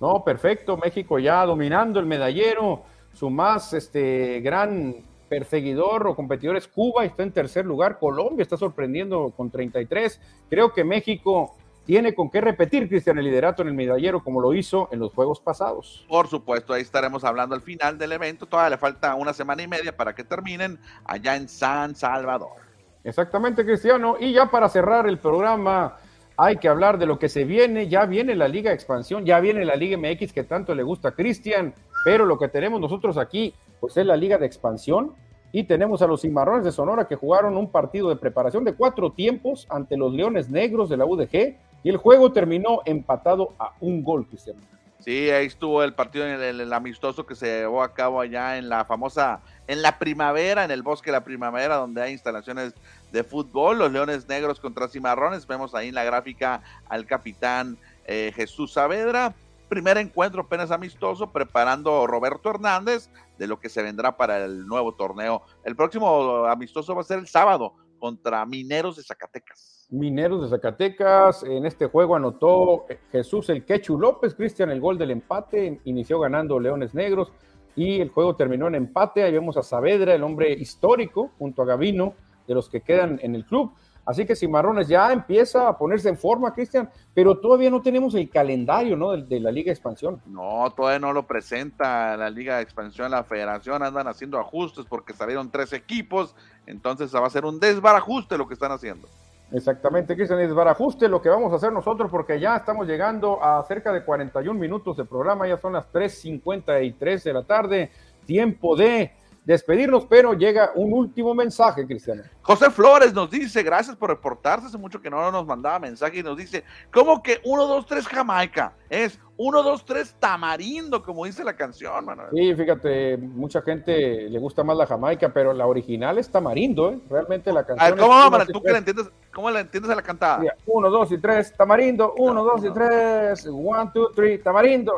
No, 0.00 0.24
perfecto. 0.24 0.76
México 0.76 1.18
ya 1.18 1.44
dominando 1.44 2.00
el 2.00 2.06
medallero. 2.06 2.82
Su 3.12 3.30
más 3.30 3.72
este, 3.72 4.40
gran 4.40 4.96
perseguidor 5.28 6.06
o 6.06 6.14
competidor 6.14 6.56
es 6.56 6.68
Cuba, 6.68 7.04
está 7.04 7.22
en 7.22 7.32
tercer 7.32 7.64
lugar. 7.64 7.98
Colombia 7.98 8.42
está 8.42 8.56
sorprendiendo 8.56 9.32
con 9.36 9.50
33. 9.50 10.20
Creo 10.48 10.72
que 10.72 10.84
México 10.84 11.56
tiene 11.86 12.14
con 12.14 12.30
qué 12.30 12.40
repetir, 12.40 12.88
Cristian, 12.88 13.16
el 13.18 13.24
liderato 13.24 13.62
en 13.62 13.68
el 13.68 13.74
medallero 13.74 14.22
como 14.22 14.40
lo 14.40 14.52
hizo 14.52 14.88
en 14.90 14.98
los 14.98 15.12
Juegos 15.14 15.40
pasados. 15.40 16.04
Por 16.08 16.26
supuesto, 16.26 16.74
ahí 16.74 16.82
estaremos 16.82 17.22
hablando 17.22 17.54
al 17.54 17.62
final 17.62 17.96
del 17.96 18.12
evento. 18.12 18.46
Todavía 18.46 18.70
le 18.70 18.78
falta 18.78 19.14
una 19.14 19.32
semana 19.32 19.62
y 19.62 19.68
media 19.68 19.96
para 19.96 20.14
que 20.14 20.24
terminen 20.24 20.80
allá 21.04 21.36
en 21.36 21.48
San 21.48 21.94
Salvador. 21.94 22.56
Exactamente, 23.04 23.64
Cristiano. 23.64 24.16
Y 24.18 24.32
ya 24.32 24.50
para 24.50 24.68
cerrar 24.68 25.08
el 25.08 25.18
programa, 25.18 25.96
hay 26.36 26.56
que 26.56 26.68
hablar 26.68 26.98
de 26.98 27.06
lo 27.06 27.20
que 27.20 27.28
se 27.28 27.44
viene. 27.44 27.88
Ya 27.88 28.04
viene 28.04 28.34
la 28.34 28.48
Liga 28.48 28.72
Expansión, 28.72 29.24
ya 29.24 29.38
viene 29.38 29.64
la 29.64 29.76
Liga 29.76 29.96
MX 29.96 30.32
que 30.32 30.42
tanto 30.42 30.74
le 30.74 30.82
gusta 30.82 31.10
a 31.10 31.12
Cristian, 31.12 31.72
pero 32.04 32.26
lo 32.26 32.36
que 32.36 32.48
tenemos 32.48 32.80
nosotros 32.80 33.16
aquí, 33.16 33.54
pues 33.78 33.96
es 33.96 34.04
la 34.04 34.16
Liga 34.16 34.38
de 34.38 34.46
Expansión 34.46 35.14
y 35.52 35.64
tenemos 35.64 36.02
a 36.02 36.06
los 36.06 36.20
Cimarrones 36.20 36.64
de 36.64 36.72
Sonora 36.72 37.06
que 37.06 37.14
jugaron 37.14 37.56
un 37.56 37.70
partido 37.70 38.08
de 38.08 38.16
preparación 38.16 38.64
de 38.64 38.74
cuatro 38.74 39.12
tiempos 39.12 39.66
ante 39.70 39.96
los 39.96 40.12
Leones 40.12 40.50
Negros 40.50 40.88
de 40.88 40.96
la 40.96 41.06
UDG 41.06 41.56
y 41.86 41.88
el 41.88 41.98
juego 41.98 42.32
terminó 42.32 42.80
empatado 42.84 43.54
a 43.60 43.74
un 43.78 44.02
gol, 44.02 44.26
Cristiano. 44.26 44.58
Sí, 44.98 45.30
ahí 45.30 45.46
estuvo 45.46 45.84
el 45.84 45.94
partido, 45.94 46.26
en 46.26 46.40
el, 46.40 46.72
amistoso 46.72 47.24
que 47.24 47.36
se 47.36 47.60
llevó 47.60 47.80
a 47.80 47.94
cabo 47.94 48.20
allá 48.20 48.58
en 48.58 48.68
la 48.68 48.84
famosa, 48.86 49.40
en 49.68 49.82
la 49.82 49.96
primavera, 49.96 50.64
en 50.64 50.72
el 50.72 50.82
bosque 50.82 51.12
de 51.12 51.18
la 51.18 51.22
primavera, 51.22 51.76
donde 51.76 52.02
hay 52.02 52.10
instalaciones 52.10 52.74
de 53.12 53.22
fútbol, 53.22 53.78
los 53.78 53.92
Leones 53.92 54.26
Negros 54.26 54.58
contra 54.58 54.88
Cimarrones. 54.88 55.46
Vemos 55.46 55.76
ahí 55.76 55.90
en 55.90 55.94
la 55.94 56.02
gráfica 56.02 56.60
al 56.88 57.06
capitán 57.06 57.78
eh, 58.04 58.32
Jesús 58.34 58.72
Saavedra. 58.72 59.36
Primer 59.68 59.96
encuentro 59.96 60.42
apenas 60.42 60.72
amistoso, 60.72 61.30
preparando 61.30 62.08
Roberto 62.08 62.50
Hernández 62.50 63.10
de 63.38 63.46
lo 63.46 63.60
que 63.60 63.68
se 63.68 63.84
vendrá 63.84 64.16
para 64.16 64.44
el 64.44 64.66
nuevo 64.66 64.94
torneo. 64.94 65.42
El 65.62 65.76
próximo 65.76 66.46
amistoso 66.46 66.96
va 66.96 67.02
a 67.02 67.04
ser 67.04 67.20
el 67.20 67.28
sábado 67.28 67.74
contra 67.98 68.44
Mineros 68.46 68.96
de 68.96 69.02
Zacatecas. 69.02 69.86
Mineros 69.90 70.42
de 70.42 70.48
Zacatecas, 70.48 71.42
en 71.44 71.64
este 71.64 71.86
juego 71.86 72.16
anotó 72.16 72.86
Jesús 73.12 73.48
el 73.50 73.64
Quechu 73.64 73.98
López, 73.98 74.34
Cristian 74.34 74.70
el 74.70 74.80
gol 74.80 74.98
del 74.98 75.12
empate, 75.12 75.80
inició 75.84 76.18
ganando 76.18 76.58
Leones 76.58 76.94
Negros 76.94 77.32
y 77.76 78.00
el 78.00 78.08
juego 78.08 78.34
terminó 78.34 78.66
en 78.66 78.74
empate. 78.74 79.22
Ahí 79.22 79.32
vemos 79.32 79.56
a 79.56 79.62
Saavedra, 79.62 80.14
el 80.14 80.24
hombre 80.24 80.52
histórico, 80.52 81.30
junto 81.38 81.62
a 81.62 81.66
Gavino, 81.66 82.14
de 82.48 82.54
los 82.54 82.68
que 82.68 82.80
quedan 82.80 83.20
en 83.22 83.34
el 83.34 83.44
club. 83.44 83.72
Así 84.06 84.24
que 84.24 84.36
Cimarrones 84.36 84.86
ya 84.86 85.12
empieza 85.12 85.66
a 85.66 85.76
ponerse 85.76 86.08
en 86.08 86.16
forma, 86.16 86.54
Cristian, 86.54 86.88
pero 87.12 87.38
todavía 87.38 87.70
no 87.70 87.82
tenemos 87.82 88.14
el 88.14 88.30
calendario 88.30 88.96
¿no? 88.96 89.10
de, 89.10 89.40
la 89.40 89.50
Liga 89.50 89.66
de 89.66 89.72
Expansión. 89.72 90.22
No, 90.26 90.72
todavía 90.76 91.00
no 91.00 91.12
lo 91.12 91.26
presenta 91.26 92.16
la 92.16 92.30
Liga 92.30 92.56
de 92.56 92.62
Expansión, 92.62 93.10
la 93.10 93.24
Federación, 93.24 93.82
andan 93.82 94.06
haciendo 94.06 94.38
ajustes 94.38 94.86
porque 94.88 95.12
salieron 95.12 95.50
tres 95.50 95.72
equipos, 95.72 96.36
entonces 96.66 97.12
va 97.12 97.26
a 97.26 97.30
ser 97.30 97.44
un 97.44 97.58
desbarajuste 97.58 98.38
lo 98.38 98.46
que 98.46 98.54
están 98.54 98.70
haciendo. 98.70 99.08
Exactamente, 99.50 100.14
Cristian, 100.14 100.38
desbarajuste 100.38 101.08
lo 101.08 101.20
que 101.20 101.28
vamos 101.28 101.52
a 101.52 101.56
hacer 101.56 101.72
nosotros 101.72 102.08
porque 102.10 102.38
ya 102.38 102.56
estamos 102.56 102.86
llegando 102.86 103.42
a 103.42 103.62
cerca 103.64 103.92
de 103.92 104.04
41 104.04 104.58
minutos 104.58 104.96
de 104.96 105.04
programa, 105.04 105.48
ya 105.48 105.56
son 105.56 105.72
las 105.72 105.92
3.53 105.92 107.22
de 107.22 107.32
la 107.32 107.42
tarde, 107.42 107.90
tiempo 108.24 108.76
de 108.76 109.12
despedirnos, 109.44 110.04
pero 110.06 110.34
llega 110.34 110.72
un 110.74 110.92
último 110.92 111.34
mensaje, 111.34 111.86
Cristiano. 111.86 112.22
José 112.46 112.70
Flores 112.70 113.12
nos 113.12 113.28
dice, 113.28 113.60
gracias 113.64 113.96
por 113.96 114.08
reportarse, 114.08 114.68
hace 114.68 114.78
mucho 114.78 115.00
que 115.00 115.10
no 115.10 115.32
nos 115.32 115.44
mandaba 115.44 115.80
mensaje 115.80 116.20
y 116.20 116.22
nos 116.22 116.36
dice, 116.36 116.62
¿cómo 116.92 117.20
que 117.20 117.40
1, 117.42 117.66
2, 117.66 117.86
3 117.86 118.06
Jamaica? 118.06 118.72
Es 118.88 119.18
1, 119.36 119.62
2, 119.64 119.84
3 119.84 120.16
tamarindo, 120.20 121.02
como 121.02 121.24
dice 121.24 121.42
la 121.42 121.56
canción, 121.56 122.04
Manuel. 122.04 122.28
Sí, 122.32 122.54
fíjate, 122.54 123.16
mucha 123.16 123.60
gente 123.62 124.30
le 124.30 124.38
gusta 124.38 124.62
más 124.62 124.76
la 124.76 124.86
Jamaica, 124.86 125.32
pero 125.34 125.52
la 125.52 125.66
original 125.66 126.18
es 126.18 126.30
tamarindo, 126.30 126.90
¿eh? 126.90 127.00
Realmente 127.10 127.52
la 127.52 127.66
canción. 127.66 127.84
A 127.84 127.90
ver, 127.90 127.98
¿cómo 127.98 128.14
va, 128.14 128.30
Manuel? 128.30 128.48
¿Tú 128.52 128.62
que 128.62 128.70
la 128.70 128.78
entiendes? 128.78 129.10
¿Cómo 129.34 129.50
la 129.50 129.58
entiendes 129.58 129.90
a 129.90 129.96
la 129.96 130.02
cantada? 130.02 130.40
1, 130.66 130.88
2 130.90 131.12
y 131.12 131.18
3, 131.18 131.52
tamarindo, 131.56 132.14
1, 132.16 132.44
2 132.44 132.64
y 132.64 132.70
3, 132.70 133.46
1, 133.46 133.90
2, 133.92 134.12
3, 134.14 134.42
tamarindo. 134.44 134.94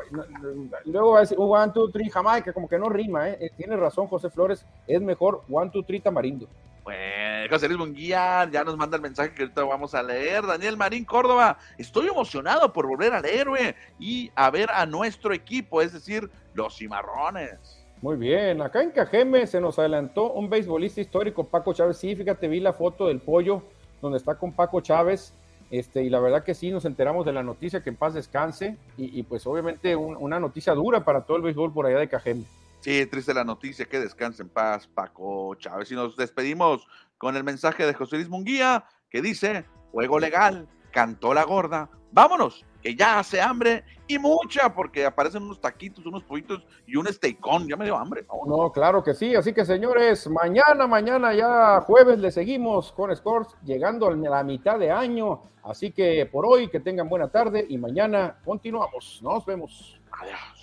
Luego 0.85 1.13
va 1.13 1.17
a 1.17 1.21
decir 1.23 1.39
1, 1.41 1.73
2, 1.75 1.93
3, 1.95 2.13
Jamaica, 2.13 2.53
como 2.53 2.69
que 2.69 2.79
no 2.79 2.91
rima, 2.91 3.31
¿eh? 3.31 3.51
Tiene 3.57 3.75
razón 3.79 4.07
José 4.07 4.29
Flores, 4.29 4.67
es 4.87 5.01
mejor 5.01 5.45
1, 5.49 5.71
2, 5.73 5.87
3, 5.87 6.03
tamarindo. 6.03 6.47
Bueno, 6.89 7.51
José 7.51 7.69
Luis 7.69 7.79
Munguía 7.79 8.49
ya 8.51 8.65
nos 8.65 8.79
manda 8.79 8.97
el 8.97 9.03
mensaje 9.03 9.35
que 9.35 9.43
ahorita 9.43 9.63
vamos 9.63 9.95
a 9.95 10.03
leer. 10.03 10.47
Daniel 10.47 10.79
Marín 10.79 11.05
Córdoba, 11.05 11.59
estoy 11.77 12.09
emocionado 12.09 12.73
por 12.73 12.87
volver 12.87 13.13
al 13.13 13.27
héroe 13.27 13.77
y 13.99 14.31
a 14.35 14.51
ver 14.51 14.71
a 14.71 14.87
nuestro 14.87 15.35
equipo, 15.35 15.83
es 15.83 15.93
decir, 15.93 16.31
los 16.55 16.79
cimarrones. 16.79 17.85
Muy 18.01 18.17
bien, 18.17 18.63
acá 18.63 18.81
en 18.81 18.91
Cajeme 18.91 19.47
se 19.47 19.61
nos 19.61 19.79
adelantó 19.79 20.33
un 20.33 20.49
beisbolista 20.49 21.03
histórico, 21.03 21.45
Paco 21.45 21.75
Chávez. 21.75 21.99
Sí, 21.99 22.17
fíjate, 22.17 22.49
vi 22.49 22.59
la 22.59 22.73
foto 22.73 23.09
del 23.09 23.21
pollo 23.21 23.63
donde 24.01 24.17
está 24.17 24.37
con 24.37 24.55
Paco 24.55 24.81
Chávez. 24.81 25.35
Este, 25.71 26.03
y 26.03 26.09
la 26.09 26.21
verdad 26.21 26.43
que 26.43 26.55
sí, 26.55 26.71
nos 26.71 26.87
enteramos 26.87 27.27
de 27.27 27.35
la 27.35 27.43
noticia 27.43 27.83
que 27.83 27.91
en 27.91 27.97
paz 27.97 28.15
descanse 28.15 28.79
y, 28.97 29.23
pues 29.25 29.47
obviamente 29.47 29.95
una 29.95 30.41
noticia 30.41 30.73
dura 30.73 31.05
para 31.05 31.21
todo 31.21 31.37
el 31.37 31.43
béisbol 31.43 31.71
por 31.71 31.85
allá 31.85 31.99
de 31.99 32.09
Cajeme. 32.09 32.45
Sí, 32.89 33.05
triste 33.05 33.35
la 33.35 33.45
noticia, 33.45 33.85
que 33.85 34.01
descanse 34.01 34.41
en 34.41 34.49
paz 34.49 34.87
Paco 34.87 35.55
Chávez. 35.57 35.93
Y 35.93 35.95
nos 35.95 36.17
despedimos 36.17 36.89
con 37.19 37.37
el 37.37 37.45
mensaje 37.45 37.85
de 37.85 37.93
José 37.93 38.17
Luis 38.17 38.31
Munguía 38.31 38.83
que 39.11 39.21
dice, 39.21 39.67
juego 39.93 40.19
legal, 40.19 40.67
cantó 40.91 41.35
la 41.35 41.45
gorda, 41.45 41.91
vámonos, 42.13 42.65
que 42.81 42.97
ya 42.97 43.19
hace 43.19 43.43
hambre 43.43 43.85
y 44.07 44.19
mucha, 44.19 44.73
porque 44.73 45.05
aparecen 45.05 45.43
unos 45.43 45.61
taquitos, 45.61 46.07
unos 46.07 46.25
pollitos 46.25 46.67
y 46.87 46.97
un 46.97 47.07
steakón, 47.09 47.69
ya 47.69 47.77
me 47.77 47.85
dio 47.85 47.95
hambre. 47.95 48.25
No, 48.47 48.73
claro 48.73 49.05
que 49.05 49.13
sí, 49.13 49.35
así 49.35 49.53
que 49.53 49.67
señores, 49.67 50.27
mañana, 50.27 50.87
mañana 50.87 51.35
ya 51.35 51.83
jueves 51.83 52.19
le 52.19 52.31
seguimos 52.31 52.91
con 52.93 53.15
Scores, 53.15 53.49
llegando 53.67 54.09
a 54.09 54.15
la 54.15 54.43
mitad 54.43 54.79
de 54.79 54.91
año, 54.91 55.43
así 55.63 55.93
que 55.93 56.25
por 56.25 56.47
hoy 56.47 56.69
que 56.69 56.81
tengan 56.81 57.11
buena 57.11 57.29
tarde 57.29 57.67
y 57.69 57.77
mañana 57.77 58.39
continuamos, 58.47 59.21
nos 59.23 59.45
vemos. 59.45 60.01
Adiós. 60.11 60.59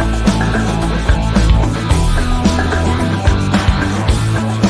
Thank 0.00 0.64
you. 0.64 0.69